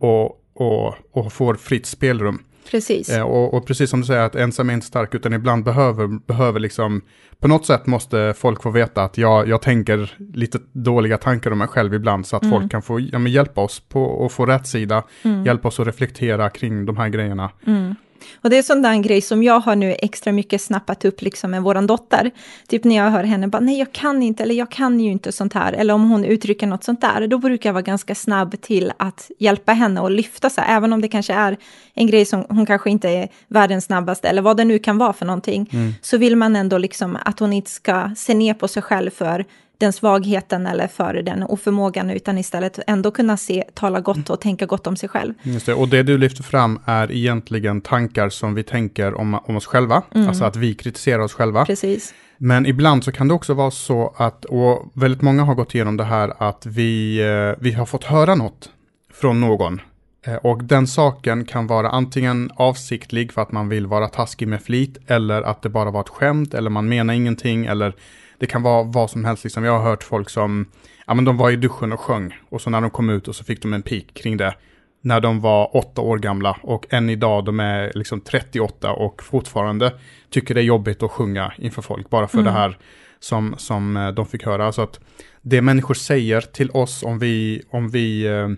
och, 0.00 0.40
och, 0.54 0.94
och 1.12 1.32
får 1.32 1.54
fritt 1.54 1.86
spelrum. 1.86 2.42
Precis. 2.70 3.08
Eh, 3.10 3.22
och, 3.22 3.54
och 3.54 3.66
precis 3.66 3.90
som 3.90 4.00
du 4.00 4.06
säger, 4.06 4.22
att 4.22 4.34
ensam 4.34 4.70
är 4.70 4.74
inte 4.74 4.86
stark, 4.86 5.14
utan 5.14 5.32
ibland 5.32 5.64
behöver, 5.64 6.26
behöver 6.26 6.60
liksom, 6.60 7.02
på 7.40 7.48
något 7.48 7.66
sätt 7.66 7.86
måste 7.86 8.34
folk 8.36 8.62
få 8.62 8.70
veta 8.70 9.02
att 9.02 9.18
jag, 9.18 9.48
jag 9.48 9.62
tänker 9.62 10.12
lite 10.34 10.58
dåliga 10.72 11.18
tankar 11.18 11.50
om 11.50 11.58
mig 11.58 11.68
själv 11.68 11.94
ibland, 11.94 12.26
så 12.26 12.36
att 12.36 12.42
Mm. 12.42 12.60
folk 12.60 12.70
kan 12.70 12.82
få 12.82 13.00
ja, 13.00 13.18
hjälpa 13.18 13.60
oss 13.60 13.80
på 13.80 14.26
att 14.26 14.32
få 14.32 14.46
rätt 14.46 14.66
sida, 14.66 15.02
hjälpa 15.46 15.68
oss 15.68 15.80
att 15.80 15.86
reflektera 15.86 16.50
kring 16.50 16.86
de 16.86 16.96
här 16.96 17.08
grejerna. 17.08 17.50
Mm. 17.66 17.94
Och 18.42 18.50
det 18.50 18.58
är 18.58 18.62
sån 18.62 18.82
där 18.82 18.90
en 18.90 19.02
grej 19.02 19.20
som 19.20 19.42
jag 19.42 19.60
har 19.60 19.76
nu 19.76 19.96
extra 19.98 20.32
mycket 20.32 20.62
snappat 20.62 21.04
upp 21.04 21.22
liksom 21.22 21.50
med 21.50 21.62
våran 21.62 21.86
dotter. 21.86 22.30
Typ 22.68 22.84
när 22.84 22.96
jag 22.96 23.10
hör 23.10 23.24
henne 23.24 23.48
bara, 23.48 23.60
nej 23.60 23.78
jag 23.78 23.92
kan 23.92 24.22
inte, 24.22 24.42
eller 24.42 24.54
jag 24.54 24.70
kan 24.70 25.00
ju 25.00 25.10
inte 25.10 25.32
sånt 25.32 25.52
här. 25.52 25.72
Eller 25.72 25.94
om 25.94 26.10
hon 26.10 26.24
uttrycker 26.24 26.66
något 26.66 26.84
sånt 26.84 27.00
där, 27.00 27.26
då 27.26 27.38
brukar 27.38 27.68
jag 27.68 27.74
vara 27.74 27.82
ganska 27.82 28.14
snabb 28.14 28.60
till 28.60 28.92
att 28.96 29.30
hjälpa 29.38 29.72
henne 29.72 30.00
och 30.00 30.10
lyfta 30.10 30.50
sig. 30.50 30.64
Även 30.68 30.92
om 30.92 31.00
det 31.00 31.08
kanske 31.08 31.32
är 31.32 31.56
en 31.94 32.06
grej 32.06 32.24
som 32.24 32.44
hon 32.48 32.66
kanske 32.66 32.90
inte 32.90 33.08
är 33.08 33.28
världens 33.48 33.84
snabbaste, 33.84 34.28
eller 34.28 34.42
vad 34.42 34.56
det 34.56 34.64
nu 34.64 34.78
kan 34.78 34.98
vara 34.98 35.12
för 35.12 35.26
någonting. 35.26 35.70
Så 36.02 36.18
vill 36.18 36.36
man 36.36 36.56
ändå 36.56 36.78
liksom 36.78 37.18
att 37.24 37.38
hon 37.38 37.52
inte 37.52 37.70
ska 37.70 38.10
se 38.16 38.34
ner 38.34 38.54
på 38.54 38.68
sig 38.68 38.82
själv 38.82 39.10
för 39.10 39.44
den 39.78 39.92
svagheten 39.92 40.66
eller 40.66 40.86
för 40.86 41.14
den 41.14 41.42
oförmågan, 41.42 42.10
utan 42.10 42.38
istället 42.38 42.78
ändå 42.86 43.10
kunna 43.10 43.36
se, 43.36 43.64
tala 43.74 44.00
gott 44.00 44.30
och 44.30 44.40
tänka 44.40 44.66
gott 44.66 44.86
om 44.86 44.96
sig 44.96 45.08
själv. 45.08 45.34
Just 45.42 45.66
det. 45.66 45.74
Och 45.74 45.88
det 45.88 46.02
du 46.02 46.18
lyfter 46.18 46.42
fram 46.42 46.80
är 46.84 47.12
egentligen 47.12 47.80
tankar 47.80 48.28
som 48.28 48.54
vi 48.54 48.62
tänker 48.62 49.14
om, 49.14 49.34
om 49.44 49.56
oss 49.56 49.66
själva, 49.66 50.02
alltså 50.14 50.44
att 50.44 50.56
vi 50.56 50.74
kritiserar 50.74 51.18
oss 51.22 51.32
själva. 51.32 51.64
Precis. 51.66 52.14
Men 52.38 52.66
ibland 52.66 53.04
så 53.04 53.12
kan 53.12 53.28
det 53.28 53.34
också 53.34 53.54
vara 53.54 53.70
så 53.70 54.14
att, 54.16 54.44
och 54.44 54.90
väldigt 54.94 55.22
många 55.22 55.44
har 55.44 55.54
gått 55.54 55.74
igenom 55.74 55.96
det 55.96 56.04
här, 56.04 56.32
att 56.38 56.66
vi, 56.66 57.20
eh, 57.20 57.62
vi 57.62 57.72
har 57.72 57.86
fått 57.86 58.04
höra 58.04 58.34
något 58.34 58.70
från 59.12 59.40
någon. 59.40 59.80
Eh, 60.26 60.34
Och 60.34 60.64
den 60.64 60.86
saken 60.86 61.44
kan 61.44 61.66
vara 61.66 61.88
antingen 61.90 62.50
avsiktlig 62.56 63.32
för 63.32 63.42
att 63.42 63.52
man 63.52 63.68
vill 63.68 63.86
vara 63.86 64.08
taskig 64.08 64.48
med 64.48 64.62
flit, 64.62 64.98
eller 65.06 65.42
att 65.42 65.62
det 65.62 65.68
bara 65.68 65.90
var 65.90 66.00
ett 66.00 66.08
skämt, 66.08 66.54
eller 66.54 66.70
man 66.70 66.88
menar 66.88 67.14
ingenting, 67.14 67.66
eller 67.66 67.94
det 68.38 68.46
kan 68.46 68.62
vara 68.62 68.82
vad 68.82 69.10
som 69.10 69.24
helst. 69.24 69.44
Liksom. 69.44 69.64
Jag 69.64 69.78
har 69.78 69.90
hört 69.90 70.02
folk 70.02 70.30
som, 70.30 70.66
ja 71.06 71.14
men 71.14 71.24
de 71.24 71.36
var 71.36 71.50
i 71.50 71.56
duschen 71.56 71.92
och 71.92 72.00
sjöng, 72.00 72.36
och 72.48 72.60
så 72.60 72.70
när 72.70 72.80
de 72.80 72.90
kom 72.90 73.10
ut 73.10 73.28
och 73.28 73.36
så 73.36 73.44
fick 73.44 73.62
de 73.62 73.72
en 73.72 73.82
pik 73.82 74.14
kring 74.14 74.36
det. 74.36 74.54
När 75.00 75.20
de 75.20 75.40
var 75.40 75.76
åtta 75.76 76.00
år 76.00 76.18
gamla 76.18 76.56
och 76.62 76.86
än 76.90 77.10
idag 77.10 77.44
de 77.44 77.60
är 77.60 77.92
liksom 77.94 78.20
38 78.20 78.92
och 78.92 79.22
fortfarande 79.22 79.92
tycker 80.30 80.54
det 80.54 80.60
är 80.60 80.64
jobbigt 80.64 81.02
att 81.02 81.10
sjunga 81.10 81.52
inför 81.58 81.82
folk 81.82 82.10
bara 82.10 82.28
för 82.28 82.42
det 82.42 82.50
här 82.50 82.78
som, 83.20 83.54
som 83.58 83.96
eh, 83.96 84.08
de 84.08 84.26
fick 84.26 84.46
höra. 84.46 84.72
Så 84.72 84.82
att 84.82 85.00
det 85.42 85.62
människor 85.62 85.94
säger 85.94 86.40
till 86.40 86.70
oss 86.70 87.02
om 87.02 87.18
vi, 87.18 87.62
om 87.70 87.88
vi, 87.88 88.26
eh, 88.26 88.48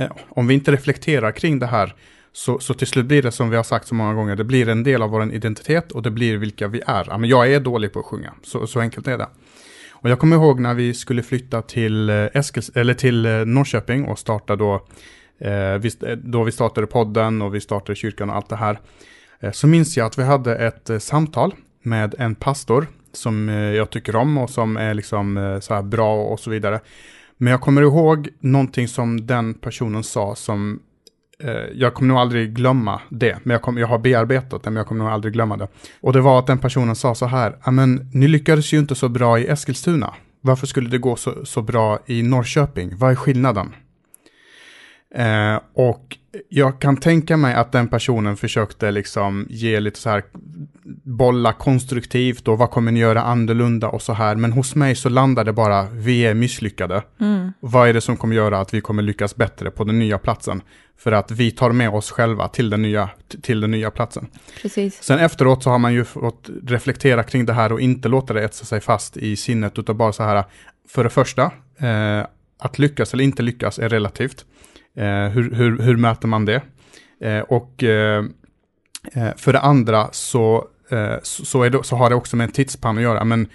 eh, 0.00 0.10
om 0.28 0.46
vi 0.46 0.54
inte 0.54 0.72
reflekterar 0.72 1.32
kring 1.32 1.58
det 1.58 1.66
här 1.66 1.94
så, 2.32 2.58
så 2.58 2.74
till 2.74 2.86
slut 2.86 3.06
blir 3.06 3.22
det 3.22 3.32
som 3.32 3.50
vi 3.50 3.56
har 3.56 3.62
sagt 3.62 3.88
så 3.88 3.94
många 3.94 4.14
gånger, 4.14 4.36
det 4.36 4.44
blir 4.44 4.68
en 4.68 4.82
del 4.82 5.02
av 5.02 5.10
vår 5.10 5.32
identitet 5.32 5.92
och 5.92 6.02
det 6.02 6.10
blir 6.10 6.36
vilka 6.36 6.68
vi 6.68 6.82
är. 6.86 7.04
Ja, 7.08 7.18
men 7.18 7.30
jag 7.30 7.52
är 7.52 7.60
dålig 7.60 7.92
på 7.92 8.00
att 8.00 8.06
sjunga, 8.06 8.32
så, 8.42 8.66
så 8.66 8.80
enkelt 8.80 9.08
är 9.08 9.18
det. 9.18 9.28
Och 9.92 10.10
jag 10.10 10.18
kommer 10.18 10.36
ihåg 10.36 10.60
när 10.60 10.74
vi 10.74 10.94
skulle 10.94 11.22
flytta 11.22 11.62
till, 11.62 12.10
eh, 12.10 12.26
Eskils, 12.34 12.70
eller 12.74 12.94
till 12.94 13.26
eh, 13.26 13.32
Norrköping 13.32 14.04
och 14.04 14.18
starta 14.18 14.56
då, 14.56 14.74
eh, 15.40 15.74
vi, 15.80 15.90
då 16.16 16.44
vi 16.44 16.52
startade 16.52 16.86
podden 16.86 17.42
och 17.42 17.54
vi 17.54 17.60
startade 17.60 17.96
kyrkan 17.96 18.30
och 18.30 18.36
allt 18.36 18.48
det 18.48 18.56
här. 18.56 18.80
Eh, 19.40 19.52
så 19.52 19.66
minns 19.66 19.96
jag 19.96 20.06
att 20.06 20.18
vi 20.18 20.22
hade 20.22 20.56
ett 20.56 20.90
eh, 20.90 20.98
samtal 20.98 21.54
med 21.82 22.14
en 22.18 22.34
pastor 22.34 22.86
som 23.12 23.48
eh, 23.48 23.54
jag 23.54 23.90
tycker 23.90 24.16
om 24.16 24.38
och 24.38 24.50
som 24.50 24.76
är 24.76 24.94
liksom 24.94 25.36
eh, 25.36 25.60
så 25.60 25.74
här 25.74 25.82
bra 25.82 26.22
och 26.22 26.40
så 26.40 26.50
vidare. 26.50 26.80
Men 27.36 27.50
jag 27.50 27.60
kommer 27.60 27.82
ihåg 27.82 28.28
någonting 28.40 28.88
som 28.88 29.26
den 29.26 29.54
personen 29.54 30.04
sa 30.04 30.34
som 30.34 30.80
Eh, 31.44 31.50
jag 31.74 31.94
kommer 31.94 32.08
nog 32.08 32.18
aldrig 32.18 32.54
glömma 32.54 33.00
det, 33.08 33.38
men 33.42 33.52
jag, 33.52 33.62
kom, 33.62 33.78
jag 33.78 33.86
har 33.86 33.98
bearbetat 33.98 34.62
det, 34.62 34.70
men 34.70 34.76
jag 34.76 34.86
kommer 34.86 35.04
nog 35.04 35.12
aldrig 35.12 35.32
glömma 35.34 35.56
det. 35.56 35.68
Och 36.00 36.12
det 36.12 36.20
var 36.20 36.38
att 36.38 36.46
den 36.46 36.58
personen 36.58 36.96
sa 36.96 37.14
så 37.14 37.26
här, 37.26 37.56
"Ja, 37.64 37.70
men 37.70 38.10
ni 38.12 38.28
lyckades 38.28 38.72
ju 38.72 38.78
inte 38.78 38.94
så 38.94 39.08
bra 39.08 39.38
i 39.38 39.46
Eskilstuna. 39.46 40.14
Varför 40.40 40.66
skulle 40.66 40.90
det 40.90 40.98
gå 40.98 41.16
så, 41.16 41.44
så 41.44 41.62
bra 41.62 41.98
i 42.06 42.22
Norrköping? 42.22 42.96
Vad 42.96 43.10
är 43.10 43.14
skillnaden? 43.14 43.74
Eh, 45.14 45.60
och 45.74 46.16
jag 46.48 46.80
kan 46.80 46.96
tänka 46.96 47.36
mig 47.36 47.54
att 47.54 47.72
den 47.72 47.88
personen 47.88 48.36
försökte 48.36 48.90
liksom 48.90 49.46
ge 49.50 49.80
lite 49.80 49.98
så 49.98 50.10
här 50.10 50.24
bolla 51.04 51.52
konstruktivt 51.52 52.48
och 52.48 52.58
vad 52.58 52.70
kommer 52.70 52.92
ni 52.92 53.00
göra 53.00 53.22
annorlunda 53.22 53.88
och 53.88 54.02
så 54.02 54.12
här. 54.12 54.36
Men 54.36 54.52
hos 54.52 54.74
mig 54.74 54.94
så 54.94 55.08
landar 55.08 55.44
det 55.44 55.52
bara, 55.52 55.82
vi 55.82 56.26
är 56.26 56.34
misslyckade. 56.34 57.02
Vad 57.60 57.88
är 57.88 57.92
det 57.92 58.00
som 58.00 58.16
kommer 58.16 58.36
göra 58.36 58.60
att 58.60 58.74
vi 58.74 58.80
kommer 58.80 59.02
lyckas 59.02 59.36
bättre 59.36 59.70
på 59.70 59.84
den 59.84 59.98
nya 59.98 60.18
platsen? 60.18 60.62
För 60.98 61.12
att 61.12 61.30
vi 61.30 61.50
tar 61.50 61.72
med 61.72 61.90
oss 61.90 62.10
själva 62.10 62.48
till 62.48 62.70
den 62.70 62.82
nya, 62.82 63.10
till 63.42 63.60
den 63.60 63.70
nya 63.70 63.90
platsen. 63.90 64.26
Precis. 64.62 65.02
Sen 65.02 65.18
efteråt 65.18 65.62
så 65.62 65.70
har 65.70 65.78
man 65.78 65.94
ju 65.94 66.04
fått 66.04 66.50
reflektera 66.66 67.22
kring 67.22 67.46
det 67.46 67.52
här 67.52 67.72
och 67.72 67.80
inte 67.80 68.08
låta 68.08 68.34
det 68.34 68.44
etsa 68.44 68.64
sig 68.64 68.80
fast 68.80 69.16
i 69.16 69.36
sinnet, 69.36 69.78
utan 69.78 69.96
bara 69.96 70.12
så 70.12 70.22
här, 70.22 70.44
för 70.88 71.04
det 71.04 71.10
första, 71.10 71.42
eh, 71.78 72.26
att 72.58 72.78
lyckas 72.78 73.14
eller 73.14 73.24
inte 73.24 73.42
lyckas 73.42 73.78
är 73.78 73.88
relativt. 73.88 74.44
Eh, 75.00 75.28
hur, 75.28 75.54
hur, 75.54 75.78
hur 75.78 75.96
mäter 75.96 76.28
man 76.28 76.44
det? 76.44 76.62
Eh, 77.20 77.40
och 77.40 77.82
eh, 77.84 78.24
för 79.36 79.52
det 79.52 79.60
andra 79.60 80.08
så, 80.12 80.66
så, 81.22 81.68
det, 81.68 81.84
så 81.84 81.96
har 81.96 82.10
det 82.10 82.16
också 82.16 82.36
med 82.36 82.44
en 82.44 82.52
tidsspann 82.52 82.96
att 82.96 83.02
göra, 83.02 83.24
men 83.24 83.48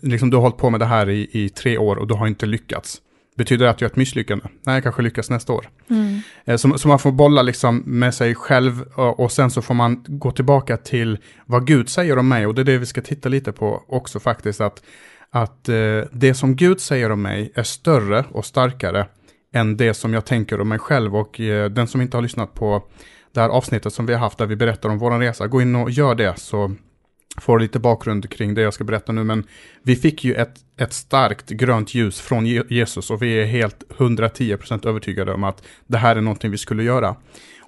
liksom 0.00 0.30
du 0.30 0.36
har 0.36 0.42
hållit 0.42 0.56
på 0.56 0.70
med 0.70 0.80
det 0.80 0.86
här 0.86 1.10
i, 1.10 1.28
i 1.32 1.48
tre 1.48 1.78
år 1.78 1.96
och 1.96 2.06
du 2.06 2.14
har 2.14 2.26
inte 2.26 2.46
lyckats. 2.46 3.00
Betyder 3.36 3.64
det 3.64 3.70
att 3.70 3.80
jag 3.80 3.88
är 3.88 3.90
ett 3.90 3.96
misslyckande? 3.96 4.44
Nej, 4.62 4.74
jag 4.74 4.82
kanske 4.82 5.02
lyckas 5.02 5.30
nästa 5.30 5.52
år. 5.52 5.68
Mm. 5.90 6.58
Så, 6.58 6.78
så 6.78 6.88
man 6.88 6.98
får 6.98 7.12
bolla 7.12 7.42
liksom 7.42 7.82
med 7.86 8.14
sig 8.14 8.34
själv 8.34 8.82
och, 8.94 9.32
sen 9.32 9.50
så 9.50 9.62
får 9.62 9.74
man 9.74 10.04
gå 10.08 10.30
tillbaka 10.30 10.76
till 10.76 11.18
vad 11.46 11.66
Gud 11.66 11.88
säger 11.88 12.18
om 12.18 12.28
mig 12.28 12.46
och 12.46 12.54
det 12.54 12.62
är 12.62 12.64
det 12.64 12.78
vi 12.78 12.86
ska 12.86 13.00
titta 13.00 13.28
lite 13.28 13.52
på 13.52 13.82
också 13.88 14.20
faktiskt. 14.20 14.60
Att, 14.60 14.82
att 15.30 15.64
det 16.12 16.34
som 16.34 16.56
Gud 16.56 16.80
säger 16.80 17.12
om 17.12 17.22
mig 17.22 17.52
är 17.54 17.62
större 17.62 18.24
och 18.30 18.44
starkare 18.44 19.06
än 19.56 19.76
det 19.76 19.94
som 19.94 20.14
jag 20.14 20.24
tänker 20.24 20.60
om 20.60 20.68
mig 20.68 20.78
själv 20.78 21.16
och 21.16 21.40
eh, 21.40 21.70
den 21.70 21.86
som 21.86 22.00
inte 22.00 22.16
har 22.16 22.22
lyssnat 22.22 22.54
på 22.54 22.82
det 23.32 23.40
här 23.40 23.48
avsnittet 23.48 23.92
som 23.92 24.06
vi 24.06 24.12
har 24.12 24.20
haft 24.20 24.38
där 24.38 24.46
vi 24.46 24.56
berättar 24.56 24.88
om 24.88 24.98
vår 24.98 25.18
resa, 25.18 25.46
gå 25.46 25.62
in 25.62 25.76
och 25.76 25.90
gör 25.90 26.14
det 26.14 26.38
så 26.38 26.74
får 27.40 27.60
lite 27.60 27.78
bakgrund 27.78 28.30
kring 28.30 28.54
det 28.54 28.60
jag 28.60 28.74
ska 28.74 28.84
berätta 28.84 29.12
nu, 29.12 29.24
men 29.24 29.44
vi 29.82 29.96
fick 29.96 30.24
ju 30.24 30.34
ett, 30.34 30.54
ett 30.76 30.92
starkt 30.92 31.50
grönt 31.50 31.94
ljus 31.94 32.20
från 32.20 32.46
Jesus 32.46 33.10
och 33.10 33.22
vi 33.22 33.40
är 33.40 33.44
helt 33.44 33.84
110% 33.98 34.88
övertygade 34.88 35.32
om 35.32 35.44
att 35.44 35.62
det 35.86 35.98
här 35.98 36.16
är 36.16 36.20
någonting 36.20 36.50
vi 36.50 36.58
skulle 36.58 36.82
göra. 36.82 37.16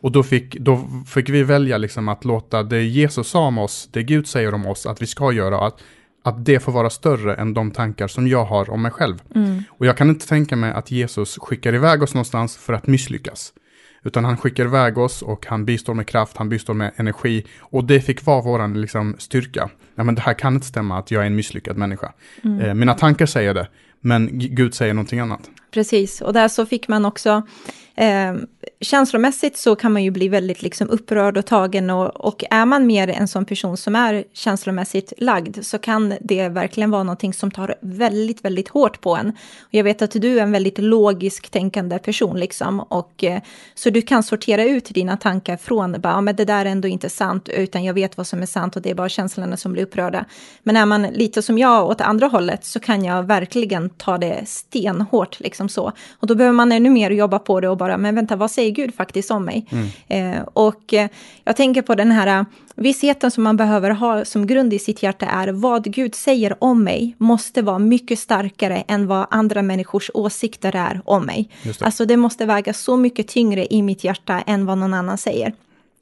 Och 0.01 0.13
då 0.13 0.23
fick, 0.23 0.55
då 0.55 0.89
fick 1.07 1.29
vi 1.29 1.43
välja 1.43 1.79
liksom 1.79 2.09
att 2.09 2.25
låta 2.25 2.63
det 2.63 2.83
Jesus 2.83 3.29
sa 3.29 3.47
om 3.47 3.59
oss, 3.59 3.89
det 3.93 4.03
Gud 4.03 4.27
säger 4.27 4.55
om 4.55 4.67
oss 4.67 4.87
att 4.87 5.03
vi 5.03 5.07
ska 5.07 5.33
göra, 5.33 5.67
att, 5.67 5.81
att 6.23 6.45
det 6.45 6.61
får 6.61 6.73
vara 6.73 6.91
större 6.91 7.35
än 7.35 7.55
de 7.55 7.71
tankar 7.71 8.09
som 8.09 8.29
jag 8.29 8.45
har 8.45 8.71
om 8.71 8.83
mig 8.83 8.91
själv. 8.91 9.23
Och 9.71 9.87
jag 9.87 9.97
kan 9.97 10.09
inte 10.09 10.29
tänka 10.29 10.57
mig 10.57 10.73
att 10.73 10.91
Jesus 10.91 11.39
skickar 11.39 11.75
iväg 11.75 12.03
oss 12.03 12.15
någonstans 12.15 12.57
för 12.57 12.73
att 12.73 12.87
misslyckas. 12.87 13.53
Utan 14.03 14.25
han 14.25 14.37
skickar 14.37 14.65
iväg 14.65 14.99
oss 14.99 15.23
och 15.23 15.47
han 15.47 15.65
bistår 15.65 15.95
med 15.95 16.07
kraft, 16.07 16.37
han 16.37 16.49
bistår 16.49 16.75
med 16.75 16.93
energi. 16.97 17.47
Och 17.61 17.85
det 17.85 18.01
fick 18.01 18.27
vara 18.27 18.43
vår 18.43 18.75
liksom, 18.75 19.17
styrka. 19.19 19.71
Ja, 19.95 20.05
men 20.05 20.15
det 20.15 20.21
här 20.21 20.35
kan 20.35 20.55
inte 20.55 20.67
stämma 20.67 20.99
att 20.99 21.11
jag 21.11 21.23
är 21.23 21.27
en 21.27 21.37
misslyckad 21.37 21.77
människa. 21.77 22.13
Eh, 22.63 22.75
mina 22.75 22.95
tankar 22.95 23.27
säger 23.27 23.55
det, 23.55 23.69
men 24.01 24.29
Gud 24.33 24.75
säger 24.75 24.95
någonting 24.95 25.21
annat. 25.21 25.51
Precis, 25.71 26.21
och 26.21 26.33
där 26.33 26.49
så 26.49 26.67
fick 26.67 26.89
man 26.89 27.05
också, 27.05 27.43
eh, 27.99 28.35
känslomässigt 28.81 29.57
så 29.57 29.77
kan 29.77 29.93
man 29.93 30.05
ju 30.05 30.11
bli 30.11 30.29
väldigt 30.29 30.63
liksom 30.63 30.91
upprörd 30.91 31.37
och 31.37 31.47
tagen 31.47 31.91
och, 31.91 32.27
och 32.27 32.45
är 32.51 32.67
man 32.67 32.87
mer 32.87 33.09
en 33.09 33.29
sån 33.29 33.45
person 33.45 33.77
som 33.77 33.97
är 33.97 34.25
känslomässigt 34.33 35.13
lagd 35.19 35.65
så 35.65 35.79
kan 35.79 36.15
det 36.21 36.49
verkligen 36.49 36.91
vara 36.91 37.03
någonting 37.03 37.35
som 37.35 37.51
tar 37.51 37.75
väldigt, 37.81 38.45
väldigt 38.45 38.69
hårt 38.69 39.01
på 39.01 39.17
en. 39.17 39.29
Och 39.29 39.75
jag 39.75 39.85
vet 39.85 40.03
att 40.03 40.11
du 40.11 40.39
är 40.39 40.43
en 40.43 40.53
väldigt 40.53 40.79
logisk 40.79 41.51
tänkande 41.51 41.99
person 41.99 42.41
liksom 42.41 42.81
och 42.81 43.25
eh, 43.25 43.41
så 43.75 43.91
du 43.91 44.03
kan 44.03 44.23
sortera 44.23 44.65
ut 44.65 44.85
dina 44.85 45.17
tankar 45.17 45.57
från 45.57 46.01
bara, 46.01 46.13
ja, 46.13 46.21
men 46.21 46.37
det 46.37 46.45
där 46.45 46.65
är 46.65 46.71
ändå 46.71 46.89
inte 46.89 47.09
sant 47.09 47.49
utan 47.49 47.85
jag 47.85 47.95
vet 47.95 48.17
vad 48.17 48.27
som 48.27 48.43
är 48.43 48.47
sant 48.47 48.77
och 48.77 48.83
det 48.83 48.91
är 48.91 48.95
bara 48.95 49.09
känslorna 49.09 49.57
som 49.57 49.73
blir 49.73 49.83
upprörda. 49.83 50.25
Men 50.63 50.77
är 50.77 50.87
man 50.87 51.03
lite 51.03 51.43
som 51.43 51.59
jag 51.59 51.87
åt 51.87 52.01
andra 52.01 52.27
hållet 52.27 52.65
så 52.65 52.81
kan 52.81 53.05
jag 53.05 53.23
verkligen 53.23 53.91
ta 53.91 54.19
det 54.19 54.49
stenhårt 54.49 55.41
liksom 55.41 55.69
så. 55.69 55.93
Och 56.21 56.27
då 56.27 56.35
behöver 56.35 56.55
man 56.55 56.73
ännu 56.73 56.91
mer 56.91 57.11
jobba 57.11 57.39
på 57.39 57.61
det 57.61 57.69
och 57.69 57.77
bara, 57.77 57.88
men 57.97 58.15
vänta, 58.15 58.37
vad 58.37 58.51
säger 58.51 58.71
Gud 58.71 58.95
faktiskt 58.95 59.31
om 59.31 59.45
mig? 59.45 59.67
Eh, 60.09 60.41
och 60.53 60.95
eh, 60.95 61.09
jag 61.45 61.57
tänker 61.57 61.83
på 61.83 61.95
den 61.95 62.11
här 62.11 62.41
eh, 62.41 62.45
vissheten 62.75 63.31
som 63.31 63.45
man 63.45 63.57
behöver 63.57 63.91
ha 63.91 64.25
som 64.25 64.47
grund 64.47 64.73
i 64.73 64.79
sitt 64.79 65.03
hjärta 65.03 65.27
är 65.27 65.49
vad 65.49 65.85
Gud 65.85 66.15
säger 66.15 66.65
om 66.65 66.85
mig 66.85 67.15
måste 67.19 67.63
vara 67.63 67.79
mycket 67.79 68.19
starkare 68.19 68.85
än 68.89 69.07
vad 69.07 69.27
andra 69.31 69.63
människors 69.63 70.11
åsikter 70.15 70.77
är 70.77 71.01
om 71.05 71.27
mig. 71.27 71.49
Det. 71.63 71.83
Alltså 71.83 72.05
det 72.05 72.17
måste 72.17 72.47
väga 72.47 72.73
så 72.73 72.97
mycket 72.97 73.29
tyngre 73.29 73.75
i 73.75 73.83
mitt 73.83 74.05
hjärta 74.05 74.43
än 74.47 74.67
vad 74.67 74.79
någon 74.79 74.95
annan 74.95 75.19
säger. 75.19 75.55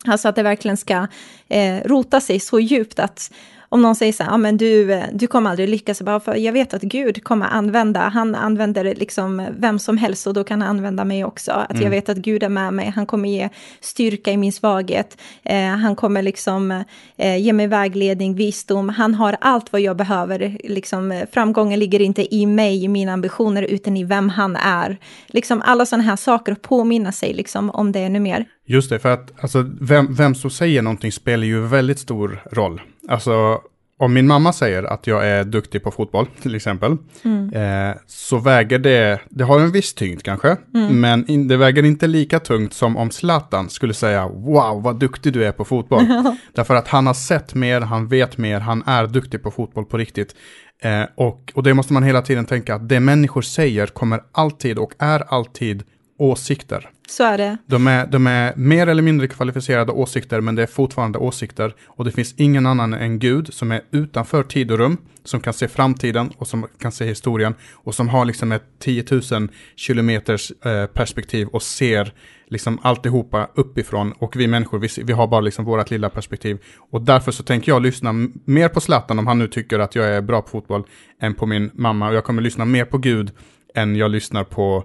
Alltså 0.06 0.28
att 0.28 0.36
det 0.36 0.42
verkligen 0.42 0.76
ska 0.76 1.06
eh, 1.48 1.80
rota 1.84 2.20
sig 2.20 2.40
så 2.40 2.60
djupt 2.60 2.98
att 2.98 3.32
om 3.76 3.82
någon 3.82 3.96
säger 3.96 4.12
så 4.12 4.22
här, 4.22 4.30
ja 4.30 4.36
men 4.36 4.56
du, 4.56 4.92
eh, 4.92 5.04
du 5.12 5.26
kommer 5.26 5.50
aldrig 5.50 5.68
lyckas, 5.68 6.02
bara 6.02 6.20
för 6.20 6.34
jag 6.34 6.52
vet 6.52 6.74
att 6.74 6.82
Gud 6.82 7.24
kommer 7.24 7.46
använda, 7.46 8.00
han 8.00 8.34
använder 8.34 8.94
liksom 8.94 9.46
vem 9.58 9.78
som 9.78 9.98
helst 9.98 10.26
och 10.26 10.34
då 10.34 10.44
kan 10.44 10.62
han 10.62 10.70
använda 10.70 11.04
mig 11.04 11.24
också. 11.24 11.52
Att 11.52 11.70
mm. 11.70 11.82
jag 11.82 11.90
vet 11.90 12.08
att 12.08 12.16
Gud 12.16 12.42
är 12.42 12.48
med 12.48 12.74
mig, 12.74 12.92
han 12.96 13.06
kommer 13.06 13.28
ge 13.28 13.48
styrka 13.80 14.32
i 14.32 14.36
min 14.36 14.52
svaghet, 14.52 15.18
eh, 15.44 15.66
han 15.66 15.96
kommer 15.96 16.22
liksom 16.22 16.84
eh, 17.16 17.36
ge 17.36 17.52
mig 17.52 17.66
vägledning, 17.66 18.34
visdom, 18.34 18.88
han 18.88 19.14
har 19.14 19.36
allt 19.40 19.72
vad 19.72 19.80
jag 19.80 19.96
behöver. 19.96 20.58
Liksom, 20.64 21.24
framgången 21.32 21.78
ligger 21.78 22.00
inte 22.00 22.34
i 22.34 22.46
mig, 22.46 22.84
i 22.84 22.88
mina 22.88 23.12
ambitioner, 23.12 23.62
utan 23.62 23.96
i 23.96 24.04
vem 24.04 24.28
han 24.28 24.56
är. 24.56 24.96
Liksom 25.26 25.62
alla 25.64 25.86
sådana 25.86 26.02
här 26.02 26.16
saker, 26.16 26.52
att 26.52 26.62
påminna 26.62 27.12
sig 27.12 27.34
liksom, 27.34 27.70
om 27.70 27.92
det 27.92 28.00
ännu 28.00 28.20
mer. 28.20 28.44
Just 28.68 28.90
det, 28.90 28.98
för 28.98 29.12
att 29.12 29.32
alltså, 29.42 29.64
vem, 29.80 30.14
vem 30.14 30.34
som 30.34 30.50
säger 30.50 30.82
någonting 30.82 31.12
spelar 31.12 31.44
ju 31.44 31.60
väldigt 31.60 31.98
stor 31.98 32.42
roll. 32.52 32.80
Alltså, 33.08 33.60
om 33.98 34.14
min 34.14 34.26
mamma 34.26 34.52
säger 34.52 34.82
att 34.82 35.06
jag 35.06 35.26
är 35.26 35.44
duktig 35.44 35.82
på 35.82 35.90
fotboll, 35.90 36.26
till 36.42 36.54
exempel, 36.54 36.96
mm. 37.22 37.52
eh, 37.52 37.96
så 38.06 38.38
väger 38.38 38.78
det, 38.78 39.20
det 39.28 39.44
har 39.44 39.60
en 39.60 39.72
viss 39.72 39.94
tyngd 39.94 40.22
kanske, 40.22 40.56
mm. 40.74 41.00
men 41.00 41.30
in, 41.30 41.48
det 41.48 41.56
väger 41.56 41.82
inte 41.82 42.06
lika 42.06 42.40
tungt 42.40 42.74
som 42.74 42.96
om 42.96 43.10
Zlatan 43.10 43.70
skulle 43.70 43.94
säga 43.94 44.28
wow, 44.28 44.82
vad 44.82 44.98
duktig 44.98 45.32
du 45.32 45.44
är 45.44 45.52
på 45.52 45.64
fotboll. 45.64 46.06
Därför 46.54 46.74
att 46.74 46.88
han 46.88 47.06
har 47.06 47.14
sett 47.14 47.54
mer, 47.54 47.80
han 47.80 48.08
vet 48.08 48.38
mer, 48.38 48.60
han 48.60 48.82
är 48.86 49.06
duktig 49.06 49.42
på 49.42 49.50
fotboll 49.50 49.84
på 49.84 49.98
riktigt. 49.98 50.34
Eh, 50.82 51.02
och, 51.14 51.52
och 51.54 51.62
det 51.62 51.74
måste 51.74 51.92
man 51.92 52.02
hela 52.02 52.22
tiden 52.22 52.44
tänka 52.44 52.74
att 52.74 52.88
det 52.88 53.00
människor 53.00 53.42
säger 53.42 53.86
kommer 53.86 54.20
alltid 54.32 54.78
och 54.78 54.92
är 54.98 55.34
alltid 55.34 55.82
åsikter. 56.18 56.90
Så 57.08 57.24
är 57.24 57.38
det. 57.38 57.56
De 57.66 57.86
är, 57.86 58.06
de 58.06 58.26
är 58.26 58.52
mer 58.56 58.86
eller 58.86 59.02
mindre 59.02 59.28
kvalificerade 59.28 59.92
åsikter, 59.92 60.40
men 60.40 60.54
det 60.54 60.62
är 60.62 60.66
fortfarande 60.66 61.18
åsikter. 61.18 61.74
Och 61.86 62.04
det 62.04 62.12
finns 62.12 62.34
ingen 62.36 62.66
annan 62.66 62.94
än 62.94 63.18
Gud 63.18 63.54
som 63.54 63.72
är 63.72 63.80
utanför 63.90 64.42
tid 64.42 64.70
och 64.70 64.78
rum, 64.78 64.98
som 65.24 65.40
kan 65.40 65.52
se 65.52 65.68
framtiden 65.68 66.32
och 66.38 66.46
som 66.46 66.66
kan 66.78 66.92
se 66.92 67.04
historien 67.04 67.54
och 67.72 67.94
som 67.94 68.08
har 68.08 68.24
liksom 68.24 68.52
ett 68.52 68.64
10 68.78 69.04
000 69.10 69.48
kilometers 69.76 70.52
eh, 70.64 70.86
perspektiv 70.86 71.48
och 71.48 71.62
ser 71.62 72.12
liksom 72.48 72.78
alltihopa 72.82 73.48
uppifrån. 73.54 74.12
Och 74.12 74.36
vi 74.36 74.46
människor, 74.46 74.78
vi, 74.78 74.88
vi 75.04 75.12
har 75.12 75.26
bara 75.26 75.40
liksom 75.40 75.64
vårat 75.64 75.90
lilla 75.90 76.10
perspektiv. 76.10 76.58
Och 76.90 77.02
därför 77.02 77.32
så 77.32 77.42
tänker 77.42 77.72
jag 77.72 77.82
lyssna 77.82 78.12
mer 78.44 78.68
på 78.68 78.80
Zlatan 78.80 79.18
om 79.18 79.26
han 79.26 79.38
nu 79.38 79.48
tycker 79.48 79.78
att 79.78 79.94
jag 79.94 80.06
är 80.06 80.22
bra 80.22 80.42
på 80.42 80.48
fotboll 80.48 80.84
än 81.20 81.34
på 81.34 81.46
min 81.46 81.70
mamma. 81.74 82.08
Och 82.08 82.14
jag 82.14 82.24
kommer 82.24 82.42
lyssna 82.42 82.64
mer 82.64 82.84
på 82.84 82.98
Gud 82.98 83.30
än 83.74 83.96
jag 83.96 84.10
lyssnar 84.10 84.44
på 84.44 84.84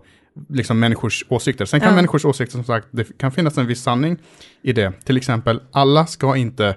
liksom 0.49 0.79
människors 0.79 1.23
åsikter. 1.29 1.65
Sen 1.65 1.79
kan 1.79 1.89
ja. 1.89 1.95
människors 1.95 2.25
åsikter, 2.25 2.51
som 2.51 2.63
sagt, 2.63 2.87
det 2.91 3.17
kan 3.17 3.31
finnas 3.31 3.57
en 3.57 3.67
viss 3.67 3.83
sanning 3.83 4.17
i 4.61 4.73
det. 4.73 4.91
Till 5.03 5.17
exempel, 5.17 5.61
alla 5.71 6.05
ska 6.05 6.35
inte 6.35 6.75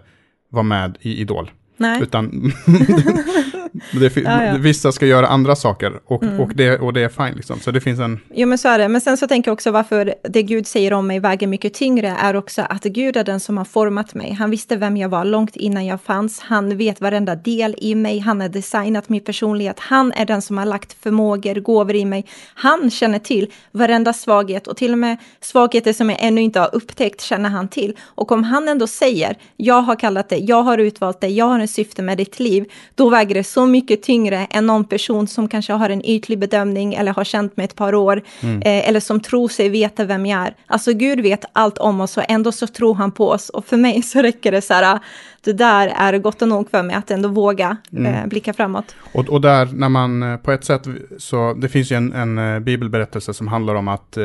vara 0.51 0.63
med 0.63 0.99
i 1.01 1.21
Idol. 1.21 1.51
Nej. 1.77 2.03
Utan 2.03 2.31
det, 3.93 4.17
ja, 4.17 4.45
ja. 4.45 4.57
vissa 4.59 4.93
ska 4.93 5.07
göra 5.07 5.27
andra 5.27 5.57
saker 5.57 5.93
och, 6.07 6.23
mm. 6.23 6.41
och, 6.41 6.53
det, 6.55 6.79
och 6.79 6.93
det 6.93 7.01
är 7.01 7.09
fine. 7.09 7.37
Liksom. 7.37 7.61
Så 7.61 7.71
det 7.71 7.81
finns 7.81 8.01
en... 8.01 8.21
Jo, 8.35 8.49
men 8.49 8.59
så 8.59 8.69
är 8.69 8.79
det. 8.79 8.89
Men 8.89 9.01
sen 9.01 9.17
så 9.17 9.27
tänker 9.27 9.51
jag 9.51 9.53
också 9.53 9.71
varför 9.71 10.15
det 10.23 10.43
Gud 10.43 10.67
säger 10.67 10.93
om 10.93 11.07
mig 11.07 11.21
väger 11.21 11.47
mycket 11.47 11.75
tyngre 11.75 12.17
är 12.21 12.37
också 12.37 12.63
att 12.63 12.85
Gud 12.85 13.17
är 13.17 13.25
den 13.25 13.41
som 13.41 13.59
har 13.59 13.65
format 13.65 14.15
mig. 14.15 14.33
Han 14.33 14.51
visste 14.51 14.77
vem 14.77 14.97
jag 14.97 15.09
var 15.09 15.25
långt 15.25 15.57
innan 15.57 15.87
jag 15.87 16.01
fanns. 16.01 16.41
Han 16.41 16.77
vet 16.77 17.01
varenda 17.01 17.35
del 17.35 17.75
i 17.79 17.95
mig. 17.95 18.19
Han 18.19 18.41
har 18.41 18.49
designat 18.49 19.09
min 19.09 19.21
personlighet. 19.21 19.81
Han 19.81 20.13
är 20.13 20.27
den 20.27 20.43
som 20.43 20.59
har 20.59 20.67
lagt 20.67 20.97
förmågor, 21.03 21.55
gåvor 21.55 21.95
i 21.95 22.05
mig. 22.05 22.27
Han 22.55 22.91
känner 22.91 23.19
till 23.19 23.53
varenda 23.73 24.13
svaghet 24.13 24.67
och 24.67 24.77
till 24.77 24.93
och 24.93 24.99
med 24.99 25.17
svagheter 25.41 25.93
som 25.93 26.11
jag 26.11 26.19
ännu 26.21 26.41
inte 26.41 26.61
har 26.61 26.75
upptäckt 26.75 27.21
känner 27.21 27.51
han 27.51 27.69
till. 27.69 27.97
Och 28.03 28.33
om 28.33 28.45
han 28.45 28.69
ändå 28.69 28.87
säger, 28.87 29.37
jag 29.57 29.83
har 29.83 29.97
kallat 29.97 30.29
dig, 30.29 30.45
jag 30.45 30.63
har 30.63 30.79
utvalt 30.79 31.21
dig, 31.21 31.37
jag 31.37 31.45
har 31.45 31.61
en 31.61 31.69
syfte 31.69 32.03
med 32.03 32.19
ditt 32.19 32.41
liv, 32.41 32.73
då 32.95 33.09
väger 33.09 33.35
det 33.35 33.45
så 33.45 33.64
mycket 33.67 34.03
tyngre 34.03 34.47
än 34.51 34.67
någon 34.67 34.85
person 34.85 35.27
som 35.27 35.49
kanske 35.49 35.73
har 35.73 35.91
en 35.91 36.07
ytlig 36.07 36.39
bedömning 36.39 36.95
eller 36.95 37.13
har 37.13 37.25
känt 37.25 37.57
mig 37.57 37.65
ett 37.65 37.75
par 37.75 37.95
år, 37.95 38.23
mm. 38.41 38.63
eh, 38.63 38.89
eller 38.89 39.01
som 39.01 39.21
tror 39.21 39.49
sig 39.49 39.69
veta 39.69 40.05
vem 40.05 40.27
jag 40.27 40.41
är. 40.41 40.55
Alltså 40.67 40.93
Gud 40.93 41.21
vet 41.21 41.45
allt 41.53 41.79
om 41.79 42.01
oss 42.01 42.17
och 42.17 42.25
ändå 42.29 42.53
så 42.53 42.67
tror 42.67 42.95
han 42.95 43.13
på 43.13 43.31
oss. 43.31 43.49
Och 43.49 43.67
för 43.67 43.77
mig 43.77 44.03
så 44.03 44.23
räcker 44.23 44.53
det 44.53 44.63
så 44.63 44.75
här, 44.75 44.99
det 45.45 45.53
där 45.53 45.93
är 45.97 46.19
gott 46.19 46.43
och 46.43 46.49
nog 46.49 46.71
för 46.71 46.83
mig 46.83 46.97
att 46.97 47.11
ändå 47.11 47.29
våga 47.29 47.77
mm. 47.93 48.15
eh, 48.15 48.27
blicka 48.27 48.53
framåt. 48.53 48.95
Och, 49.13 49.29
och 49.29 49.41
där 49.41 49.69
när 49.73 49.89
man 49.89 50.23
eh, 50.23 50.37
på 50.37 50.53
ett 50.53 50.65
sätt, 50.65 50.83
så 51.19 51.55
det 51.55 51.69
finns 51.69 51.93
ju 51.93 51.97
en, 51.97 52.13
en 52.13 52.39
eh, 52.39 52.61
bibelberättelse 52.61 53.35
som 53.35 53.49
handlar 53.49 53.75
om 53.75 53.89
att 53.89 54.17
eh, 54.17 54.25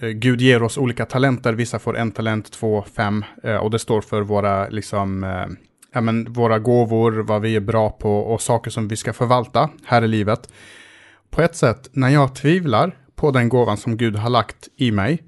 Gud 0.00 0.40
ger 0.40 0.62
oss 0.62 0.78
olika 0.78 1.04
talenter, 1.04 1.52
vissa 1.52 1.78
får 1.78 1.96
en 1.96 2.12
talent, 2.12 2.52
två, 2.52 2.84
fem, 2.96 3.24
eh, 3.42 3.56
och 3.56 3.70
det 3.70 3.78
står 3.78 4.00
för 4.00 4.22
våra 4.22 4.68
liksom 4.68 5.24
eh, 5.24 5.46
ja, 5.92 6.00
men, 6.00 6.32
våra 6.32 6.58
gåvor, 6.58 7.12
vad 7.12 7.42
vi 7.42 7.56
är 7.56 7.60
bra 7.60 7.90
på 7.90 8.18
och 8.18 8.42
saker 8.42 8.70
som 8.70 8.88
vi 8.88 8.96
ska 8.96 9.12
förvalta 9.12 9.70
här 9.84 10.04
i 10.04 10.08
livet. 10.08 10.52
På 11.30 11.42
ett 11.42 11.56
sätt, 11.56 11.88
när 11.92 12.08
jag 12.08 12.34
tvivlar 12.34 12.96
på 13.14 13.30
den 13.30 13.48
gåvan 13.48 13.76
som 13.76 13.96
Gud 13.96 14.16
har 14.16 14.30
lagt 14.30 14.68
i 14.76 14.90
mig, 14.90 15.22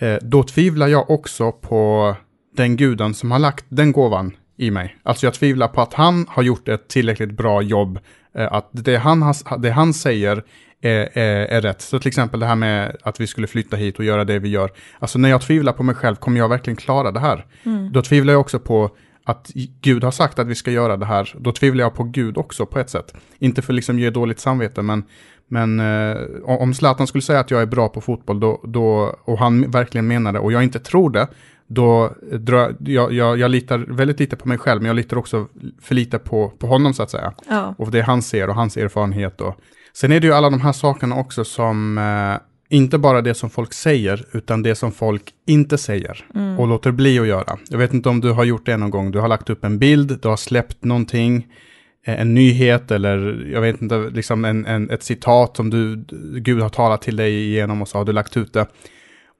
eh, 0.00 0.16
då 0.22 0.42
tvivlar 0.42 0.88
jag 0.88 1.10
också 1.10 1.52
på 1.52 2.16
den 2.56 2.76
guden 2.76 3.14
som 3.14 3.30
har 3.30 3.38
lagt 3.38 3.64
den 3.68 3.92
gåvan 3.92 4.36
i 4.56 4.70
mig. 4.70 4.96
Alltså 5.02 5.26
jag 5.26 5.34
tvivlar 5.34 5.68
på 5.68 5.80
att 5.80 5.94
han 5.94 6.26
har 6.28 6.42
gjort 6.42 6.68
ett 6.68 6.88
tillräckligt 6.88 7.30
bra 7.30 7.62
jobb, 7.62 7.98
eh, 8.34 8.52
att 8.52 8.68
det 8.72 8.96
han, 8.96 9.22
har, 9.22 9.58
det 9.58 9.70
han 9.70 9.94
säger 9.94 10.44
är, 10.80 11.18
är, 11.18 11.46
är, 11.46 11.60
rätt. 11.60 11.80
Så 11.80 11.98
till 11.98 12.08
exempel 12.08 12.40
det 12.40 12.46
här 12.46 12.54
med 12.54 12.96
att 13.02 13.20
vi 13.20 13.26
skulle 13.26 13.46
flytta 13.46 13.76
hit 13.76 13.98
och 13.98 14.04
göra 14.04 14.24
det 14.24 14.38
vi 14.38 14.48
gör. 14.48 14.70
Alltså 14.98 15.18
när 15.18 15.28
jag 15.28 15.40
tvivlar 15.40 15.72
på 15.72 15.82
mig 15.82 15.94
själv, 15.94 16.16
kommer 16.16 16.38
jag 16.38 16.48
verkligen 16.48 16.76
klara 16.76 17.12
det 17.12 17.20
här? 17.20 17.46
Mm. 17.64 17.92
Då 17.92 18.02
tvivlar 18.02 18.32
jag 18.32 18.40
också 18.40 18.58
på 18.58 18.90
att 19.24 19.50
Gud 19.80 20.04
har 20.04 20.10
sagt 20.10 20.38
att 20.38 20.46
vi 20.46 20.54
ska 20.54 20.70
göra 20.70 20.96
det 20.96 21.06
här, 21.06 21.34
då 21.38 21.52
tvivlar 21.52 21.84
jag 21.84 21.94
på 21.94 22.04
Gud 22.04 22.38
också 22.38 22.66
på 22.66 22.78
ett 22.78 22.90
sätt. 22.90 23.14
Inte 23.38 23.62
för 23.62 23.72
liksom 23.72 23.98
ge 23.98 24.10
dåligt 24.10 24.40
samvete, 24.40 24.82
men, 24.82 25.04
men 25.48 25.80
eh, 25.80 26.16
om 26.44 26.74
Zlatan 26.74 27.06
skulle 27.06 27.22
säga 27.22 27.40
att 27.40 27.50
jag 27.50 27.62
är 27.62 27.66
bra 27.66 27.88
på 27.88 28.00
fotboll 28.00 28.40
då, 28.40 28.60
då, 28.64 29.16
och 29.24 29.38
han 29.38 29.70
verkligen 29.70 30.06
menar 30.06 30.32
det 30.32 30.38
och 30.38 30.52
jag 30.52 30.62
inte 30.62 30.78
tror 30.78 31.10
det, 31.10 31.28
då 31.66 32.14
drar 32.32 32.76
jag, 32.78 33.12
jag, 33.12 33.38
jag 33.38 33.50
litar 33.50 33.78
väldigt 33.78 34.20
lite 34.20 34.36
på 34.36 34.48
mig 34.48 34.58
själv, 34.58 34.82
men 34.82 34.86
jag 34.86 34.96
litar 34.96 35.16
också 35.16 35.46
för 35.80 35.94
lite 35.94 36.18
på, 36.18 36.48
på 36.48 36.66
honom 36.66 36.94
så 36.94 37.02
att 37.02 37.10
säga. 37.10 37.32
Ja. 37.48 37.74
Och 37.78 37.90
det 37.90 38.00
han 38.00 38.22
ser 38.22 38.48
och 38.48 38.54
hans 38.54 38.76
erfarenhet. 38.76 39.40
Och, 39.40 39.56
sen 39.92 40.12
är 40.12 40.20
det 40.20 40.26
ju 40.26 40.32
alla 40.32 40.50
de 40.50 40.60
här 40.60 40.72
sakerna 40.72 41.16
också 41.16 41.44
som 41.44 41.98
eh, 41.98 42.49
inte 42.70 42.98
bara 42.98 43.22
det 43.22 43.34
som 43.34 43.50
folk 43.50 43.72
säger, 43.72 44.24
utan 44.32 44.62
det 44.62 44.74
som 44.74 44.92
folk 44.92 45.22
inte 45.46 45.78
säger 45.78 46.24
mm. 46.34 46.58
och 46.58 46.68
låter 46.68 46.90
bli 46.90 47.18
att 47.18 47.26
göra. 47.26 47.58
Jag 47.68 47.78
vet 47.78 47.94
inte 47.94 48.08
om 48.08 48.20
du 48.20 48.30
har 48.30 48.44
gjort 48.44 48.66
det 48.66 48.76
någon 48.76 48.90
gång. 48.90 49.10
Du 49.10 49.18
har 49.18 49.28
lagt 49.28 49.50
upp 49.50 49.64
en 49.64 49.78
bild, 49.78 50.18
du 50.22 50.28
har 50.28 50.36
släppt 50.36 50.84
någonting, 50.84 51.46
eh, 52.06 52.20
en 52.20 52.34
nyhet 52.34 52.90
eller 52.90 53.48
jag 53.52 53.60
vet 53.60 53.82
inte, 53.82 54.10
liksom 54.10 54.44
en, 54.44 54.66
en, 54.66 54.90
ett 54.90 55.02
citat 55.02 55.56
som 55.56 55.70
du, 55.70 56.04
Gud 56.40 56.62
har 56.62 56.68
talat 56.68 57.02
till 57.02 57.16
dig 57.16 57.48
igenom 57.48 57.82
och 57.82 57.88
så 57.88 57.98
har 57.98 58.04
du 58.04 58.12
lagt 58.12 58.36
ut 58.36 58.52
det. 58.52 58.66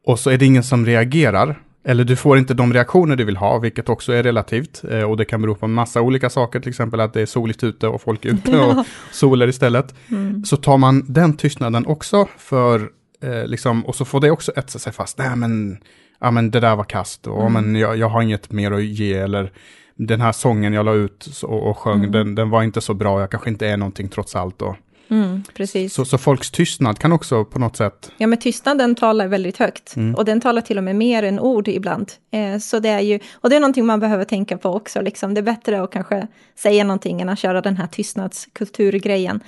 Och 0.07 0.19
så 0.19 0.31
är 0.31 0.39
det 0.39 0.47
ingen 0.47 0.63
som 0.63 0.87
reagerar. 0.87 1.61
Eller 1.85 2.05
du 2.05 2.17
får 2.17 2.39
inte 2.39 2.55
de 2.55 2.73
reaktioner 2.73 3.17
du 3.17 3.25
vill 3.25 3.37
ha, 3.37 3.59
vilket 3.59 3.89
också 3.89 4.13
är 4.13 4.23
relativt. 4.23 4.85
Eh, 4.91 5.03
och 5.03 5.17
det 5.17 5.25
kan 5.25 5.43
bero 5.43 5.55
på 5.55 5.67
en 5.67 5.73
massa 5.73 6.01
olika 6.01 6.31
saker, 6.31 6.61
till 6.61 6.69
exempel 6.69 7.01
att 7.01 7.13
det 7.13 7.21
är 7.21 7.27
soligt 7.27 7.65
ute 7.65 7.89
och 7.89 8.03
folk 8.03 8.25
är 8.25 8.29
ute 8.29 8.59
och 8.61 8.87
solar 9.11 9.49
istället. 9.49 9.95
Mm. 10.11 10.45
Så 10.45 10.57
tar 10.57 10.79
man 10.79 11.05
den 11.09 11.37
tystnaden 11.37 11.87
också 11.87 12.29
för 12.39 12.91
eh, 13.21 13.47
liksom, 13.47 13.87
och 13.87 13.95
så 13.95 14.05
får 14.05 14.21
det 14.21 14.31
också 14.31 14.53
etsa 14.53 14.79
sig 14.79 14.93
fast. 14.93 15.19
Nej 15.19 15.37
men, 15.37 15.79
ja 16.19 16.31
men 16.31 16.51
det 16.51 16.61
där 16.61 16.77
var 16.77 16.85
kast 16.85 17.27
och 17.27 17.47
mm. 17.47 17.53
men 17.53 17.81
jag, 17.81 17.97
jag 17.97 18.09
har 18.09 18.23
inget 18.23 18.53
mer 18.53 18.73
att 18.73 18.85
ge 18.85 19.15
eller 19.15 19.53
den 19.95 20.21
här 20.21 20.33
sången 20.33 20.73
jag 20.73 20.85
la 20.85 20.95
ut 20.95 21.43
och, 21.43 21.71
och 21.71 21.79
sjöng, 21.79 21.99
mm. 21.99 22.13
den, 22.13 22.35
den 22.35 22.51
var 22.51 22.63
inte 22.63 22.81
så 22.81 22.95
bra, 22.95 23.21
jag 23.21 23.31
kanske 23.31 23.51
inte 23.51 23.67
är 23.67 23.77
någonting 23.77 24.09
trots 24.09 24.37
allt. 24.37 24.63
Och, 24.63 24.77
Mm, 25.11 25.43
precis. 25.55 25.95
Så, 25.95 26.05
så 26.05 26.19
folks 26.19 26.51
tystnad 26.51 26.99
kan 26.99 27.13
också 27.13 27.45
på 27.45 27.59
något 27.59 27.77
sätt... 27.77 28.13
Ja, 28.17 28.27
men 28.27 28.39
tystnaden 28.39 28.95
talar 28.95 29.27
väldigt 29.27 29.57
högt. 29.57 29.97
Mm. 29.97 30.15
Och 30.15 30.25
den 30.25 30.41
talar 30.41 30.63
till 30.63 30.79
och 30.79 30.85
med 30.85 30.97
mer 30.97 31.23
än 31.23 31.41
ord 31.41 31.69
ibland. 31.69 32.13
Eh, 32.31 32.59
så 32.59 32.79
det 32.79 32.89
är 32.89 33.01
ju, 33.01 33.19
och 33.33 33.51
det 33.51 33.57
är 33.57 33.61
någonting 33.61 33.87
man 33.87 34.01
behöver 34.01 34.25
tänka 34.25 34.59
på 34.59 34.69
också. 34.69 35.01
Liksom. 35.01 35.35
Det 35.35 35.41
är 35.41 35.43
bättre 35.43 35.83
att 35.83 35.91
kanske 35.91 36.27
säga 36.57 36.85
någonting 36.85 37.21
än 37.21 37.29
att 37.29 37.39
köra 37.39 37.61
den 37.61 37.77
här 37.77 37.87
tystnadskulturgrejen. 37.87 39.41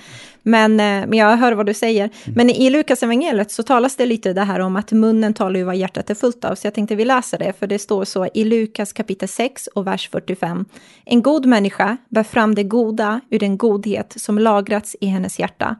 Men, 0.43 0.71
eh, 0.79 1.07
men 1.07 1.13
jag 1.13 1.37
hör 1.37 1.51
vad 1.51 1.65
du 1.65 1.73
säger. 1.73 2.03
Mm. 2.03 2.35
Men 2.35 2.49
i 2.49 2.69
Lukas 2.69 3.03
evangeliet 3.03 3.51
så 3.51 3.63
talas 3.63 3.95
det 3.95 4.05
lite 4.05 4.33
det 4.33 4.41
här 4.41 4.59
om 4.59 4.75
att 4.75 4.91
munnen 4.91 5.33
talar 5.33 5.59
ju 5.59 5.63
vad 5.63 5.75
hjärtat 5.75 6.09
är 6.09 6.15
fullt 6.15 6.45
av. 6.45 6.55
Så 6.55 6.67
jag 6.67 6.73
tänkte 6.73 6.95
vi 6.95 7.05
läser 7.05 7.37
det, 7.37 7.53
för 7.59 7.67
det 7.67 7.79
står 7.79 8.05
så 8.05 8.27
i 8.33 8.43
Lukas 8.43 8.93
kapitel 8.93 9.27
6 9.27 9.67
och 9.67 9.87
vers 9.87 10.09
45. 10.09 10.65
En 11.05 11.21
god 11.21 11.45
människa 11.45 11.97
bär 12.09 12.23
fram 12.23 12.55
det 12.55 12.63
goda 12.63 13.21
ur 13.29 13.39
den 13.39 13.57
godhet 13.57 14.13
som 14.17 14.39
lagrats 14.39 14.95
i 15.01 15.05
hennes 15.05 15.39
hjärta. 15.39 15.75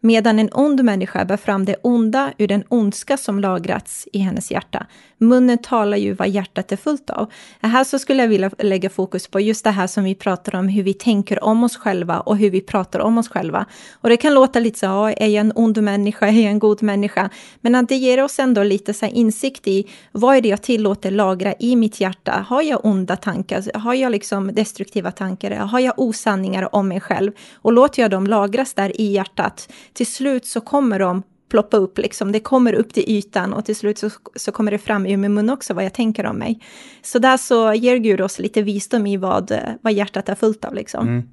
medan 0.00 0.38
en 0.38 0.50
ond 0.52 0.84
människa 0.84 1.24
bär 1.24 1.36
fram 1.36 1.64
det 1.64 1.76
onda 1.82 2.32
ur 2.38 2.48
den 2.48 2.64
ondska 2.68 3.16
som 3.16 3.40
lagrats 3.40 4.08
i 4.12 4.18
hennes 4.18 4.50
hjärta. 4.50 4.86
Munnen 5.18 5.58
talar 5.58 5.96
ju 5.96 6.12
vad 6.12 6.28
hjärtat 6.28 6.72
är 6.72 6.76
fullt 6.76 7.10
av. 7.10 7.32
Här 7.60 7.84
så 7.84 7.98
skulle 7.98 8.22
jag 8.22 8.28
vilja 8.28 8.50
lägga 8.58 8.90
fokus 8.90 9.28
på 9.28 9.40
just 9.40 9.64
det 9.64 9.70
här 9.70 9.86
som 9.86 10.04
vi 10.04 10.14
pratar 10.14 10.54
om, 10.58 10.68
hur 10.68 10.82
vi 10.82 10.94
tänker 10.94 11.44
om 11.44 11.64
oss 11.64 11.76
själva 11.76 12.20
och 12.20 12.36
hur 12.36 12.50
vi 12.50 12.60
pratar 12.60 13.00
om 13.00 13.18
oss 13.18 13.28
själva. 13.28 13.66
Och 13.92 14.08
det 14.08 14.16
kan 14.16 14.34
låta 14.34 14.60
lite 14.60 14.78
så, 14.78 14.86
ja, 14.86 15.12
är 15.12 15.26
jag 15.26 15.40
en 15.40 15.52
ond 15.54 15.82
människa, 15.82 16.26
är 16.26 16.42
jag 16.42 16.50
en 16.50 16.58
god 16.58 16.82
människa? 16.82 17.30
Men 17.60 17.74
att 17.74 17.88
det 17.88 17.96
ger 17.96 18.24
oss 18.24 18.38
ändå 18.38 18.62
lite 18.62 18.94
så 18.94 19.06
insikt 19.06 19.66
i 19.66 19.90
vad 20.12 20.36
är 20.36 20.40
det 20.40 20.48
jag 20.48 20.62
tillåter 20.62 21.10
lagra 21.10 21.54
i 21.58 21.76
mitt 21.76 22.00
hjärta? 22.00 22.46
Har 22.48 22.62
jag 22.62 22.84
onda 22.84 23.16
tankar? 23.16 23.78
Har 23.78 23.94
jag 23.94 24.12
liksom 24.12 24.54
destruktiva 24.54 25.10
tankar? 25.10 25.50
Har 25.50 25.80
jag 25.80 25.98
osanningar 25.98 26.74
om 26.74 26.88
mig 26.88 27.00
själv? 27.00 27.32
Och 27.54 27.72
låter 27.72 28.02
jag 28.02 28.10
dem 28.10 28.26
lagras 28.26 28.74
där 28.74 29.00
i 29.00 29.12
hjärtat, 29.12 29.72
till 29.92 30.06
slut 30.06 30.46
så 30.46 30.60
kommer 30.60 30.98
de 30.98 31.22
ploppa 31.48 31.76
upp, 31.76 31.98
liksom. 31.98 32.32
det 32.32 32.40
kommer 32.40 32.72
upp 32.72 32.94
till 32.94 33.04
ytan 33.06 33.52
och 33.52 33.64
till 33.64 33.76
slut 33.76 33.98
så, 33.98 34.10
så 34.36 34.52
kommer 34.52 34.70
det 34.70 34.78
fram 34.78 35.06
ur 35.06 35.16
min 35.16 35.34
mun 35.34 35.50
också 35.50 35.74
vad 35.74 35.84
jag 35.84 35.92
tänker 35.92 36.26
om 36.26 36.36
mig. 36.36 36.60
Så 37.02 37.18
där 37.18 37.36
så 37.36 37.74
ger 37.74 37.96
Gud 37.96 38.20
oss 38.20 38.38
lite 38.38 38.62
visdom 38.62 39.06
i 39.06 39.16
vad, 39.16 39.58
vad 39.80 39.92
hjärtat 39.92 40.28
är 40.28 40.34
fullt 40.34 40.64
av. 40.64 40.74
Liksom. 40.74 41.08
Mm. 41.08 41.28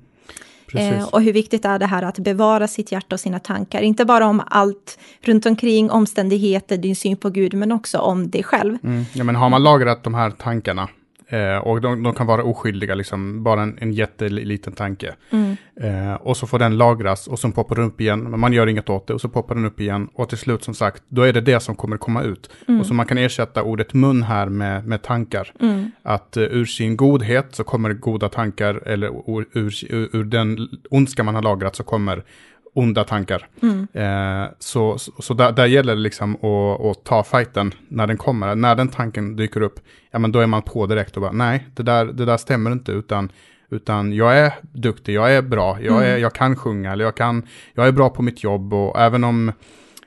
Eh, 0.75 1.03
och 1.03 1.21
hur 1.21 1.33
viktigt 1.33 1.65
är 1.65 1.79
det 1.79 1.85
här 1.85 2.03
att 2.03 2.19
bevara 2.19 2.67
sitt 2.67 2.91
hjärta 2.91 3.15
och 3.15 3.19
sina 3.19 3.39
tankar, 3.39 3.81
inte 3.81 4.05
bara 4.05 4.25
om 4.25 4.41
allt 4.47 4.99
runt 5.21 5.45
omkring, 5.45 5.91
omständigheter, 5.91 6.77
din 6.77 6.95
syn 6.95 7.17
på 7.17 7.29
Gud, 7.29 7.53
men 7.53 7.71
också 7.71 7.97
om 7.97 8.29
dig 8.29 8.43
själv. 8.43 8.77
Mm. 8.83 9.05
Ja, 9.13 9.23
men 9.23 9.35
har 9.35 9.49
man 9.49 9.63
lagrat 9.63 10.03
de 10.03 10.13
här 10.13 10.31
tankarna 10.31 10.89
Eh, 11.33 11.57
och 11.57 11.81
de, 11.81 12.03
de, 12.03 12.13
kan 12.13 12.27
vara 12.27 12.43
oskyldiga, 12.43 12.95
liksom 12.95 13.43
bara 13.43 13.61
en, 13.61 13.77
en 13.81 13.93
jätteliten 13.93 14.73
tanke. 14.73 15.15
Mm. 15.29 15.55
Eh, 15.81 16.13
och 16.13 16.37
så 16.37 16.47
får 16.47 16.59
den 16.59 16.77
lagras 16.77 17.27
och 17.27 17.39
så 17.39 17.51
poppar 17.51 17.75
den 17.75 17.85
upp 17.85 18.01
igen, 18.01 18.19
men 18.23 18.39
man 18.39 18.53
gör 18.53 18.67
inget 18.67 18.89
åt 18.89 19.07
det 19.07 19.13
och 19.13 19.21
så 19.21 19.29
poppar 19.29 19.55
den 19.55 19.65
upp 19.65 19.79
igen. 19.79 20.09
Och 20.13 20.29
till 20.29 20.37
slut 20.37 20.63
som 20.63 20.73
sagt, 20.73 21.03
då 21.07 21.21
är 21.21 21.33
det 21.33 21.41
det 21.41 21.59
som 21.59 21.75
kommer 21.75 21.97
komma 21.97 22.23
ut. 22.23 22.49
Mm. 22.67 22.79
Och 22.79 22.85
så 22.85 22.93
man 22.93 23.05
kan 23.05 23.17
ersätta 23.17 23.63
ordet 23.63 23.93
mun 23.93 24.23
här 24.23 24.49
med, 24.49 24.87
med 24.87 25.01
tankar. 25.01 25.53
Mm. 25.59 25.91
Att 26.03 26.37
uh, 26.37 26.43
ur 26.43 26.65
sin 26.65 26.97
godhet 26.97 27.55
så 27.55 27.63
kommer 27.63 27.93
goda 27.93 28.29
tankar, 28.29 28.75
eller 28.85 29.07
ur, 29.07 29.45
ur, 29.53 29.73
ur 30.15 30.23
den 30.23 30.69
ondska 30.89 31.23
man 31.23 31.35
har 31.35 31.41
lagrat 31.41 31.75
så 31.75 31.83
kommer 31.83 32.23
onda 32.73 33.03
tankar. 33.03 33.47
Mm. 33.61 33.87
Eh, 33.93 34.49
så 34.59 34.97
så, 34.97 35.33
där, 35.33 35.51
där, 35.51 35.65
gäller 35.65 35.95
det 35.95 36.01
liksom 36.01 36.35
att, 36.35 36.85
att, 36.85 37.03
ta 37.03 37.23
fighten 37.23 37.73
när 37.87 38.07
den 38.07 38.17
kommer. 38.17 38.55
När 38.55 38.75
den 38.75 38.87
tanken 38.87 39.35
dyker 39.35 39.61
upp, 39.61 39.79
ja 40.11 40.19
men 40.19 40.31
då 40.31 40.39
är 40.39 40.47
man 40.47 40.61
på 40.61 40.85
direkt 40.85 41.15
och 41.15 41.21
bara 41.21 41.31
nej, 41.31 41.67
det 41.75 41.83
där, 41.83 42.05
det 42.05 42.25
där 42.25 42.37
stämmer 42.37 42.71
inte, 42.71 42.91
utan 42.91 43.31
utan 43.69 44.13
jag 44.13 44.37
är 44.37 44.53
duktig, 44.71 45.13
jag 45.13 45.35
är 45.35 45.41
bra, 45.41 45.77
jag, 45.81 46.03
är, 46.03 46.09
mm. 46.09 46.21
jag 46.21 46.33
kan 46.33 46.55
sjunga, 46.55 46.91
eller 46.91 47.05
jag, 47.05 47.15
kan, 47.15 47.47
jag 47.73 47.87
är 47.87 47.91
bra 47.91 48.09
på 48.09 48.21
mitt 48.21 48.43
jobb 48.43 48.73
och 48.73 48.99
även 48.99 49.23
om 49.23 49.51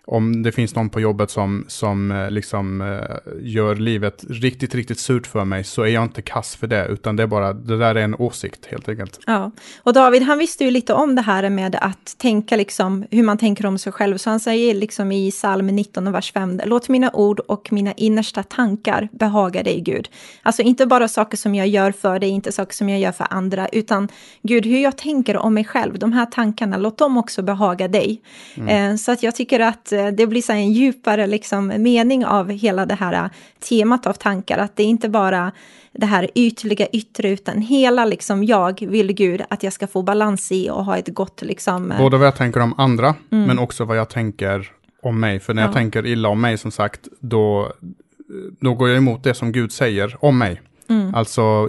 om 0.08 0.42
det 0.42 0.52
finns 0.52 0.74
någon 0.74 0.88
på 0.88 1.00
jobbet 1.00 1.30
som, 1.30 1.64
som 1.68 2.10
eh, 2.10 2.30
liksom 2.30 2.80
uh, 2.80 3.00
gör 3.40 3.74
livet 3.74 4.24
riktigt, 4.28 4.74
riktigt 4.74 4.98
surt 4.98 5.26
för 5.26 5.44
mig 5.44 5.64
så 5.64 5.82
är 5.82 5.88
jag 5.88 6.02
inte 6.02 6.22
kass 6.22 6.56
för 6.56 6.66
det, 6.66 6.86
utan 6.86 7.16
det 7.16 7.22
är 7.22 7.26
bara, 7.26 7.52
det 7.52 7.78
där 7.78 7.94
är 7.94 8.02
en 8.02 8.14
åsikt 8.14 8.66
helt 8.66 8.88
enkelt. 8.88 9.20
Ja, 9.26 9.50
och 9.82 9.92
David 9.92 10.22
han 10.22 10.38
visste 10.38 10.64
ju 10.64 10.70
lite 10.70 10.94
om 10.94 11.14
det 11.14 11.22
här 11.22 11.50
med 11.50 11.78
att 11.80 12.18
tänka 12.18 12.56
liksom 12.56 13.04
hur 13.10 13.22
man 13.22 13.38
tänker 13.38 13.66
om 13.66 13.78
sig 13.78 13.92
själv, 13.92 14.16
så 14.16 14.30
han 14.30 14.40
säger 14.40 14.74
liksom 14.74 15.12
i 15.12 15.30
psalm 15.30 15.66
19 15.66 16.12
vers 16.12 16.32
5, 16.32 16.60
låt 16.64 16.88
mina 16.88 17.10
ord 17.12 17.40
och 17.40 17.72
mina 17.72 17.92
innersta 17.92 18.42
tankar 18.42 19.08
behaga 19.12 19.62
dig 19.62 19.80
Gud. 19.80 20.08
Alltså 20.42 20.62
inte 20.62 20.86
bara 20.86 21.08
saker 21.08 21.36
som 21.36 21.54
jag 21.54 21.68
gör 21.68 21.92
för 21.92 22.18
dig, 22.18 22.28
inte 22.28 22.52
saker 22.52 22.74
som 22.74 22.88
jag 22.88 23.00
gör 23.00 23.12
för 23.12 23.26
andra, 23.30 23.68
utan 23.68 24.08
Gud, 24.42 24.66
hur 24.66 24.78
jag 24.78 24.96
tänker 24.96 25.36
om 25.36 25.54
mig 25.54 25.64
själv, 25.64 25.98
de 25.98 26.12
här 26.12 26.26
tankarna, 26.26 26.76
låt 26.76 26.98
dem 26.98 27.16
också 27.16 27.42
behaga 27.42 27.88
dig. 27.88 28.22
Mm. 28.54 28.90
Uh, 28.90 28.96
så 28.96 29.12
att 29.12 29.22
jag 29.22 29.34
tycker 29.34 29.60
att 29.60 29.92
Eh, 29.95 29.95
det 29.96 30.26
blir 30.26 30.42
så 30.42 30.52
en 30.52 30.72
djupare 30.72 31.26
liksom 31.26 31.66
mening 31.66 32.26
av 32.26 32.50
hela 32.50 32.86
det 32.86 32.94
här 32.94 33.12
eh, 33.12 33.30
temat 33.68 34.06
av 34.06 34.12
tankar, 34.12 34.58
att 34.58 34.76
det 34.76 34.82
är 34.82 34.86
inte 34.86 35.08
bara 35.08 35.52
det 35.92 36.06
här 36.06 36.30
ytliga 36.34 36.86
yttre, 36.86 37.30
utan 37.30 37.60
hela 37.60 38.04
liksom 38.04 38.44
jag 38.44 38.80
vill 38.80 39.12
Gud 39.12 39.42
att 39.48 39.62
jag 39.62 39.72
ska 39.72 39.86
få 39.86 40.02
balans 40.02 40.52
i 40.52 40.70
och 40.70 40.84
ha 40.84 40.96
ett 40.96 41.08
gott 41.08 41.42
liksom. 41.42 41.92
Eh, 41.92 41.98
Både 41.98 42.16
vad 42.16 42.26
jag 42.26 42.36
tänker 42.36 42.60
om 42.60 42.74
andra, 42.78 43.14
mm. 43.30 43.44
men 43.46 43.58
också 43.58 43.84
vad 43.84 43.98
jag 43.98 44.08
tänker 44.08 44.70
om 45.02 45.20
mig. 45.20 45.40
För 45.40 45.54
när 45.54 45.62
ja. 45.62 45.68
jag 45.68 45.74
tänker 45.74 46.06
illa 46.06 46.28
om 46.28 46.40
mig, 46.40 46.58
som 46.58 46.70
sagt, 46.70 47.00
då, 47.20 47.72
då 48.60 48.74
går 48.74 48.88
jag 48.88 48.96
emot 48.96 49.24
det 49.24 49.34
som 49.34 49.52
Gud 49.52 49.72
säger 49.72 50.16
om 50.20 50.38
mig. 50.38 50.60
Mm. 50.88 51.14
Alltså, 51.14 51.68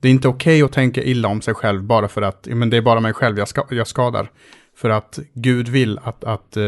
det 0.00 0.08
är 0.08 0.12
inte 0.12 0.28
okej 0.28 0.62
okay 0.62 0.66
att 0.66 0.72
tänka 0.72 1.02
illa 1.02 1.28
om 1.28 1.40
sig 1.40 1.54
själv 1.54 1.82
bara 1.82 2.08
för 2.08 2.22
att 2.22 2.48
men 2.50 2.70
det 2.70 2.76
är 2.76 2.82
bara 2.82 3.00
mig 3.00 3.12
själv 3.12 3.38
jag, 3.38 3.48
ska, 3.48 3.64
jag 3.70 3.86
skadar. 3.86 4.30
För 4.76 4.90
att 4.90 5.18
Gud 5.34 5.68
vill 5.68 5.98
att, 6.02 6.24
att 6.24 6.56
uh, 6.56 6.64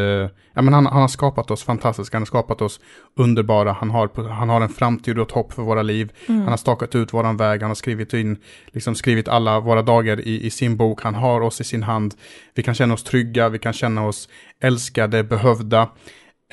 ja, 0.54 0.62
men 0.62 0.74
han, 0.74 0.86
han, 0.86 1.00
har 1.00 1.08
skapat 1.08 1.50
oss 1.50 1.62
fantastiska, 1.62 2.16
han 2.16 2.22
har 2.22 2.26
skapat 2.26 2.62
oss 2.62 2.80
underbara, 3.16 3.72
han 3.72 3.90
har, 3.90 4.28
han 4.28 4.48
har 4.48 4.60
en 4.60 4.68
framtid 4.68 5.18
och 5.18 5.26
ett 5.26 5.34
hopp 5.34 5.52
för 5.52 5.62
våra 5.62 5.82
liv. 5.82 6.12
Mm. 6.26 6.40
Han 6.40 6.48
har 6.48 6.56
stakat 6.56 6.94
ut 6.94 7.14
våran 7.14 7.36
väg, 7.36 7.60
han 7.60 7.70
har 7.70 7.74
skrivit 7.74 8.14
in, 8.14 8.36
liksom 8.66 8.94
skrivit 8.94 9.28
alla 9.28 9.60
våra 9.60 9.82
dagar 9.82 10.20
i, 10.20 10.46
i 10.46 10.50
sin 10.50 10.76
bok, 10.76 11.02
han 11.02 11.14
har 11.14 11.40
oss 11.40 11.60
i 11.60 11.64
sin 11.64 11.82
hand. 11.82 12.14
Vi 12.54 12.62
kan 12.62 12.74
känna 12.74 12.94
oss 12.94 13.04
trygga, 13.04 13.48
vi 13.48 13.58
kan 13.58 13.72
känna 13.72 14.06
oss 14.06 14.28
älskade, 14.60 15.24
behövda. 15.24 15.88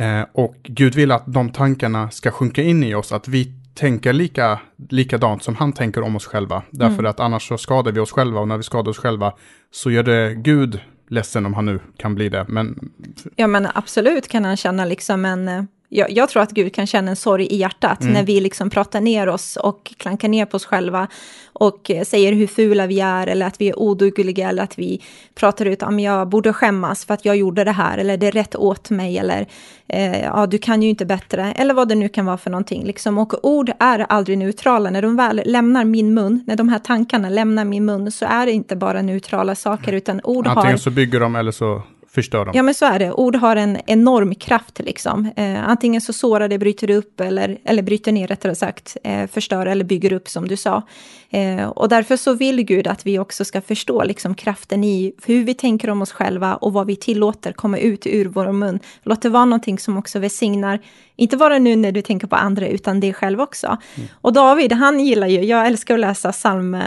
Uh, 0.02 0.26
och 0.34 0.56
Gud 0.64 0.96
vill 0.96 1.12
att 1.12 1.24
de 1.26 1.52
tankarna 1.52 2.10
ska 2.10 2.32
sjunka 2.32 2.64
in 2.64 2.84
i 2.84 2.96
oss, 2.96 3.12
att 3.12 3.28
vi 3.28 3.54
tänker 3.76 4.14
lika, 4.14 4.60
likadant 4.90 5.44
som 5.44 5.56
han 5.56 5.74
tänker 5.74 6.02
om 6.02 6.16
oss 6.16 6.26
själva. 6.26 6.64
Därför 6.70 7.00
mm. 7.00 7.10
att 7.10 7.20
annars 7.20 7.48
så 7.48 7.58
skadar 7.58 7.92
vi 7.92 8.00
oss 8.00 8.12
själva 8.12 8.40
och 8.40 8.48
när 8.48 8.58
vi 8.58 8.64
skadar 8.64 8.90
oss 8.90 8.98
själva 8.98 9.34
så 9.72 9.92
gör 9.92 10.04
det 10.04 10.36
Gud 10.36 10.80
ledsen 11.08 11.46
om 11.46 11.54
han 11.54 11.66
nu 11.66 11.80
kan 11.98 12.16
bli 12.16 12.30
det. 12.30 12.46
Men... 12.48 12.92
Ja 13.36 13.48
men 13.48 13.68
absolut 13.74 14.28
kan 14.28 14.46
han 14.46 14.58
känna 14.58 14.86
liksom 14.86 15.26
en 15.26 15.48
eh, 15.48 15.64
jag, 15.98 16.12
jag, 16.12 16.30
tror 16.30 16.42
att 16.42 16.52
Gud 16.52 16.74
kan 16.74 16.88
känna 16.88 17.10
en 17.10 17.16
sorg 17.16 17.46
i 17.46 17.56
hjärtat 17.56 18.02
mm. 18.02 18.14
när 18.14 18.24
vi 18.24 18.40
liksom 18.40 18.70
pratar 18.70 19.02
ner 19.02 19.30
oss 19.30 19.56
och 19.58 19.94
klankar 19.98 20.28
ner 20.28 20.46
på 20.46 20.56
oss 20.56 20.66
själva 20.66 21.08
och 21.54 21.92
eh, 21.92 22.04
säger 22.04 22.34
hur 22.34 22.48
fula 22.48 22.88
vi 22.88 23.00
är 23.00 23.28
eller 23.28 23.46
att 23.46 23.62
vi 23.62 23.70
är 23.70 23.80
odugliga 23.80 24.50
eller 24.50 24.64
att 24.64 24.80
vi 24.80 25.02
pratar 25.36 25.66
ut 25.66 25.84
om 25.84 26.00
jag 26.00 26.30
borde 26.30 26.54
skämmas 26.54 27.06
för 27.06 27.14
att 27.14 27.26
jag 27.26 27.38
gjorde 27.38 27.64
det 27.64 27.72
här 27.72 27.98
eller 27.98 28.18
det 28.18 28.28
är 28.28 28.32
rätt 28.32 28.56
åt 28.56 28.90
mig 28.90 29.18
eller 29.18 29.48
eh, 29.88 30.22
ja, 30.22 30.48
du 30.48 30.58
kan 30.58 30.84
ju 30.84 30.90
inte 30.90 31.06
bättre 31.06 31.54
eller 31.58 31.74
vad 31.74 31.90
det 31.90 31.96
nu 31.96 32.10
kan 32.10 32.26
vara 32.26 32.38
för 32.38 32.50
någonting. 32.50 32.86
Liksom. 32.86 33.18
Och 33.18 33.46
ord 33.46 33.72
är 33.80 34.00
aldrig 34.00 34.38
neutrala. 34.38 34.90
När 34.90 35.02
de 35.02 35.16
väl 35.16 35.42
lämnar 35.46 35.86
min 35.86 36.14
mun, 36.14 36.44
när 36.48 36.56
de 36.56 36.70
här 36.70 36.80
tankarna 36.80 37.30
lämnar 37.30 37.66
min 37.66 37.86
mun 37.86 38.12
så 38.12 38.26
är 38.26 38.46
det 38.46 38.52
inte 38.52 38.76
bara 38.76 39.02
neutrala 39.02 39.56
saker 39.56 39.94
utan 39.94 40.22
ord 40.24 40.48
Antingen 40.48 40.56
har... 40.56 40.62
Antingen 40.62 40.80
så 40.80 40.92
bygger 40.92 41.20
de 41.20 41.36
eller 41.36 41.52
så 41.52 41.84
förstör 42.16 42.46
dem. 42.46 42.54
Ja, 42.56 42.64
men 42.64 42.74
så 42.74 42.86
är 42.86 43.00
det. 43.00 43.12
Ord 43.12 43.36
har 43.36 43.56
en 43.56 43.78
enorm 43.86 44.36
kraft 44.36 44.80
liksom. 44.80 45.32
Eh, 45.36 45.70
antingen 45.70 46.02
så 46.02 46.14
sårar 46.14 46.48
det, 46.48 46.58
bryter 46.58 46.90
upp 46.90 47.20
eller, 47.20 47.58
eller 47.66 47.84
bryter 47.84 48.12
ner 48.12 48.28
rättare 48.28 48.56
sagt, 48.56 48.98
eh, 49.04 49.28
förstör 49.28 49.66
eller 49.66 49.86
bygger 49.86 50.14
upp 50.14 50.30
som 50.30 50.48
du 50.48 50.58
sa. 50.58 50.82
Eh, 51.30 51.68
och 51.68 51.90
därför 51.90 52.18
så 52.18 52.34
vill 52.34 52.64
Gud 52.64 52.88
att 52.88 53.06
vi 53.06 53.20
också 53.20 53.46
ska 53.46 53.62
förstå 53.62 54.04
liksom 54.04 54.36
kraften 54.36 54.84
i 54.84 55.14
hur 55.26 55.44
vi 55.44 55.54
tänker 55.54 55.90
om 55.90 56.02
oss 56.02 56.12
själva 56.12 56.56
och 56.56 56.74
vad 56.74 56.88
vi 56.88 56.96
tillåter 56.96 57.54
komma 57.54 57.78
ut 57.78 58.08
ur 58.08 58.26
vår 58.26 58.52
mun. 58.52 58.80
Låt 59.04 59.22
det 59.22 59.30
vara 59.30 59.46
någonting 59.46 59.80
som 59.80 59.98
också 59.98 60.20
välsignar, 60.20 60.80
inte 61.16 61.38
bara 61.38 61.60
nu 61.60 61.76
när 61.76 61.92
du 61.92 62.02
tänker 62.02 62.28
på 62.28 62.36
andra, 62.36 62.68
utan 62.68 63.00
dig 63.00 63.14
själv 63.14 63.42
också. 63.42 63.68
Mm. 63.68 64.10
Och 64.22 64.34
David, 64.34 64.72
han 64.72 65.00
gillar 65.00 65.28
ju, 65.28 65.44
jag 65.44 65.68
älskar 65.68 65.94
att 65.94 66.00
läsa 66.00 66.32
psalm 66.32 66.78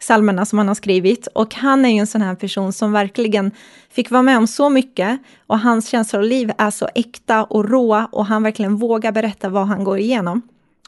psalmerna 0.00 0.44
som 0.44 0.58
han 0.58 0.68
har 0.68 0.74
skrivit. 0.74 1.26
Och 1.26 1.54
han 1.54 1.84
är 1.84 1.88
ju 1.88 1.98
en 1.98 2.06
sån 2.06 2.22
här 2.22 2.34
person 2.34 2.72
som 2.72 2.92
verkligen 2.92 3.50
fick 3.90 4.10
vara 4.10 4.22
med 4.22 4.38
om 4.38 4.46
så 4.46 4.70
mycket 4.70 5.20
och 5.46 5.58
hans 5.58 5.88
känslor 5.88 6.22
och 6.22 6.28
liv 6.28 6.52
är 6.58 6.70
så 6.70 6.88
äkta 6.94 7.44
och 7.44 7.70
rå 7.70 8.08
och 8.12 8.26
han 8.26 8.42
verkligen 8.42 8.76
vågar 8.76 9.12
berätta 9.12 9.48
vad 9.48 9.66
han 9.66 9.84
går 9.84 9.98
igenom. 9.98 10.42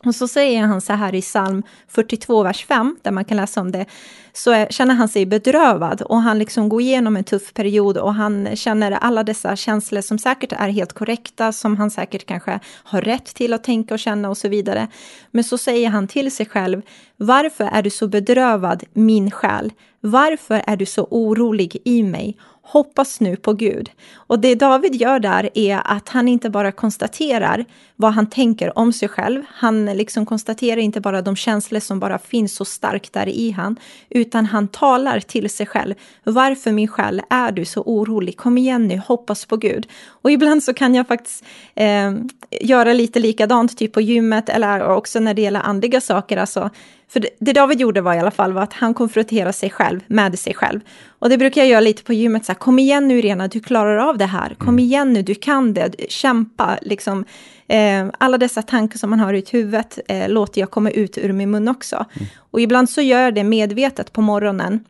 Och 0.04 0.14
så 0.14 0.28
säger 0.28 0.62
han 0.62 0.80
så 0.80 0.92
här 0.92 1.14
i 1.14 1.22
psalm 1.22 1.62
42, 1.88 2.42
vers 2.42 2.66
5, 2.66 2.96
där 3.02 3.10
man 3.10 3.24
kan 3.24 3.36
läsa 3.36 3.60
om 3.60 3.72
det, 3.72 3.86
så 4.32 4.50
är, 4.50 4.66
känner 4.70 4.94
han 4.94 5.08
sig 5.08 5.26
bedrövad 5.26 6.02
och 6.02 6.22
han 6.22 6.38
liksom 6.38 6.68
går 6.68 6.80
igenom 6.80 7.16
en 7.16 7.24
tuff 7.24 7.54
period 7.54 7.98
och 7.98 8.14
han 8.14 8.56
känner 8.56 8.92
alla 8.92 9.24
dessa 9.24 9.56
känslor 9.56 10.00
som 10.00 10.18
säkert 10.18 10.52
är 10.52 10.68
helt 10.68 10.92
korrekta, 10.92 11.52
som 11.52 11.76
han 11.76 11.90
säkert 11.90 12.26
kanske 12.26 12.60
har 12.66 13.00
rätt 13.00 13.26
till 13.26 13.52
att 13.52 13.64
tänka 13.64 13.94
och 13.94 14.00
känna 14.00 14.30
och 14.30 14.36
så 14.36 14.48
vidare. 14.48 14.88
Men 15.30 15.44
så 15.44 15.58
säger 15.58 15.88
han 15.88 16.08
till 16.08 16.30
sig 16.30 16.46
själv, 16.46 16.82
varför 17.16 17.64
är 17.64 17.82
du 17.82 17.90
så 17.90 18.08
bedrövad, 18.08 18.84
min 18.92 19.30
själ? 19.30 19.72
Varför 20.00 20.62
är 20.66 20.76
du 20.76 20.86
så 20.86 21.06
orolig 21.10 21.76
i 21.84 22.02
mig? 22.02 22.36
Hoppas 22.62 23.20
nu 23.20 23.36
på 23.36 23.52
Gud. 23.52 23.90
Och 24.28 24.38
det 24.38 24.54
David 24.54 24.94
gör 24.94 25.18
där 25.18 25.50
är 25.54 25.80
att 25.84 26.08
han 26.08 26.28
inte 26.28 26.50
bara 26.50 26.72
konstaterar 26.72 27.64
vad 27.96 28.12
han 28.12 28.26
tänker 28.26 28.78
om 28.78 28.92
sig 28.92 29.08
själv. 29.08 29.42
Han 29.48 29.84
liksom 29.84 30.26
konstaterar 30.26 30.80
inte 30.80 31.00
bara 31.00 31.22
de 31.22 31.36
känslor 31.36 31.80
som 31.80 32.00
bara 32.00 32.18
finns 32.18 32.54
så 32.54 32.64
starkt 32.64 33.12
där 33.12 33.28
i 33.28 33.50
han, 33.50 33.76
utan 34.10 34.46
han 34.46 34.68
talar 34.68 35.20
till 35.20 35.50
sig 35.50 35.66
själv. 35.66 35.94
Varför 36.24 36.72
min 36.72 36.88
själ 36.88 37.22
är 37.30 37.52
du 37.52 37.64
så 37.64 37.82
orolig? 37.82 38.36
Kom 38.36 38.58
igen 38.58 38.88
nu, 38.88 39.02
hoppas 39.06 39.44
på 39.44 39.56
Gud. 39.56 39.86
Och 40.22 40.30
ibland 40.30 40.62
så 40.62 40.74
kan 40.74 40.94
jag 40.94 41.08
faktiskt 41.08 41.44
eh, 41.74 42.12
göra 42.60 42.92
lite 42.92 43.18
likadant, 43.20 43.78
typ 43.78 43.92
på 43.92 44.00
gymmet 44.00 44.48
eller 44.48 44.88
också 44.88 45.20
när 45.20 45.34
det 45.34 45.42
gäller 45.42 45.60
andliga 45.60 46.00
saker. 46.00 46.36
Alltså, 46.36 46.70
För 47.08 47.24
det, 47.38 47.52
David 47.52 47.80
gjorde 47.80 48.00
var 48.00 48.14
i 48.14 48.18
alla 48.18 48.30
fall 48.30 48.52
var 48.52 48.62
att 48.62 48.72
han 48.72 48.94
konfronterade 48.94 49.52
sig 49.52 49.70
själv 49.70 50.00
med 50.06 50.38
sig 50.38 50.54
själv. 50.54 50.80
Och 51.18 51.28
det 51.28 51.38
brukar 51.38 51.60
jag 51.60 51.68
göra 51.68 51.80
lite 51.80 52.02
på 52.02 52.12
gymmet, 52.12 52.44
så 52.44 52.52
här, 52.52 52.58
kom 52.58 52.78
igen 52.78 53.08
nu 53.08 53.18
Irena, 53.18 53.48
du 53.48 53.60
klarar 53.60 53.96
av 53.96 54.17
det 54.18 54.26
här, 54.26 54.54
kom 54.58 54.68
mm. 54.68 54.78
igen 54.78 55.12
nu, 55.12 55.22
du 55.22 55.34
kan 55.34 55.74
det, 55.74 55.94
kämpa, 56.08 56.78
liksom. 56.82 57.24
Eh, 57.68 58.06
alla 58.18 58.38
dessa 58.38 58.62
tankar 58.62 58.98
som 58.98 59.10
man 59.10 59.20
har 59.20 59.34
i 59.34 59.44
huvudet 59.50 59.98
eh, 60.08 60.28
låter 60.28 60.60
jag 60.60 60.70
komma 60.70 60.90
ut 60.90 61.18
ur 61.18 61.32
min 61.32 61.50
mun 61.50 61.68
också. 61.68 61.96
Mm. 61.96 62.28
Och 62.50 62.60
ibland 62.60 62.90
så 62.90 63.00
gör 63.00 63.20
jag 63.20 63.34
det 63.34 63.44
medvetet 63.44 64.12
på 64.12 64.20
morgonen, 64.20 64.84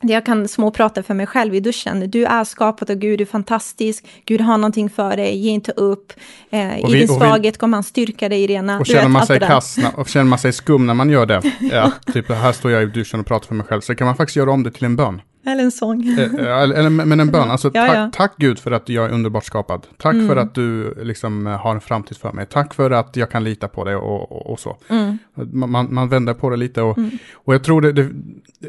jag 0.00 0.26
kan 0.26 0.48
småprata 0.48 1.02
för 1.02 1.14
mig 1.14 1.26
själv 1.26 1.54
i 1.54 1.60
duschen. 1.60 2.10
Du 2.10 2.24
är 2.24 2.44
skapad 2.44 2.90
av 2.90 2.96
Gud, 2.96 3.18
du 3.18 3.22
är 3.22 3.26
fantastisk. 3.26 4.06
Gud 4.24 4.40
har 4.40 4.58
någonting 4.58 4.90
för 4.90 5.16
dig, 5.16 5.36
ge 5.36 5.50
inte 5.50 5.72
upp. 5.72 6.12
Eh, 6.50 6.78
I 6.78 6.92
din 6.92 7.08
svaghet 7.08 7.58
kommer 7.58 7.76
han 7.76 7.84
styrka 7.84 8.28
dig, 8.28 8.44
Irena. 8.44 8.78
Och 8.78 8.86
känner 8.86 9.08
man 9.08 9.26
sig 9.26 9.40
kass 9.40 9.78
och 9.94 10.08
känner 10.08 10.24
man 10.24 10.38
sig 10.38 10.52
skum 10.52 10.86
när 10.86 10.94
man 10.94 11.10
gör 11.10 11.26
det, 11.26 11.42
ja, 11.60 11.92
typ 12.12 12.28
här 12.28 12.52
står 12.52 12.70
jag 12.70 12.82
i 12.82 12.86
duschen 12.86 13.20
och 13.20 13.26
pratar 13.26 13.46
för 13.46 13.54
mig 13.54 13.66
själv, 13.66 13.80
så 13.80 13.94
kan 13.94 14.06
man 14.06 14.16
faktiskt 14.16 14.36
göra 14.36 14.52
om 14.52 14.62
det 14.62 14.70
till 14.70 14.84
en 14.84 14.96
bön. 14.96 15.20
Eller 15.46 15.64
en 15.64 15.70
sång. 15.70 16.08
Eh, 16.08 16.34
eh, 16.34 16.62
eller, 16.62 16.90
men 16.90 17.20
en 17.20 17.30
bön. 17.30 17.50
Alltså, 17.50 17.70
ja, 17.74 17.86
tack, 17.86 17.96
ja. 17.96 18.10
tack, 18.12 18.34
Gud 18.36 18.58
för 18.58 18.70
att 18.70 18.88
jag 18.88 19.04
är 19.04 19.10
underbart 19.10 19.44
skapad. 19.44 19.86
Tack 19.96 20.14
mm. 20.14 20.28
för 20.28 20.36
att 20.36 20.54
du 20.54 20.94
liksom 21.02 21.46
har 21.46 21.74
en 21.74 21.80
framtid 21.80 22.16
för 22.16 22.32
mig. 22.32 22.46
Tack 22.46 22.74
för 22.74 22.90
att 22.90 23.16
jag 23.16 23.30
kan 23.30 23.44
lita 23.44 23.68
på 23.68 23.84
dig 23.84 23.96
och, 23.96 24.32
och, 24.32 24.52
och 24.52 24.60
så. 24.60 24.76
Mm. 24.88 25.18
Man, 25.52 25.94
man 25.94 26.08
vänder 26.08 26.34
på 26.34 26.50
det 26.50 26.56
lite 26.56 26.82
och, 26.82 26.98
mm. 26.98 27.10
och 27.34 27.54
jag 27.54 27.64
tror 27.64 27.80
det, 27.80 27.92
det, 27.92 28.10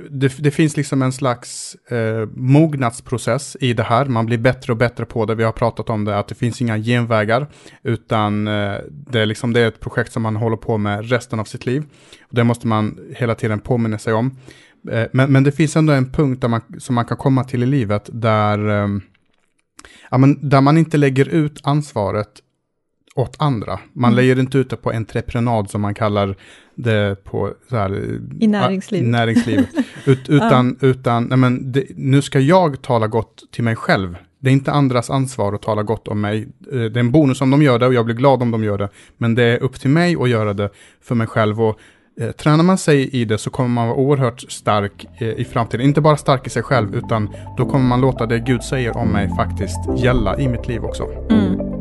det, 0.09 0.37
det 0.37 0.51
finns 0.51 0.77
liksom 0.77 1.01
en 1.01 1.11
slags 1.11 1.75
eh, 1.89 2.27
mognadsprocess 2.33 3.57
i 3.59 3.73
det 3.73 3.83
här. 3.83 4.05
Man 4.05 4.25
blir 4.25 4.37
bättre 4.37 4.73
och 4.73 4.77
bättre 4.77 5.05
på 5.05 5.25
det. 5.25 5.35
Vi 5.35 5.43
har 5.43 5.51
pratat 5.51 5.89
om 5.89 6.05
det, 6.05 6.17
att 6.17 6.27
det 6.27 6.35
finns 6.35 6.61
inga 6.61 6.77
genvägar, 6.77 7.47
utan 7.83 8.47
eh, 8.47 8.75
det, 8.89 9.19
är 9.19 9.25
liksom, 9.25 9.53
det 9.53 9.59
är 9.59 9.67
ett 9.67 9.79
projekt 9.79 10.11
som 10.11 10.21
man 10.21 10.35
håller 10.35 10.57
på 10.57 10.77
med 10.77 11.09
resten 11.09 11.39
av 11.39 11.45
sitt 11.45 11.65
liv. 11.65 11.83
Och 12.21 12.35
det 12.35 12.43
måste 12.43 12.67
man 12.67 12.99
hela 13.15 13.35
tiden 13.35 13.59
påminna 13.59 13.97
sig 13.97 14.13
om. 14.13 14.37
Eh, 14.91 15.07
men, 15.13 15.31
men 15.31 15.43
det 15.43 15.51
finns 15.51 15.75
ändå 15.75 15.93
en 15.93 16.11
punkt 16.11 16.41
där 16.41 16.47
man, 16.47 16.61
som 16.79 16.95
man 16.95 17.05
kan 17.05 17.17
komma 17.17 17.43
till 17.43 17.63
i 17.63 17.65
livet 17.65 18.09
där, 18.13 18.69
um, 18.69 19.01
ja, 20.11 20.17
men 20.17 20.49
där 20.49 20.61
man 20.61 20.77
inte 20.77 20.97
lägger 20.97 21.27
ut 21.29 21.59
ansvaret 21.63 22.41
åt 23.15 23.35
andra. 23.39 23.79
Man 23.93 24.11
mm. 24.11 24.15
lägger 24.15 24.39
inte 24.39 24.57
ut 24.57 24.69
det 24.69 24.75
på 24.75 24.91
entreprenad 24.91 25.69
som 25.69 25.81
man 25.81 25.93
kallar 25.93 26.35
det 26.75 27.23
på 27.23 27.53
så 27.69 27.75
här, 27.75 28.19
I 28.39 28.47
näringslivet. 28.47 29.09
näringslivet. 29.09 29.69
Ut, 30.05 30.19
utan, 30.29 30.77
ja. 30.81 30.87
utan 30.87 31.23
nej 31.23 31.37
men 31.37 31.71
det, 31.71 31.85
nu 31.95 32.21
ska 32.21 32.39
jag 32.39 32.81
tala 32.81 33.07
gott 33.07 33.43
till 33.51 33.63
mig 33.63 33.75
själv. 33.75 34.17
Det 34.39 34.49
är 34.49 34.53
inte 34.53 34.71
andras 34.71 35.09
ansvar 35.09 35.53
att 35.53 35.61
tala 35.61 35.83
gott 35.83 36.07
om 36.07 36.21
mig. 36.21 36.47
Eh, 36.71 36.79
det 36.79 36.97
är 36.97 36.97
en 36.97 37.11
bonus 37.11 37.41
om 37.41 37.49
de 37.49 37.61
gör 37.61 37.79
det 37.79 37.87
och 37.87 37.93
jag 37.93 38.05
blir 38.05 38.15
glad 38.15 38.41
om 38.41 38.51
de 38.51 38.63
gör 38.63 38.77
det. 38.77 38.89
Men 39.17 39.35
det 39.35 39.43
är 39.43 39.63
upp 39.63 39.79
till 39.79 39.89
mig 39.89 40.15
att 40.19 40.29
göra 40.29 40.53
det 40.53 40.69
för 41.01 41.15
mig 41.15 41.27
själv. 41.27 41.61
Och 41.61 41.79
eh, 42.21 42.31
tränar 42.31 42.63
man 42.63 42.77
sig 42.77 43.09
i 43.09 43.25
det 43.25 43.37
så 43.37 43.49
kommer 43.49 43.69
man 43.69 43.87
vara 43.87 43.97
oerhört 43.97 44.51
stark 44.51 45.07
eh, 45.17 45.27
i 45.27 45.45
framtiden. 45.45 45.85
Inte 45.85 46.01
bara 46.01 46.17
stark 46.17 46.47
i 46.47 46.49
sig 46.49 46.63
själv, 46.63 46.95
utan 46.95 47.29
då 47.57 47.65
kommer 47.65 47.85
man 47.85 48.01
låta 48.01 48.25
det 48.25 48.39
Gud 48.39 48.63
säger 48.63 48.97
om 48.97 49.07
mig 49.07 49.29
faktiskt 49.35 49.79
gälla 49.97 50.39
i 50.39 50.47
mitt 50.47 50.67
liv 50.67 50.85
också. 50.85 51.03
Mm. 51.29 51.75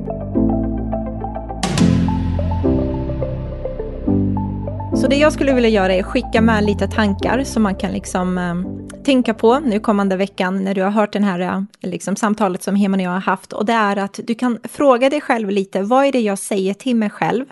Så 4.97 5.09
det 5.09 5.16
jag 5.16 5.33
skulle 5.33 5.55
vilja 5.55 5.68
göra 5.68 5.94
är 5.94 6.03
skicka 6.03 6.40
med 6.40 6.64
lite 6.64 6.88
tankar 6.88 7.44
som 7.44 7.62
man 7.62 7.75
kan 7.75 7.92
liksom 7.92 8.38
ehm, 8.38 8.88
tänka 9.05 9.35
på 9.35 9.61
nu 9.61 9.81
kommande 9.81 10.16
veckan 10.16 10.64
när 10.64 10.75
du 10.75 10.83
har 10.83 10.90
hört 10.90 11.12
det 11.12 11.25
här 11.25 11.40
eh, 11.40 11.62
liksom, 11.81 12.16
samtalet 12.16 12.62
som 12.62 12.77
Heman 12.77 13.01
och 13.01 13.07
jag 13.07 13.11
har 13.11 13.20
haft. 13.20 13.53
Och 13.53 13.66
det 13.66 13.73
är 13.73 13.97
att 13.97 14.20
du 14.25 14.35
kan 14.35 14.59
fråga 14.64 15.11
dig 15.11 15.20
själv 15.20 15.51
lite, 15.51 15.83
vad 15.83 16.07
är 16.07 16.12
det 16.12 16.20
jag 16.20 16.38
säger 16.38 16.75
till 16.75 16.97
mig 16.97 17.11
själv? 17.11 17.44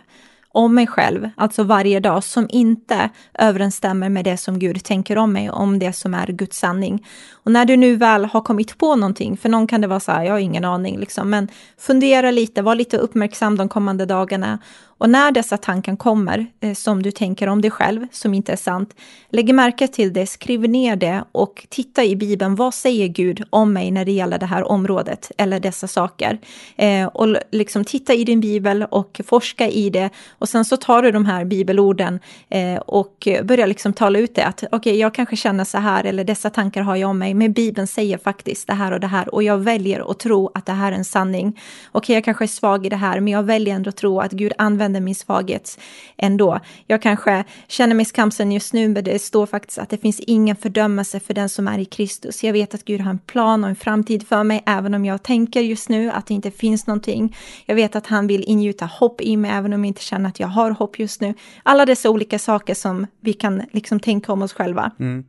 Om 0.53 0.75
mig 0.75 0.87
själv, 0.87 1.31
alltså 1.37 1.63
varje 1.63 2.01
dag, 2.01 2.25
som 2.25 2.47
inte 2.51 3.11
överensstämmer 3.39 4.09
med 4.09 4.25
det 4.25 4.37
som 4.37 4.59
Gud 4.59 4.85
tänker 4.85 5.19
om 5.19 5.33
mig, 5.33 5.51
om 5.51 5.79
det 5.79 5.93
som 5.93 6.15
är 6.15 6.27
Guds 6.27 6.59
sanning. 6.59 7.07
Och 7.33 7.53
när 7.53 7.65
du 7.65 7.77
nu 7.77 7.97
väl 7.97 8.25
har 8.25 8.41
kommit 8.41 8.79
på 8.79 8.97
någonting, 8.97 9.37
för 9.37 9.49
någon 9.49 9.67
kan 9.67 9.81
det 9.81 9.87
vara 9.87 10.01
så 10.01 10.13
här, 10.13 10.25
jag 10.25 10.33
har 10.33 10.39
ingen 10.39 10.65
aning, 10.65 10.99
liksom, 10.99 11.31
men 11.31 11.49
fundera 11.79 12.31
lite, 12.31 12.63
var 12.63 12.75
lite 12.75 12.97
uppmärksam 12.97 13.57
de 13.57 13.69
kommande 13.69 14.07
dagarna 14.07 14.59
och 15.03 15.11
när 15.11 15.33
dessa 15.33 15.57
tankar 15.57 15.97
kommer, 15.97 16.47
eh, 16.61 16.75
som 16.75 17.03
du 17.03 17.11
tänker 17.11 17.47
om 17.47 17.61
dig 17.61 17.71
själv, 17.71 18.07
som 18.13 18.35
inte 18.35 18.53
är 18.53 18.57
sant, 18.57 18.95
lägg 19.31 19.55
märke 19.55 19.89
till 19.89 20.13
det, 20.13 20.27
skriv 20.27 20.61
ner 20.61 20.97
det 20.97 21.25
och 21.33 21.67
titta 21.69 22.05
i 22.05 22.17
Bibeln, 22.17 22.55
vad 22.55 22.75
säger 22.75 23.09
Gud 23.09 23.45
om 23.51 23.73
mig 23.73 23.91
när 23.91 24.05
det 24.05 24.13
gäller 24.13 24.39
det 24.39 24.47
här 24.47 24.65
området 24.65 25.33
eller 25.39 25.61
dessa 25.61 25.87
saker? 25.87 26.39
Eh, 26.77 27.07
och 27.07 27.37
liksom 27.51 27.85
titta 27.85 28.15
i 28.15 28.25
din 28.25 28.41
bibel 28.41 28.87
och 28.91 29.21
forska 29.25 29.69
i 29.69 29.91
det 29.91 30.11
och 30.39 30.49
sen 30.49 30.65
så 30.65 30.77
tar 30.77 31.03
du 31.03 31.11
de 31.11 31.27
här 31.27 31.45
bibelorden 31.45 32.21
eh, 32.49 32.77
och 32.77 33.29
börjar 33.45 33.67
liksom 33.67 33.93
tala 33.93 34.19
ut 34.19 34.35
det, 34.35 34.45
att 34.45 34.65
okej, 34.65 34.77
okay, 34.77 34.97
jag 34.97 35.15
kanske 35.15 35.37
känner 35.37 35.65
så 35.65 35.79
här 35.79 36.05
eller 36.05 36.25
dessa 36.25 36.51
tankar 36.51 36.83
har 36.83 36.97
jag 36.97 37.11
om 37.11 37.19
mig, 37.19 37.35
men 37.35 37.53
Bibeln 37.53 37.87
säger 37.87 38.19
faktiskt 38.19 38.67
det 38.67 38.75
här 38.75 38.93
och 38.93 39.01
det 39.01 39.07
här 39.07 39.35
och 39.35 39.43
jag 39.43 39.59
väljer 39.59 40.11
att 40.11 40.19
tro 40.19 40.51
att 40.55 40.67
det 40.67 40.73
här 40.73 40.93
är 40.93 40.97
en 40.97 41.05
sanning. 41.05 41.49
Okej, 41.49 41.99
okay, 41.99 42.15
jag 42.15 42.25
kanske 42.25 42.45
är 42.45 42.47
svag 42.47 42.87
i 42.87 42.89
det 42.89 42.97
här, 42.97 43.21
men 43.21 43.33
jag 43.33 43.43
väljer 43.43 43.75
ändå 43.75 43.89
att 43.89 43.97
tro 43.97 44.21
att 44.21 44.33
Gud 44.33 44.53
använder 44.59 44.92
använder 44.93 45.05
min 45.05 45.15
svaghet 45.15 45.81
ändå. 46.17 46.61
Jag 46.87 47.03
kanske 47.03 47.45
känner 47.69 47.95
mig 47.95 48.05
skamsen 48.05 48.53
just 48.53 48.73
nu, 48.73 48.89
men 48.89 49.05
det 49.05 49.23
står 49.23 49.47
faktiskt 49.47 49.79
att 49.79 49.91
det 49.91 49.99
finns 49.99 50.21
ingen 50.21 50.57
fördömelse 50.57 51.21
för 51.21 51.35
den 51.35 51.49
som 51.49 51.69
är 51.69 51.79
i 51.79 51.85
Kristus. 51.85 52.45
Jag 52.45 52.53
vet 52.53 52.75
att 52.75 52.85
Gud 52.85 53.01
har 53.01 53.11
en 53.11 53.19
plan 53.19 53.65
och 53.65 53.71
en 53.71 53.77
framtid 53.77 54.29
för 54.29 54.45
mig, 54.45 54.63
även 54.67 54.95
om 54.95 55.05
jag 55.05 55.23
tänker 55.23 55.61
just 55.61 55.89
nu 55.89 56.11
att 56.11 56.27
det 56.27 56.35
inte 56.35 56.51
finns 56.51 56.87
någonting. 56.87 57.37
Jag 57.67 57.75
vet 57.75 57.97
att 57.97 58.07
han 58.07 58.27
vill 58.27 58.45
ingjuta 58.47 58.87
hopp 58.87 59.21
i 59.21 59.37
mig, 59.37 59.51
även 59.51 59.73
om 59.73 59.85
jag 59.85 59.89
inte 59.89 60.03
känner 60.03 60.29
att 60.29 60.41
jag 60.41 60.49
har 60.49 60.71
hopp 60.71 60.99
just 60.99 61.21
nu. 61.21 61.35
Alla 61.65 61.87
dessa 61.87 62.11
olika 62.11 62.39
saker 62.39 62.75
som 62.75 63.07
vi 63.21 63.33
kan 63.33 63.63
liksom 63.73 64.01
tänka 64.01 64.33
om 64.33 64.43
oss 64.43 64.53
själva. 64.53 64.91
Mm. 65.01 65.25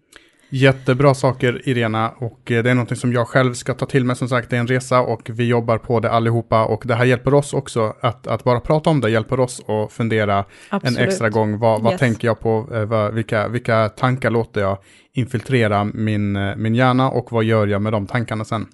Jättebra 0.55 1.13
saker 1.13 1.61
Irena 1.69 2.09
och 2.09 2.51
eh, 2.51 2.63
det 2.63 2.69
är 2.69 2.73
någonting 2.73 2.97
som 2.97 3.13
jag 3.13 3.27
själv 3.27 3.53
ska 3.53 3.73
ta 3.73 3.85
till 3.85 4.05
mig 4.05 4.15
som 4.15 4.29
sagt. 4.29 4.49
Det 4.49 4.55
är 4.55 4.59
en 4.59 4.67
resa 4.67 5.01
och 5.01 5.29
vi 5.33 5.47
jobbar 5.47 5.77
på 5.77 5.99
det 5.99 6.11
allihopa 6.11 6.65
och 6.65 6.83
det 6.85 6.95
här 6.95 7.05
hjälper 7.05 7.33
oss 7.33 7.53
också 7.53 7.93
att, 8.01 8.27
att 8.27 8.43
bara 8.43 8.59
prata 8.59 8.89
om 8.89 9.01
det 9.01 9.09
hjälper 9.09 9.39
oss 9.39 9.61
att 9.67 9.91
fundera 9.91 10.45
Absolut. 10.69 10.97
en 10.97 11.03
extra 11.03 11.29
gång. 11.29 11.59
Vad, 11.59 11.81
vad 11.81 11.91
yes. 11.91 11.99
tänker 11.99 12.27
jag 12.27 12.39
på? 12.39 12.69
Eh, 12.73 12.85
vad, 12.85 13.13
vilka, 13.13 13.47
vilka 13.47 13.89
tankar 13.89 14.29
låter 14.29 14.61
jag 14.61 14.77
infiltrera 15.13 15.83
min, 15.83 16.35
eh, 16.35 16.55
min 16.55 16.75
hjärna 16.75 17.09
och 17.09 17.31
vad 17.31 17.43
gör 17.43 17.67
jag 17.67 17.81
med 17.81 17.93
de 17.93 18.07
tankarna 18.07 18.45
sen? 18.45 18.67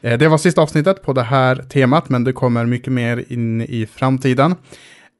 Det 0.00 0.28
var 0.28 0.38
sista 0.38 0.62
avsnittet 0.62 1.02
på 1.02 1.12
det 1.12 1.22
här 1.22 1.56
temat 1.56 2.08
men 2.08 2.24
det 2.24 2.32
kommer 2.32 2.66
mycket 2.66 2.92
mer 2.92 3.24
in 3.28 3.60
i 3.60 3.86
framtiden. 3.86 4.54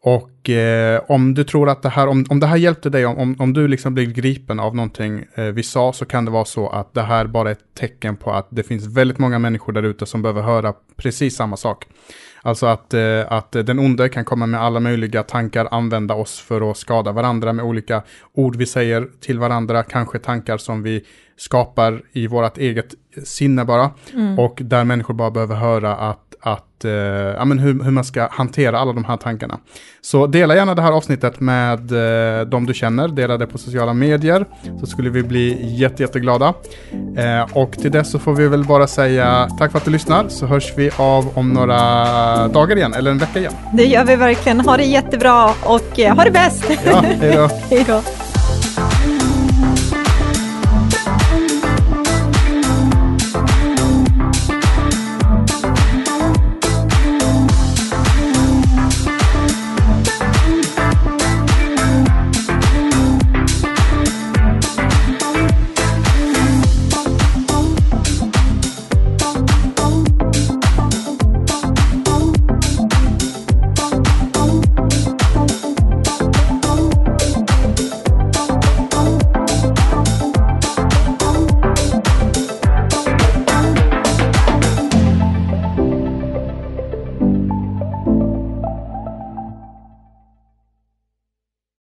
Och 0.02 0.50
eh, 0.50 1.02
om 1.08 1.34
du 1.34 1.44
tror 1.44 1.68
att 1.68 1.82
det 1.82 1.88
här, 1.88 2.06
om, 2.06 2.26
om 2.30 2.40
det 2.40 2.46
här 2.46 2.56
hjälpte 2.56 2.90
dig, 2.90 3.06
om, 3.06 3.36
om 3.38 3.52
du 3.52 3.68
liksom 3.68 3.94
blir 3.94 4.06
gripen 4.06 4.60
av 4.60 4.76
någonting 4.76 5.24
eh, 5.34 5.44
vi 5.44 5.62
sa, 5.62 5.92
så 5.92 6.04
kan 6.04 6.24
det 6.24 6.30
vara 6.30 6.44
så 6.44 6.68
att 6.68 6.94
det 6.94 7.02
här 7.02 7.26
bara 7.26 7.48
är 7.48 7.52
ett 7.52 7.74
tecken 7.74 8.16
på 8.16 8.32
att 8.32 8.46
det 8.50 8.62
finns 8.62 8.86
väldigt 8.86 9.18
många 9.18 9.38
människor 9.38 9.72
där 9.72 9.82
ute 9.82 10.06
som 10.06 10.22
behöver 10.22 10.42
höra 10.42 10.74
precis 10.96 11.36
samma 11.36 11.56
sak. 11.56 11.86
Alltså 12.42 12.66
att, 12.66 12.94
eh, 12.94 13.32
att 13.32 13.52
den 13.52 13.78
onde 13.78 14.08
kan 14.08 14.24
komma 14.24 14.46
med 14.46 14.62
alla 14.62 14.80
möjliga 14.80 15.22
tankar, 15.22 15.68
använda 15.70 16.14
oss 16.14 16.40
för 16.40 16.70
att 16.70 16.76
skada 16.76 17.12
varandra 17.12 17.52
med 17.52 17.64
olika 17.64 18.02
ord 18.32 18.56
vi 18.56 18.66
säger 18.66 19.08
till 19.20 19.38
varandra, 19.38 19.82
kanske 19.82 20.18
tankar 20.18 20.58
som 20.58 20.82
vi 20.82 21.04
skapar 21.36 22.02
i 22.12 22.26
vårt 22.26 22.58
eget 22.58 22.94
sinne 23.24 23.64
bara. 23.64 23.90
Mm. 24.14 24.38
Och 24.38 24.58
där 24.62 24.84
människor 24.84 25.14
bara 25.14 25.30
behöver 25.30 25.54
höra 25.54 25.96
att 25.96 26.29
att, 26.40 26.85
eh, 26.85 26.92
ja, 26.92 27.44
men 27.44 27.59
hur, 27.59 27.85
hur, 27.85 27.90
man 27.90 28.05
ska 28.05 28.29
hantera 28.31 28.79
alla 28.79 28.92
de 28.92 29.05
här 29.05 29.16
tankarna. 29.16 29.59
Så 30.00 30.26
dela 30.26 30.55
gärna 30.55 30.74
det 30.74 30.83
här 30.83 30.92
avsnittet 30.92 31.40
med 31.40 31.92
eh, 31.92 32.46
de 32.46 32.66
du 32.66 32.74
känner, 32.74 33.09
dela 33.09 33.37
det 33.37 33.46
på 33.46 33.59
sociala 33.59 33.94
medier, 33.94 34.46
så 34.81 34.87
skulle 34.87 35.11
vi 35.11 35.22
bli 35.22 35.76
jätte, 35.76 36.03
jätteglada. 36.03 36.55
Eh, 37.16 37.57
och 37.57 37.72
till 37.72 37.90
dess 37.90 38.11
så 38.11 38.18
får 38.18 38.35
vi 38.35 38.48
väl 38.48 38.64
bara 38.64 38.87
säga 38.87 39.48
tack 39.59 39.70
för 39.70 39.79
att 39.79 39.85
du 39.85 39.90
lyssnar, 39.90 40.29
så 40.29 40.46
hörs 40.46 40.72
vi 40.76 40.90
av 40.96 41.38
om 41.38 41.48
några 41.48 42.48
dagar 42.48 42.76
igen, 42.76 42.94
eller 42.94 43.11
en 43.11 43.18
vecka 43.18 43.38
igen. 43.38 43.53
Det 43.72 43.85
gör 43.85 44.05
vi 44.05 44.16
verkligen. 44.16 44.61
Ha 44.61 44.76
det 44.76 44.85
jättebra 44.85 45.50
och 45.64 46.00
eh, 46.00 46.16
ha 46.16 46.24
det 46.24 46.31
bäst! 46.31 46.64
Ja, 46.87 47.00
hej 47.00 47.33
då! 47.37 47.48
hej 47.70 47.85
då! 47.88 48.29